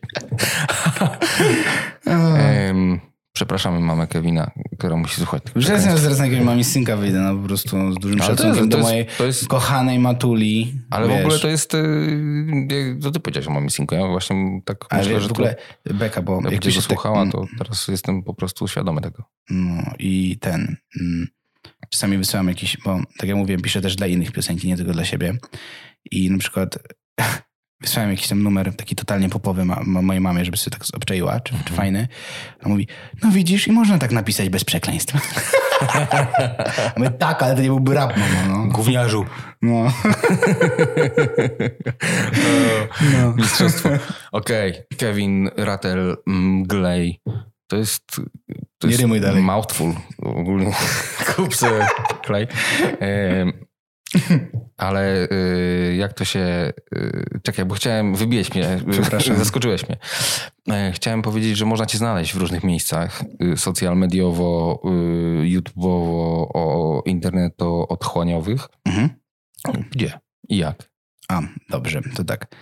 Em, 2.06 3.00
przepraszamy 3.32 3.80
mamę 3.80 4.06
Kevina, 4.06 4.50
która 4.78 4.96
musi 4.96 5.16
słuchać. 5.16 5.42
Już 5.54 5.66
teraz 5.66 5.80
przekleństw. 5.82 6.02
zaraz 6.02 6.18
na 6.18 6.24
jakiegoś 6.24 6.46
mami 6.46 6.64
synka 6.64 6.96
wyjdę, 6.96 7.18
no 7.20 7.36
po 7.36 7.46
prostu 7.46 7.92
z 7.92 7.96
dużym 7.98 8.18
szacunkiem 8.22 8.68
do 8.68 8.78
mojej 8.78 9.06
to 9.18 9.24
jest- 9.26 9.48
kochanej 9.48 9.98
matuli. 9.98 10.74
Ale 10.90 11.06
w 11.06 11.10
wiesz. 11.10 11.20
ogóle 11.24 11.38
to 11.38 11.48
jest... 11.48 11.74
y, 11.74 12.98
To 13.02 13.10
ty 13.10 13.20
powiedziałeś 13.20 13.46
o 13.48 13.50
mamie 13.50 13.70
synku. 13.70 13.94
Ja 13.94 14.06
właśnie 14.06 14.60
tak 14.64 14.84
Ale 14.90 15.00
myślę, 15.02 15.14
wiesz, 15.14 15.22
że 15.22 15.28
w 15.28 15.32
ogóle 15.32 15.56
to, 15.88 15.94
Beka, 15.94 16.22
bo 16.22 16.34
jak 16.34 16.44
jak 16.44 16.52
będziesz 16.52 16.74
się 16.74 16.80
go 16.80 16.86
słuchała, 16.86 17.22
tak, 17.22 17.32
to 17.32 17.44
teraz 17.58 17.88
jestem 17.88 18.22
po 18.22 18.34
prostu 18.34 18.68
świadomy 18.68 19.00
tego. 19.00 19.24
No 19.50 19.82
i 19.98 20.38
ten. 20.40 20.76
Mm, 21.00 21.26
czasami 21.90 22.18
wysyłam 22.18 22.48
jakiś, 22.48 22.76
bo 22.84 23.00
tak 23.18 23.28
jak 23.28 23.36
mówiłem, 23.38 23.62
piszę 23.62 23.80
też 23.80 23.96
dla 23.96 24.06
innych 24.06 24.32
piosenki, 24.32 24.68
nie 24.68 24.76
tylko 24.76 24.92
dla 24.92 25.04
siebie. 25.04 25.34
I 26.10 26.30
na 26.30 26.38
przykład 26.38 26.78
wysłałem 27.80 28.10
jakiś 28.10 28.28
tam 28.28 28.42
numer 28.42 28.76
taki 28.76 28.96
totalnie 28.96 29.28
popowy 29.28 29.64
ma, 29.64 29.80
ma, 29.84 30.02
mojej 30.02 30.20
mamie, 30.20 30.44
żeby 30.44 30.56
sobie 30.56 30.78
tak 30.78 30.86
obczaiła, 30.96 31.40
czy, 31.40 31.54
czy 31.64 31.72
fajny. 31.72 32.08
A 32.62 32.68
mówi, 32.68 32.88
no 33.22 33.30
widzisz, 33.30 33.68
i 33.68 33.72
można 33.72 33.98
tak 33.98 34.12
napisać 34.12 34.48
bez 34.48 34.64
przekleństw. 34.64 35.14
A 35.84 36.92
mówię, 36.96 37.10
tak, 37.10 37.42
ale 37.42 37.54
to 37.56 37.62
nie 37.62 37.68
byłby 37.68 37.94
rap, 37.94 38.16
mamo, 38.16 38.56
no. 38.58 38.72
Gówniarzu. 38.72 39.24
no. 39.62 39.84
no. 43.12 43.32
Mistrzostwo. 43.36 43.88
Okej, 44.32 44.74
Kevin 44.98 45.50
Rattel 45.56 46.16
Mglej. 46.26 47.20
To 47.66 47.76
jest... 47.76 48.06
To 48.78 48.86
Nie 48.86 48.90
jest 48.90 49.00
rymuj 49.00 49.20
dalej. 49.20 49.42
Mouthful. 49.42 49.94
Ogólnie 50.18 50.72
kup 51.36 51.56
sobie 51.56 51.86
klej. 52.22 52.46
Em, 53.00 53.52
Ale 54.76 55.28
y, 55.32 55.94
jak 55.98 56.12
to 56.12 56.24
się... 56.24 56.72
y, 56.96 57.40
Czekaj, 57.42 57.64
bo 57.64 57.74
chciałem... 57.74 58.14
Wybiłeś 58.14 58.54
mnie. 58.54 58.78
Przepraszam. 58.90 59.36
Zaskoczyłeś 59.44 59.88
mnie. 59.88 59.96
E, 60.70 60.92
Chciałem 60.92 61.22
powiedzieć, 61.22 61.56
że 61.56 61.64
można 61.66 61.86
cię 61.86 61.98
znaleźć 61.98 62.32
w 62.32 62.36
różnych 62.36 62.64
miejscach. 62.64 63.22
y, 63.42 63.56
Social 63.56 63.96
mediowo, 63.96 64.80
y, 64.84 64.88
YouTube'owo, 65.44 66.46
o 66.54 67.02
interneto 67.06 67.88
odchłaniowych. 67.88 68.68
Mhm. 68.84 69.08
Gdzie? 69.90 70.12
I 70.48 70.56
jak? 70.56 70.90
A, 71.28 71.40
dobrze, 71.70 72.00
to 72.16 72.24
tak. 72.24 72.54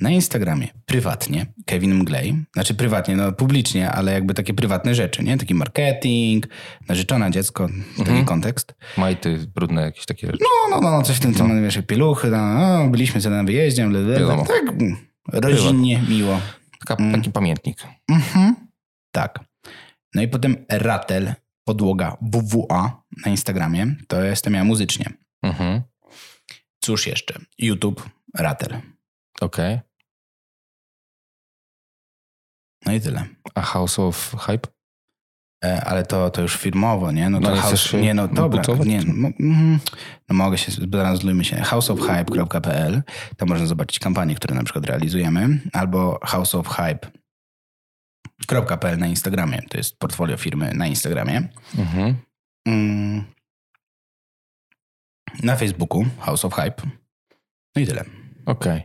Na 0.00 0.10
Instagramie 0.10 0.68
prywatnie 0.86 1.46
Kevin 1.66 1.94
Mglej, 1.94 2.44
znaczy 2.54 2.74
prywatnie, 2.74 3.16
no 3.16 3.32
publicznie, 3.32 3.90
ale 3.90 4.12
jakby 4.12 4.34
takie 4.34 4.54
prywatne 4.54 4.94
rzeczy, 4.94 5.24
nie? 5.24 5.38
Taki 5.38 5.54
marketing, 5.54 6.46
narzeczona 6.88 7.30
dziecko, 7.30 7.68
taki 7.90 8.00
Mhm. 8.10 8.24
kontekst. 8.24 8.74
Majty, 8.96 9.38
brudne 9.54 9.82
jakieś 9.82 10.06
takie 10.06 10.26
rzeczy. 10.26 10.38
No, 10.70 10.80
no, 10.80 10.90
no, 10.90 11.02
coś 11.02 11.16
w 11.16 11.20
tym, 11.20 11.34
no. 11.38 11.62
wiesz, 11.62 11.78
pieluchy, 11.86 12.30
no, 12.30 12.54
no, 12.54 12.88
byliśmy 12.90 13.20
sobie 13.20 13.36
na 13.36 13.44
wyjeździe, 13.44 13.86
ble, 13.88 13.98
ble, 14.02 14.04
ble. 14.04 14.20
Wiadomo. 14.20 14.44
tak 14.46 15.42
rodzinnie, 15.44 16.02
miło. 16.08 16.40
Taka, 16.80 17.02
Mm. 17.02 17.14
Taki 17.14 17.30
pamiętnik. 17.32 17.82
Mhm. 18.10 18.54
Tak. 19.12 19.40
No 20.14 20.22
i 20.22 20.28
potem 20.28 20.56
Ratel, 20.68 21.34
podłoga 21.64 22.16
WWA 22.22 23.02
na 23.24 23.30
Instagramie, 23.30 23.86
to 24.08 24.22
jestem 24.22 24.54
ja 24.54 24.64
muzycznie. 24.64 25.06
Mhm. 25.42 25.82
Cóż 26.80 27.06
jeszcze? 27.06 27.38
YouTube, 27.58 28.08
Ratel. 28.34 28.80
Okej. 29.40 29.80
No 32.88 32.94
i 32.94 33.00
tyle. 33.00 33.24
A 33.54 33.60
House 33.62 33.98
of 33.98 34.36
Hype? 34.46 34.68
E, 35.64 35.84
Ale 35.84 36.06
to, 36.06 36.30
to 36.30 36.42
już 36.42 36.56
firmowo, 36.56 37.12
nie? 37.12 37.30
No 37.30 37.40
to 37.40 37.50
No 37.50 37.56
house, 37.56 37.92
nie, 37.92 38.14
no 38.14 38.28
dobra, 38.28 38.62
nie, 38.84 39.00
no, 39.06 39.28
mm, 39.40 39.78
no 40.28 40.34
mogę 40.34 40.58
się, 40.58 40.72
zaraz 40.92 41.18
zlujmy 41.18 41.44
się. 41.44 41.56
houseofhype.pl, 41.56 43.02
tam 43.36 43.48
można 43.48 43.66
zobaczyć 43.66 43.98
kampanie, 43.98 44.34
które 44.34 44.54
na 44.54 44.62
przykład 44.64 44.86
realizujemy, 44.86 45.60
albo 45.72 46.18
houseofhype.pl 46.22 47.08
na 48.98 49.06
Instagramie, 49.06 49.62
to 49.62 49.78
jest 49.78 49.98
portfolio 49.98 50.36
firmy 50.36 50.74
na 50.74 50.86
Instagramie. 50.86 51.48
Mhm. 51.78 52.14
Mm, 52.68 53.24
na 55.42 55.56
Facebooku 55.56 56.04
House 56.18 56.44
of 56.44 56.54
Hype. 56.54 56.82
No 57.76 57.82
i 57.82 57.86
tyle. 57.86 58.04
Okej. 58.46 58.82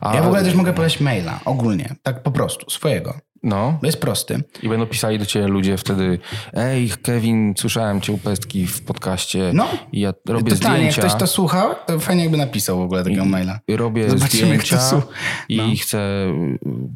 A- 0.00 0.14
Ja 0.14 0.22
w 0.22 0.26
ogóle 0.26 0.44
też 0.44 0.54
mogę 0.54 0.72
podać 0.72 1.00
maila, 1.00 1.40
ogólnie, 1.44 1.94
tak 2.02 2.22
po 2.22 2.30
prostu, 2.30 2.70
swojego. 2.70 3.18
No. 3.42 3.78
Bo 3.80 3.86
jest 3.86 4.00
prosty. 4.00 4.42
I 4.62 4.68
będą 4.68 4.86
pisali 4.86 5.18
do 5.18 5.26
ciebie 5.26 5.46
ludzie 5.48 5.76
wtedy 5.76 6.18
Ej, 6.52 6.90
Kevin, 7.02 7.54
słyszałem 7.58 8.00
cię 8.00 8.12
u 8.12 8.18
Pestki 8.18 8.66
w 8.66 8.82
podcaście 8.82 9.50
No, 9.54 9.68
i 9.92 10.00
ja 10.00 10.14
robię 10.28 10.52
totalnie, 10.52 10.84
jak 10.84 10.92
zdjęcia. 10.92 11.08
ktoś 11.08 11.20
to 11.20 11.26
słuchał, 11.26 11.74
to 11.86 12.00
fajnie 12.00 12.22
jakby 12.22 12.38
napisał 12.38 12.78
w 12.78 12.82
ogóle 12.82 13.04
takiego 13.04 13.24
I- 13.24 13.28
maila. 13.28 13.60
Robię 13.68 14.10
Zobaczymy, 14.10 14.42
jak 14.52 14.62
zdjęcia 14.62 14.80
su- 14.90 15.02
i 15.48 15.56
no. 15.56 15.64
chcę 15.82 16.26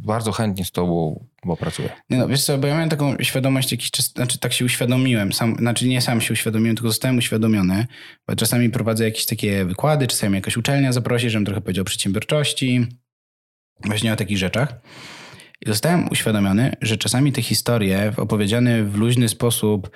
bardzo 0.05 0.33
chętnie 0.33 0.65
z 0.65 0.71
tobą, 0.71 1.25
bo 1.45 1.57
pracuję. 1.57 1.89
Nie 2.11 2.19
no, 2.19 2.29
wiesz 2.29 2.45
co, 2.45 2.59
bo 2.59 2.67
ja 2.67 2.75
miałem 2.75 2.89
taką 2.91 3.15
świadomość 3.23 3.73
jakiś 3.73 3.91
czas, 3.91 4.07
znaczy 4.13 4.39
tak 4.39 4.53
się 4.53 4.65
uświadomiłem, 4.65 5.33
sam, 5.33 5.57
znaczy 5.57 5.89
nie 5.89 6.01
sam 6.01 6.21
się 6.21 6.33
uświadomiłem, 6.33 6.77
tylko 6.77 6.89
zostałem 6.89 7.19
uświadomiony, 7.19 7.87
bo 8.29 8.37
czasami 8.37 8.71
prowadzę 8.71 9.05
jakieś 9.05 9.27
takie 9.27 9.65
wykłady, 9.65 10.07
czasami 10.07 10.35
jakaś 10.35 10.57
uczelnia 10.57 10.93
zaprosi, 10.93 11.31
żebym 11.31 11.45
trochę 11.47 11.61
powiedział 11.61 11.83
o 11.83 11.85
przedsiębiorczości, 11.85 12.87
właśnie 13.85 14.13
o 14.13 14.17
takich 14.17 14.39
rzeczach. 14.39 14.75
I 15.67 15.69
zostałem 15.69 16.09
uświadomiony, 16.09 16.77
że 16.83 16.97
czasami 16.97 17.33
te 17.33 17.43
historie 17.43 18.13
opowiedziane 18.17 18.85
w 18.85 18.97
luźny 18.97 19.29
sposób, 19.29 19.91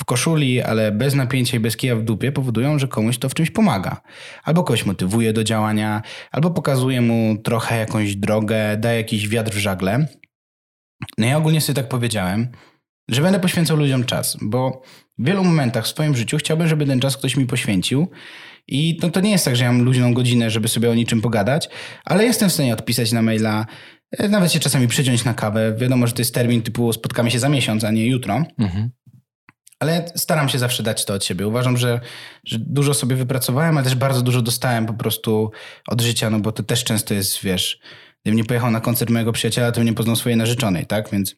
w 0.00 0.04
koszuli, 0.04 0.62
ale 0.62 0.92
bez 0.92 1.14
napięcia 1.14 1.56
i 1.56 1.60
bez 1.60 1.76
kija 1.76 1.96
w 1.96 2.02
dupie, 2.02 2.32
powodują, 2.32 2.78
że 2.78 2.88
komuś 2.88 3.18
to 3.18 3.28
w 3.28 3.34
czymś 3.34 3.50
pomaga. 3.50 4.00
Albo 4.44 4.64
kogoś 4.64 4.86
motywuje 4.86 5.32
do 5.32 5.44
działania, 5.44 6.02
albo 6.32 6.50
pokazuje 6.50 7.00
mu 7.00 7.36
trochę 7.44 7.78
jakąś 7.78 8.16
drogę, 8.16 8.76
daje 8.76 8.98
jakiś 8.98 9.28
wiatr 9.28 9.52
w 9.52 9.58
żagle. 9.58 10.06
No 11.18 11.26
ja 11.26 11.36
ogólnie 11.36 11.60
sobie 11.60 11.76
tak 11.76 11.88
powiedziałem, 11.88 12.48
że 13.08 13.22
będę 13.22 13.40
poświęcał 13.40 13.76
ludziom 13.76 14.04
czas, 14.04 14.36
bo 14.40 14.82
w 15.18 15.24
wielu 15.24 15.44
momentach 15.44 15.84
w 15.84 15.88
swoim 15.88 16.16
życiu 16.16 16.36
chciałbym, 16.36 16.68
żeby 16.68 16.86
ten 16.86 17.00
czas 17.00 17.16
ktoś 17.16 17.36
mi 17.36 17.46
poświęcił. 17.46 18.08
I 18.68 18.98
no 19.02 19.10
to 19.10 19.20
nie 19.20 19.30
jest 19.30 19.44
tak, 19.44 19.56
że 19.56 19.64
ja 19.64 19.72
mam 19.72 19.82
luźną 19.82 20.14
godzinę, 20.14 20.50
żeby 20.50 20.68
sobie 20.68 20.90
o 20.90 20.94
niczym 20.94 21.20
pogadać, 21.20 21.68
ale 22.04 22.24
jestem 22.24 22.48
w 22.48 22.52
stanie 22.52 22.72
odpisać 22.72 23.12
na 23.12 23.22
maila, 23.22 23.66
e, 24.10 24.28
nawet 24.28 24.52
się 24.52 24.60
czasami 24.60 24.88
przyciąć 24.88 25.24
na 25.24 25.34
kawę. 25.34 25.74
Wiadomo, 25.78 26.06
że 26.06 26.12
to 26.12 26.20
jest 26.20 26.34
termin 26.34 26.62
typu 26.62 26.92
spotkamy 26.92 27.30
się 27.30 27.38
za 27.38 27.48
miesiąc, 27.48 27.84
a 27.84 27.90
nie 27.90 28.06
jutro. 28.06 28.44
Mhm. 28.58 28.90
Ale 29.78 30.12
staram 30.16 30.48
się 30.48 30.58
zawsze 30.58 30.82
dać 30.82 31.04
to 31.04 31.14
od 31.14 31.24
siebie. 31.24 31.48
Uważam, 31.48 31.76
że, 31.76 32.00
że 32.44 32.58
dużo 32.58 32.94
sobie 32.94 33.16
wypracowałem, 33.16 33.78
ale 33.78 33.84
też 33.84 33.94
bardzo 33.94 34.22
dużo 34.22 34.42
dostałem 34.42 34.86
po 34.86 34.94
prostu 34.94 35.50
od 35.88 36.00
życia, 36.00 36.30
no 36.30 36.40
bo 36.40 36.52
to 36.52 36.62
też 36.62 36.84
często 36.84 37.14
jest, 37.14 37.42
wiesz, 37.42 37.80
gdybym 38.22 38.36
nie 38.36 38.44
pojechał 38.44 38.70
na 38.70 38.80
koncert 38.80 39.10
mojego 39.10 39.32
przyjaciela, 39.32 39.72
to 39.72 39.80
bym 39.80 39.86
nie 39.86 39.94
poznał 39.94 40.16
swojej 40.16 40.36
narzeczonej, 40.36 40.86
tak? 40.86 41.10
Więc 41.10 41.36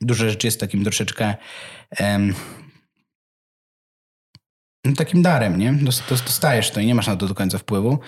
dużo 0.00 0.28
rzeczy 0.28 0.46
jest 0.46 0.60
takim 0.60 0.84
troszeczkę 0.84 1.34
takim 4.96 5.22
darem, 5.22 5.58
nie? 5.58 5.72
Dos- 5.72 6.02
dos- 6.08 6.22
Dostajesz 6.24 6.70
to 6.70 6.80
i 6.80 6.86
nie 6.86 6.94
masz 6.94 7.06
na 7.06 7.16
to 7.16 7.26
do 7.26 7.34
końca 7.34 7.58
wpływu. 7.58 7.98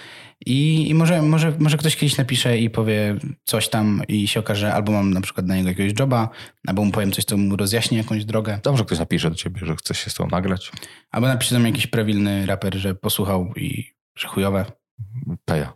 I, 0.47 0.91
i 0.91 0.95
może, 0.95 1.23
może, 1.23 1.53
może 1.59 1.77
ktoś 1.77 1.97
kiedyś 1.97 2.17
napisze 2.17 2.59
i 2.59 2.71
powie 2.71 3.17
coś 3.45 3.69
tam 3.69 4.03
i 4.09 4.29
się 4.29 4.41
okaże, 4.41 4.75
albo 4.75 4.93
mam 4.93 5.13
na 5.13 5.21
przykład 5.21 5.47
na 5.47 5.57
niego 5.57 5.69
jakiegoś 5.69 6.01
joba, 6.01 6.29
albo 6.67 6.85
mu 6.85 6.93
powiem 6.93 7.13
coś, 7.13 7.25
co 7.25 7.37
mu 7.37 7.57
rozjaśni 7.57 7.99
jakąś 7.99 8.25
drogę. 8.25 8.61
Dobrze, 8.63 8.85
ktoś 8.85 8.99
napisze 8.99 9.31
do 9.31 9.37
ciebie, 9.37 9.61
że 9.67 9.77
chce 9.77 9.95
się 9.95 10.11
z 10.11 10.15
tobą 10.15 10.31
nagrać. 10.31 10.73
Albo 11.11 11.27
napisze 11.27 11.55
do 11.55 11.59
mnie 11.61 11.71
jakiś 11.71 11.87
prawilny 11.87 12.47
raper, 12.47 12.75
że 12.77 12.95
posłuchał 12.95 13.53
i 13.57 13.85
że 14.19 14.29
chujowe. 14.29 14.65
Peja. 15.45 15.73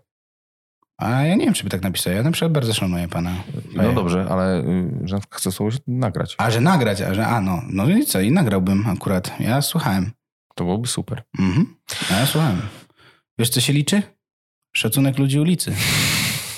A 0.99 1.11
ja 1.23 1.35
nie 1.35 1.45
wiem, 1.45 1.55
czy 1.55 1.65
by 1.65 1.71
tak 1.71 1.83
napisał. 1.83 2.13
Ja 2.13 2.23
na 2.23 2.31
przykład 2.31 2.53
bardzo 2.53 2.75
szanuję 2.75 3.09
pana. 3.09 3.35
No 3.75 3.93
dobrze, 3.93 4.27
ale 4.31 4.61
y, 4.61 4.91
że 5.05 5.19
tobą 5.55 5.71
się 5.71 5.79
nagrać. 5.87 6.35
A, 6.39 6.51
że 6.51 6.61
nagrać, 6.61 7.01
a 7.01 7.15
że 7.15 7.27
a 7.27 7.41
no. 7.41 7.63
No 7.71 7.89
i 7.89 8.07
co? 8.07 8.21
I 8.21 8.31
nagrałbym 8.33 8.87
akurat. 8.87 9.41
Ja 9.41 9.63
słuchałem. 9.63 10.11
To 10.57 10.65
byłoby 10.65 10.89
super. 10.89 11.23
Mhm. 11.39 11.77
A 12.11 12.15
ja 12.15 12.27
słuchałem. 12.27 12.63
Wiesz, 13.39 13.51
co 13.51 13.61
się 13.61 13.73
liczy? 13.73 14.03
Szacunek 14.77 15.19
ludzi 15.19 15.41
ulicy. 15.41 15.75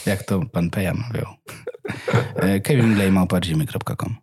Jak 0.07 0.22
to 0.22 0.46
pan 0.46 0.70
Peja 0.70 0.94
mawiał. 0.94 1.34
E, 2.36 2.61
Kevin 2.61 2.94
Glay, 2.94 3.12
małpa.gmail.com. 3.12 4.16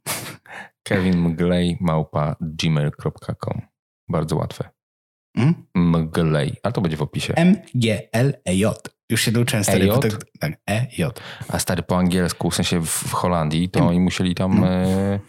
Kevin 0.83 1.17
Mglej 1.17 1.77
małpa 1.81 2.35
gmail.com. 2.41 3.61
Bardzo 4.07 4.35
łatwe. 4.35 4.69
Mhm. 5.37 5.65
Mglej, 5.75 6.55
ale 6.63 6.73
to 6.73 6.81
będzie 6.81 6.97
w 6.97 7.01
opisie. 7.01 7.33
M-G-L-E-J. 7.33 8.94
Już 9.09 9.21
się 9.21 9.31
nauczyłem 9.31 9.63
stary. 9.63 9.83
EJ? 9.83 9.87
bo 9.89 9.97
Tak, 9.97 10.11
tak, 10.39 10.51
E-J. 10.69 11.21
A 11.49 11.59
stary 11.59 11.83
po 11.83 11.97
angielsku, 11.97 12.49
w 12.51 12.55
sensie 12.55 12.81
w, 12.85 13.11
Holandii, 13.11 13.69
to 13.69 13.79
Mm. 13.79 13.89
oni 13.89 13.99
musieli 13.99 14.35
tam 14.35 14.59
No. 14.59 14.67
e, 14.67 15.19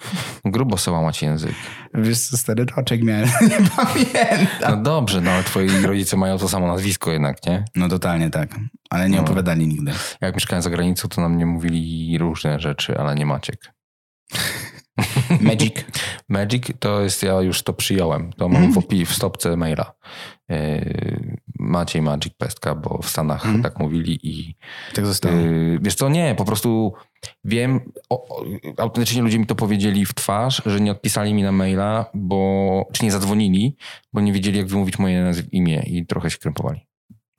grubo 0.45 0.79
sobie 0.79 0.97
łamać 0.97 1.23
język. 1.23 1.53
Wiesz 1.95 2.21
co, 2.21 2.37
stary 2.37 2.65
roczek 2.77 3.03
miałem. 3.03 3.29
nie 3.51 3.59
pamiętam. 3.77 4.71
No 4.71 4.77
dobrze, 4.77 5.21
no 5.21 5.31
ale 5.31 5.45
twoi 5.45 5.69
rodzice 5.69 6.17
mają 6.17 6.39
to 6.39 6.49
samo 6.49 6.67
nazwisko 6.67 7.13
jednak, 7.13 7.47
nie? 7.47 7.65
No 7.75 7.89
totalnie 7.89 8.31
tak. 8.31 8.55
Ale 8.91 9.09
nie 9.09 9.17
No. 9.17 9.23
opowiadali 9.23 9.67
nigdy. 9.67 9.93
Jak 10.21 10.35
mieszkałem 10.35 10.63
za 10.63 10.71
granicą, 10.71 11.09
to 11.09 11.21
na 11.21 11.29
mnie 11.29 11.47
mówili 11.47 12.19
różne 12.19 12.61
rzeczy, 12.61 12.99
ale 12.99 13.15
nie 13.15 13.27
Maciek. 13.27 13.73
Magic. 15.41 15.75
Magic 16.29 16.65
to 16.79 17.01
jest, 17.03 17.23
ja 17.23 17.41
już 17.43 17.63
to 17.63 17.73
przyjąłem. 17.73 18.33
To 18.33 18.49
mam 18.49 18.57
Mhm. 18.57 18.73
w 18.73 18.79
opi 18.79 19.07
w 19.07 19.13
stopce 19.15 19.57
maila. 19.57 19.93
Yy, 20.49 21.37
Maciej 21.59 22.03
Magic 22.03 22.35
Pestka, 22.35 22.75
bo 22.75 23.03
w 23.03 23.09
Stanach 23.09 23.45
Mhm. 23.45 23.63
tak 23.63 23.79
mówili 23.79 24.19
i 24.23 24.55
Tak 24.95 25.07
zostało. 25.07 25.35
Yy, 25.35 25.79
wiesz 25.83 25.95
co, 25.95 26.09
nie, 26.09 26.35
po 26.35 26.45
prostu 26.45 26.93
wiem, 27.45 27.81
o, 28.11 28.37
o, 28.39 28.45
autentycznie 28.79 29.23
ludzie 29.23 29.39
mi 29.39 29.47
to 29.47 29.55
powiedzieli 29.55 30.07
w 30.07 30.15
twarz, 30.15 30.63
że 30.67 30.81
nie 30.81 30.93
odpisali 30.93 31.35
mi 31.35 31.43
na 31.43 31.53
maila, 31.53 32.07
bo, 32.15 32.89
czy 32.93 33.05
nie 33.05 33.13
zadzwonili, 33.13 33.77
bo 34.13 34.21
nie 34.21 34.33
wiedzieli, 34.33 34.59
jak 34.59 34.67
wymówić 34.67 34.99
moje 34.99 35.33
imię 35.53 35.83
i 35.87 36.07
trochę 36.07 36.31
się 36.31 36.39
krępowali. 36.39 36.81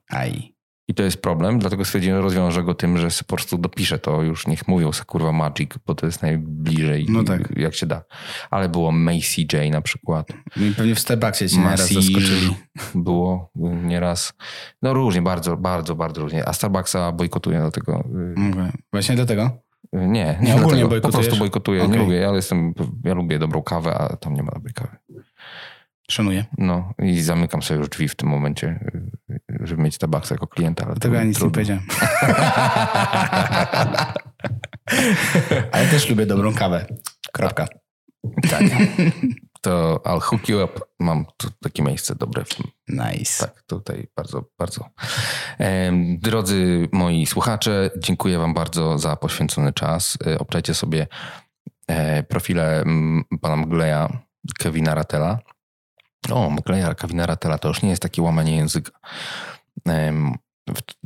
Aj. 0.10 0.57
I 0.90 0.94
to 0.94 1.04
jest 1.04 1.22
problem, 1.22 1.60
dlatego 1.60 1.86
stwierdziłem, 1.86 2.18
że 2.18 2.22
rozwiążę 2.22 2.64
go 2.64 2.74
tym, 2.74 2.98
że 2.98 3.08
po 3.28 3.36
prostu 3.36 3.58
dopiszę 3.58 4.00
to, 4.00 4.22
już 4.22 4.48
niech 4.48 4.68
mówią 4.68 4.92
se 4.92 5.06
kurwa 5.06 5.32
Magic, 5.32 5.72
bo 5.86 5.96
to 5.96 6.06
jest 6.06 6.22
najbliżej, 6.22 7.06
No 7.10 7.24
tak. 7.24 7.58
jak 7.58 7.76
się 7.76 7.86
da. 7.86 8.04
Ale 8.50 8.70
było 8.70 8.92
Macy 8.92 9.42
J 9.54 9.72
na 9.72 9.82
przykład, 9.82 10.28
I 10.58 10.74
pewnie 10.78 10.96
w 10.96 11.00
Starbucksie 11.00 11.50
cię 11.50 11.58
nieraz 11.58 11.94
zaskoczyli. 11.94 12.56
było 12.96 13.52
nieraz, 13.84 14.34
no 14.82 14.94
różnie, 14.94 15.22
bardzo, 15.22 15.58
bardzo, 15.58 15.96
bardzo 15.96 16.22
różnie. 16.22 16.48
A 16.50 16.54
Starbucksa 16.54 17.12
bojkotuję 17.12 17.60
dlatego, 17.60 18.04
yy, 18.38 18.50
Okej. 18.52 18.72
Właśnie 18.92 19.16
dlatego. 19.16 19.52
Nie, 19.94 20.08
Nie, 20.08 20.38
nie 20.42 20.56
ogólnie 20.56 20.80
dlatego. 20.80 21.02
Po 21.02 21.12
prostu 21.18 21.36
bojkotuję. 21.38 21.84
Okej. 21.84 21.92
Nie 21.98 22.04
lubię, 22.06 22.28
ale 22.28 22.36
jestem, 22.36 22.74
ja 23.04 23.14
lubię 23.14 23.40
dobrą 23.40 23.62
kawę, 23.64 23.94
a 23.98 24.16
tam 24.18 24.34
nie 24.34 24.44
ma 24.44 24.52
dobrej 24.52 24.74
kawy. 24.74 24.98
Szanuję. 26.12 26.46
No 26.58 26.94
i 27.04 27.22
zamykam 27.22 27.62
sobie 27.62 27.80
już 27.80 27.90
drzwi 27.90 28.08
w 28.08 28.16
tym 28.16 28.30
momencie, 28.30 28.80
żeby 29.60 29.82
mieć 29.82 29.96
Starbucksa 29.96 30.36
jako 30.36 30.48
klienta. 30.48 30.86
Ale 30.86 30.96
to 30.96 31.08
ja 31.14 31.24
nic 31.24 31.36
nie 31.36 31.40
trudno. 31.40 31.54
powiedziałem. 31.54 31.84
Ale 35.72 35.88
też 35.88 36.10
lubię 36.10 36.26
dobrą 36.26 36.54
kawę. 36.54 36.86
Kropka. 37.32 37.68
Tak. 38.50 38.62
To 39.62 40.02
I'll 40.06 40.20
hook 40.22 40.50
you 40.50 40.64
up. 40.64 40.80
Mam 41.00 41.26
tu 41.38 41.48
takie 41.62 41.84
miejsce 41.84 42.16
dobre. 42.16 42.46
w 42.46 42.56
tym. 42.56 42.66
Nice. 42.88 43.46
Tak, 43.48 43.62
tutaj 43.64 44.08
bardzo, 44.16 44.44
bardzo. 44.58 44.90
Drodzy 46.18 46.90
moi 46.92 47.26
słuchacze, 47.26 47.90
dziękuję 47.98 48.38
wam 48.40 48.54
bardzo 48.54 48.98
za 49.00 49.16
poświęcony 49.16 49.74
czas. 49.74 50.18
E, 50.28 50.40
Obczajcie 50.40 50.74
sobie 50.74 51.08
e, 51.88 52.24
profile 52.24 52.82
mm, 52.82 53.24
pana 53.42 53.56
Mgleja, 53.56 54.10
Kevina 54.60 54.96
Ratela. 54.96 55.40
O, 56.32 56.50
Mgleja, 56.50 56.94
Kevina 56.96 57.26
Ratela 57.26 57.58
to 57.58 57.68
już 57.68 57.82
nie 57.82 57.90
jest 57.90 58.02
takie 58.02 58.22
łamanie 58.22 58.56
języka. 58.56 58.92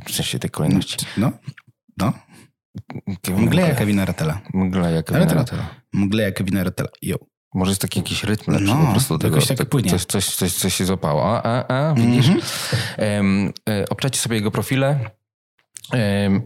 W 0.04 0.12
sensie 0.12 0.38
tej 0.38 0.50
kolejności. 0.50 1.06
No. 1.16 1.32
No. 1.96 2.12
Kevina 3.22 3.46
Mgleja 3.46 3.74
Kevina 3.74 4.04
Ratela. 4.04 4.40
Mgleja 4.54 5.02
Kevina 5.02 5.34
Ratela. 5.34 5.74
Mgleja 5.92 6.32
Kevina 6.32 6.64
Ratela. 6.64 6.88
Jo. 7.02 7.16
Może 7.54 7.70
jest 7.70 7.82
taki 7.82 8.00
jakiś 8.00 8.24
rytm 8.24 8.50
lepszy 8.52 8.66
No, 8.66 8.76
po 8.86 8.92
prostu. 8.92 9.18
to 9.18 9.26
jakoś 9.26 9.46
tak 9.46 9.68
płynie. 9.68 9.90
Coś, 9.90 10.04
coś, 10.04 10.36
coś, 10.36 10.52
coś 10.52 10.74
się 10.74 10.84
złapało. 10.84 11.24
A, 11.24 11.42
a, 11.42 11.90
a 11.90 11.94
widzisz? 11.94 12.28
Mhm. 12.28 12.42
Em, 12.96 13.52
e, 13.68 13.88
obczajcie 13.88 14.18
sobie 14.18 14.36
jego 14.36 14.50
profile. 14.50 15.10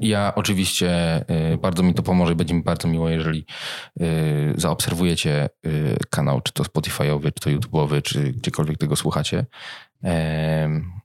Ja 0.00 0.32
oczywiście 0.34 0.90
e, 1.28 1.58
bardzo 1.58 1.82
mi 1.82 1.94
to 1.94 2.02
pomoże 2.02 2.32
i 2.32 2.36
będzie 2.36 2.54
mi 2.54 2.62
bardzo 2.62 2.88
miło, 2.88 3.08
jeżeli 3.08 3.46
e, 4.00 4.04
zaobserwujecie 4.56 5.44
e, 5.44 5.48
kanał, 6.10 6.40
czy 6.40 6.52
to 6.52 6.62
Spotify'owy, 6.62 7.32
czy 7.32 7.40
to 7.40 7.50
YouTube'owy, 7.50 8.02
czy 8.02 8.32
gdziekolwiek 8.32 8.78
tego 8.78 8.96
słuchacie. 8.96 9.46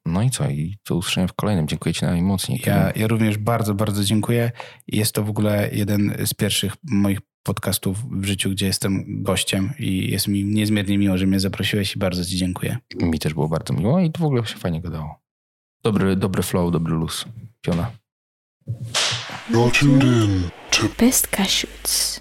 No 0.06 0.22
i 0.22 0.30
co? 0.30 0.50
I 0.50 0.78
do 0.90 0.96
usłyszenia 0.96 1.28
w 1.28 1.34
kolejnym. 1.34 1.68
Dziękuję 1.68 1.94
Ci 1.94 2.06
najmocniej. 2.06 2.62
Ja, 2.66 2.92
ja 2.96 3.08
również 3.08 3.38
bardzo, 3.38 3.74
bardzo 3.74 4.04
dziękuję. 4.04 4.52
Jest 4.88 5.16
to 5.16 5.24
w 5.24 5.30
ogóle 5.30 5.70
jeden 5.72 6.16
z 6.26 6.34
pierwszych 6.34 6.74
moich 6.84 7.20
podcastów 7.44 8.22
w 8.22 8.26
życiu, 8.26 8.50
gdzie 8.50 8.66
jestem 8.66 9.24
gościem 9.24 9.74
i 9.80 10.12
jest 10.12 10.28
mi 10.28 10.46
niezmiernie 10.46 10.98
miło, 10.98 11.18
że 11.18 11.28
mnie 11.28 11.40
zaprosiłeś 11.40 11.96
i 11.96 12.00
bardzo 12.00 12.26
Ci 12.26 12.38
dziękuję. 12.38 12.78
Mi 13.02 13.20
też 13.20 13.34
było 13.34 13.50
bardzo 13.50 13.74
miło 13.74 14.00
i 14.00 14.12
to 14.12 14.20
w 14.20 14.26
ogóle 14.26 14.46
się 14.46 14.58
fajnie 14.58 14.82
gadało. 14.82 15.20
Dobry, 15.84 16.16
dobry 16.16 16.44
flow, 16.44 16.72
dobry 16.72 16.94
luz. 16.94 17.26
Piona. 17.62 18.01
You're 19.50 19.72
tuned 19.72 20.04
in 20.04 20.52
to 20.72 20.90
Best 20.90 21.32
Cashews. 21.32 22.20